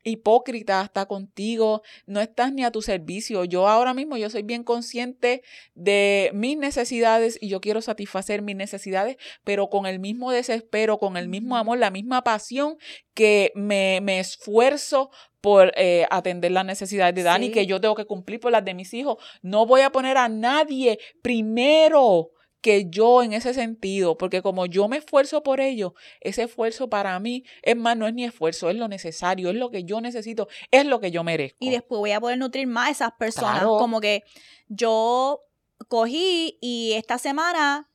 hipócrita 0.06 0.80
hasta 0.80 1.06
contigo, 1.06 1.82
no 2.06 2.20
estás 2.20 2.52
ni 2.52 2.64
a 2.64 2.70
tu 2.70 2.80
servicio. 2.80 3.44
Yo 3.44 3.68
ahora 3.68 3.92
mismo 3.92 4.16
yo 4.16 4.30
soy 4.30 4.42
bien 4.42 4.62
consciente 4.62 5.42
de 5.74 6.30
mis 6.32 6.56
necesidades 6.56 7.38
y 7.40 7.48
yo 7.48 7.60
quiero 7.60 7.82
satisfacer 7.82 8.40
mis 8.40 8.56
necesidades, 8.56 9.16
pero 9.44 9.68
con 9.68 9.86
el 9.86 9.98
mismo 9.98 10.30
desespero, 10.30 10.98
con 10.98 11.16
el 11.16 11.28
mismo 11.28 11.56
amor, 11.56 11.78
la 11.78 11.90
misma 11.90 12.22
pasión 12.22 12.76
que 13.14 13.52
me, 13.54 14.00
me 14.02 14.20
esfuerzo 14.20 15.10
por 15.40 15.72
eh, 15.76 16.06
atender 16.10 16.52
las 16.52 16.64
necesidades 16.64 17.14
de 17.14 17.22
Dani, 17.22 17.50
que 17.50 17.66
yo 17.66 17.80
tengo 17.80 17.94
que 17.94 18.04
cumplir 18.04 18.40
por 18.40 18.52
las 18.52 18.64
de 18.64 18.74
mis 18.74 18.94
hijos. 18.94 19.18
No 19.42 19.66
voy 19.66 19.82
a 19.82 19.90
poner 19.90 20.16
a 20.16 20.28
nadie 20.28 20.98
primero 21.22 22.30
que 22.66 22.86
yo 22.90 23.22
en 23.22 23.32
ese 23.32 23.54
sentido, 23.54 24.18
porque 24.18 24.42
como 24.42 24.66
yo 24.66 24.88
me 24.88 24.96
esfuerzo 24.96 25.44
por 25.44 25.60
ello, 25.60 25.94
ese 26.20 26.42
esfuerzo 26.42 26.90
para 26.90 27.16
mí, 27.20 27.44
es 27.62 27.76
más, 27.76 27.96
no 27.96 28.08
es 28.08 28.14
ni 28.14 28.24
esfuerzo, 28.24 28.68
es 28.70 28.74
lo 28.74 28.88
necesario, 28.88 29.50
es 29.50 29.54
lo 29.54 29.70
que 29.70 29.84
yo 29.84 30.00
necesito, 30.00 30.48
es 30.72 30.84
lo 30.84 30.98
que 30.98 31.12
yo 31.12 31.22
merezco. 31.22 31.58
Y 31.60 31.70
después 31.70 32.00
voy 32.00 32.10
a 32.10 32.20
poder 32.20 32.38
nutrir 32.38 32.66
más 32.66 32.88
a 32.88 32.90
esas 32.90 33.12
personas, 33.12 33.62
como 33.62 34.00
que 34.00 34.24
yo 34.66 35.42
cogí 35.86 36.58
y 36.60 36.94
esta 36.94 37.18
semana 37.18 37.88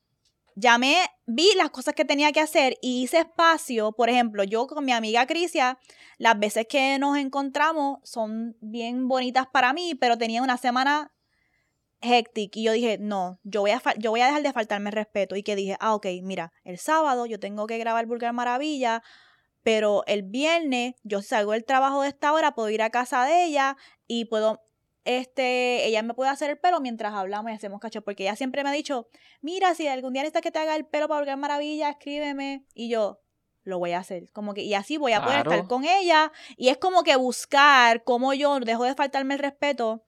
llamé, 0.56 0.96
vi 1.26 1.50
las 1.58 1.70
cosas 1.72 1.94
que 1.94 2.06
tenía 2.06 2.32
que 2.32 2.40
hacer 2.40 2.78
y 2.82 3.04
hice 3.04 3.20
espacio. 3.20 3.92
Por 3.92 4.10
ejemplo, 4.10 4.46
yo 4.46 4.68
con 4.68 4.86
mi 4.86 4.94
amiga 4.94 5.28
Crisia, 5.28 5.80
las 6.18 6.40
veces 6.40 6.66
que 6.70 6.98
nos 6.98 7.18
encontramos 7.18 8.00
son 8.04 8.56
bien 8.62 9.10
bonitas 9.10 9.48
para 9.52 9.74
mí, 9.74 9.96
pero 9.96 10.18
tenía 10.18 10.42
una 10.42 10.56
semana 10.56 11.12
hectic 12.02 12.56
y 12.58 12.64
yo 12.64 12.72
dije, 12.72 12.98
no, 13.00 13.40
yo 13.44 13.62
voy, 13.62 13.72
a 13.72 13.82
yo 13.98 14.12
voy 14.12 14.22
a 14.22 14.26
dejar 14.26 14.44
de 14.44 14.54
faltarme 14.54 14.92
respeto 14.92 15.36
y 15.36 15.44
que 15.44 15.56
dije, 15.56 15.78
ah, 15.80 15.96
ok, 15.96 16.08
mira, 16.24 16.52
el 16.64 16.78
sábado 16.78 17.26
yo 17.26 17.40
tengo 17.40 17.68
que 17.68 17.78
grabar 17.78 18.06
Vulgar 18.06 18.34
Maravilla, 18.34 19.04
pero 19.64 20.04
el 20.08 20.24
viernes 20.24 20.96
yo 21.04 21.22
salgo 21.22 21.54
del 21.54 21.66
trabajo 21.66 22.02
de 22.02 22.10
esta 22.10 22.34
hora, 22.34 22.54
puedo 22.54 22.70
ir 22.70 22.82
a 22.82 22.90
casa 22.90 23.26
de 23.26 23.46
ella 23.46 23.78
y 24.08 24.26
puedo, 24.26 24.62
este, 25.06 25.86
ella 25.86 26.02
me 26.02 26.14
puede 26.14 26.32
hacer 26.32 26.50
el 26.50 26.58
pelo 26.58 26.82
mientras 26.82 27.14
hablamos 27.14 27.52
y 27.52 27.56
hacemos 27.56 27.80
cacho, 27.80 28.02
porque 28.02 28.24
ella 28.24 28.36
siempre 28.36 28.64
me 28.64 28.70
ha 28.70 28.74
dicho, 28.74 29.08
mira, 29.42 29.76
si 29.76 29.88
algún 29.88 30.14
día 30.14 30.24
necesitas 30.24 30.42
que 30.42 30.52
te 30.52 30.60
haga 30.60 30.76
el 30.76 30.86
pelo 30.86 31.08
para 31.08 31.20
Vulgar 31.20 31.38
Maravilla, 31.38 31.90
escríbeme 31.90 32.66
y 32.74 32.90
yo, 32.90 33.22
lo 33.64 33.80
voy 33.80 33.92
a 33.92 34.00
hacer. 34.00 34.32
Como 34.32 34.54
que, 34.54 34.64
y 34.64 34.74
así 34.74 34.98
voy 34.98 35.14
a 35.14 35.24
poder 35.24 35.40
estar 35.40 35.68
con 35.68 35.86
ella. 35.86 36.32
Y 36.58 36.70
es 36.70 36.78
como 36.78 37.04
que 37.04 37.16
buscar 37.16 38.04
cómo 38.04 38.34
yo 38.34 38.60
dejo 38.60 38.86
de 38.86 38.96
faltarme 38.96 39.36
el 39.36 39.40
respeto 39.40 40.04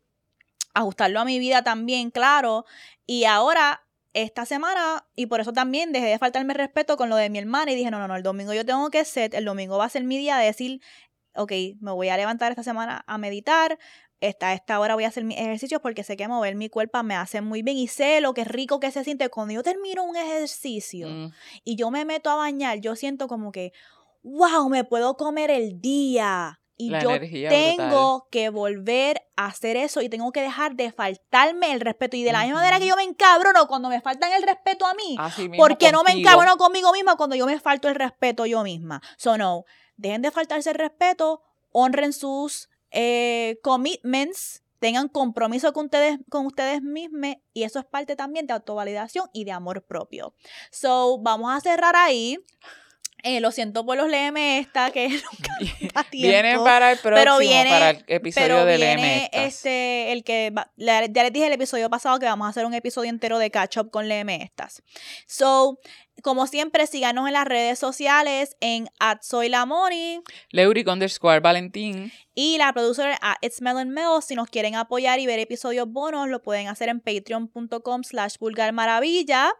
ajustarlo 0.73 1.19
a 1.19 1.25
mi 1.25 1.39
vida 1.39 1.63
también, 1.63 2.11
claro. 2.11 2.65
Y 3.05 3.25
ahora, 3.25 3.85
esta 4.13 4.45
semana, 4.45 5.07
y 5.15 5.25
por 5.25 5.41
eso 5.41 5.53
también 5.53 5.91
dejé 5.91 6.07
de 6.07 6.19
faltarme 6.19 6.53
respeto 6.53 6.97
con 6.97 7.09
lo 7.09 7.15
de 7.15 7.29
mi 7.29 7.39
hermana 7.39 7.71
y 7.71 7.75
dije, 7.75 7.91
no, 7.91 7.99
no, 7.99 8.07
no, 8.07 8.15
el 8.15 8.23
domingo 8.23 8.53
yo 8.53 8.65
tengo 8.65 8.89
que 8.89 9.05
ser, 9.05 9.35
el 9.35 9.45
domingo 9.45 9.77
va 9.77 9.85
a 9.85 9.89
ser 9.89 10.03
mi 10.03 10.17
día 10.17 10.37
de 10.37 10.45
decir, 10.45 10.81
ok, 11.35 11.51
me 11.79 11.91
voy 11.91 12.09
a 12.09 12.17
levantar 12.17 12.51
esta 12.51 12.63
semana 12.63 13.03
a 13.07 13.17
meditar, 13.17 13.79
esta, 14.19 14.53
esta 14.53 14.79
hora 14.79 14.95
voy 14.95 15.03
a 15.03 15.09
hacer 15.09 15.25
mis 15.25 15.37
ejercicios 15.37 15.81
porque 15.81 16.03
sé 16.03 16.15
que 16.15 16.27
mover 16.27 16.55
mi 16.55 16.69
cuerpo 16.69 17.03
me 17.03 17.15
hace 17.15 17.41
muy 17.41 17.61
bien 17.61 17.75
y 17.75 17.87
sé 17.87 18.21
lo 18.21 18.33
que 18.33 18.45
rico 18.45 18.79
que 18.79 18.89
se 18.89 19.03
siente 19.03 19.27
cuando 19.29 19.53
yo 19.53 19.63
termino 19.63 20.03
un 20.03 20.15
ejercicio 20.15 21.09
mm. 21.09 21.31
y 21.65 21.75
yo 21.75 21.91
me 21.91 22.05
meto 22.05 22.29
a 22.29 22.35
bañar, 22.35 22.79
yo 22.79 22.95
siento 22.95 23.27
como 23.27 23.51
que, 23.51 23.73
wow, 24.21 24.69
me 24.69 24.85
puedo 24.85 25.17
comer 25.17 25.51
el 25.51 25.81
día 25.81 26.61
y 26.77 26.89
yo 26.89 27.19
tengo 27.49 28.27
que 28.31 28.49
volver 28.49 29.21
a 29.35 29.47
hacer 29.47 29.77
eso 29.77 30.01
y 30.01 30.09
tengo 30.09 30.31
que 30.31 30.41
dejar 30.41 30.75
de 30.75 30.91
faltarme 30.91 31.71
el 31.71 31.81
respeto. 31.81 32.17
Y 32.17 32.23
de 32.23 32.31
la 32.31 32.43
misma 32.43 32.57
manera 32.57 32.79
que 32.79 32.87
yo 32.87 32.95
me 32.95 33.03
encabrono 33.03 33.67
cuando 33.67 33.89
me 33.89 34.01
faltan 34.01 34.31
el 34.33 34.43
respeto 34.43 34.85
a 34.85 34.93
mí, 34.93 35.17
porque 35.57 35.91
no 35.91 36.03
me 36.03 36.11
encabrono 36.11 36.57
conmigo 36.57 36.91
misma 36.91 37.15
cuando 37.15 37.35
yo 37.35 37.45
me 37.45 37.59
falto 37.59 37.87
el 37.87 37.95
respeto 37.95 38.45
yo 38.45 38.63
misma. 38.63 39.01
So, 39.17 39.37
no, 39.37 39.65
dejen 39.97 40.21
de 40.21 40.31
faltarse 40.31 40.71
el 40.71 40.75
respeto, 40.75 41.41
honren 41.71 42.13
sus 42.13 42.69
eh, 42.91 43.59
commitments, 43.63 44.63
tengan 44.79 45.07
compromiso 45.07 45.71
con 45.73 45.85
ustedes, 45.85 46.19
con 46.29 46.45
ustedes 46.45 46.81
mismos 46.81 47.35
y 47.53 47.63
eso 47.63 47.79
es 47.79 47.85
parte 47.85 48.15
también 48.15 48.47
de 48.47 48.53
autovalidación 48.53 49.29
y 49.31 49.45
de 49.45 49.51
amor 49.51 49.85
propio. 49.85 50.33
So, 50.71 51.19
vamos 51.19 51.55
a 51.55 51.61
cerrar 51.61 51.95
ahí. 51.95 52.37
Eh, 53.25 53.39
lo 53.39 53.51
siento 53.51 53.85
por 53.85 53.95
los 53.97 54.07
LM 54.09 54.35
esta 54.59 54.91
que 54.91 55.07
nunca 55.31 56.03
tiempo. 56.11 56.27
Viene 56.29 56.59
para 56.59 56.91
el 56.91 56.97
próximo, 56.97 57.15
pero 57.23 57.37
viene, 57.37 57.69
para 57.69 57.89
el 57.91 58.03
episodio 58.07 58.47
pero 58.47 58.65
de 58.65 58.75
viene 58.77 59.29
LM. 59.33 59.45
este, 59.45 60.11
el 60.11 60.23
que 60.25 60.51
va- 60.51 60.69
ya 60.77 60.99
les 61.01 61.31
dije 61.33 61.47
el 61.47 61.53
episodio 61.53 61.89
pasado 61.89 62.19
que 62.19 62.25
vamos 62.25 62.47
a 62.47 62.49
hacer 62.49 62.65
un 62.65 62.73
episodio 62.73 63.09
entero 63.09 63.37
de 63.39 63.49
catch 63.49 63.77
up 63.77 63.91
con 63.91 64.09
LM 64.09 64.29
estas. 64.29 64.83
So, 65.25 65.79
como 66.21 66.47
siempre, 66.47 66.85
síganos 66.85 67.25
en 67.27 67.33
las 67.33 67.45
redes 67.45 67.79
sociales 67.79 68.55
en 68.59 68.89
at 68.99 69.19
soy 69.21 69.47
la 69.49 69.65
Moni 69.65 70.21
Leuric 70.51 70.87
underscore 70.87 71.39
Valentín. 71.39 72.11
y 72.35 72.57
la 72.57 72.71
productora 72.73 73.17
a 73.21 73.37
It's 73.41 73.61
Melon 73.61 73.89
Mel. 73.89 74.21
Si 74.21 74.35
nos 74.35 74.49
quieren 74.49 74.75
apoyar 74.75 75.19
y 75.19 75.25
ver 75.27 75.39
episodios 75.39 75.87
bonos, 75.87 76.27
lo 76.27 76.41
pueden 76.43 76.67
hacer 76.67 76.89
en 76.89 76.99
patreon.com 76.99 78.03
slash 78.03 78.35
vulgar 78.37 78.73
maravilla. 78.73 79.51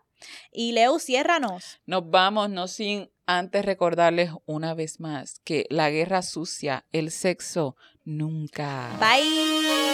Y 0.51 0.71
Leo, 0.73 0.99
ciérranos. 0.99 1.81
Nos 1.85 2.09
vamos, 2.09 2.49
no 2.49 2.67
sin 2.67 3.09
antes 3.25 3.65
recordarles 3.65 4.31
una 4.45 4.73
vez 4.73 4.99
más 4.99 5.39
que 5.43 5.65
la 5.69 5.89
guerra 5.89 6.21
sucia, 6.21 6.85
el 6.91 7.11
sexo, 7.11 7.75
nunca. 8.03 8.97
Bye. 8.99 9.92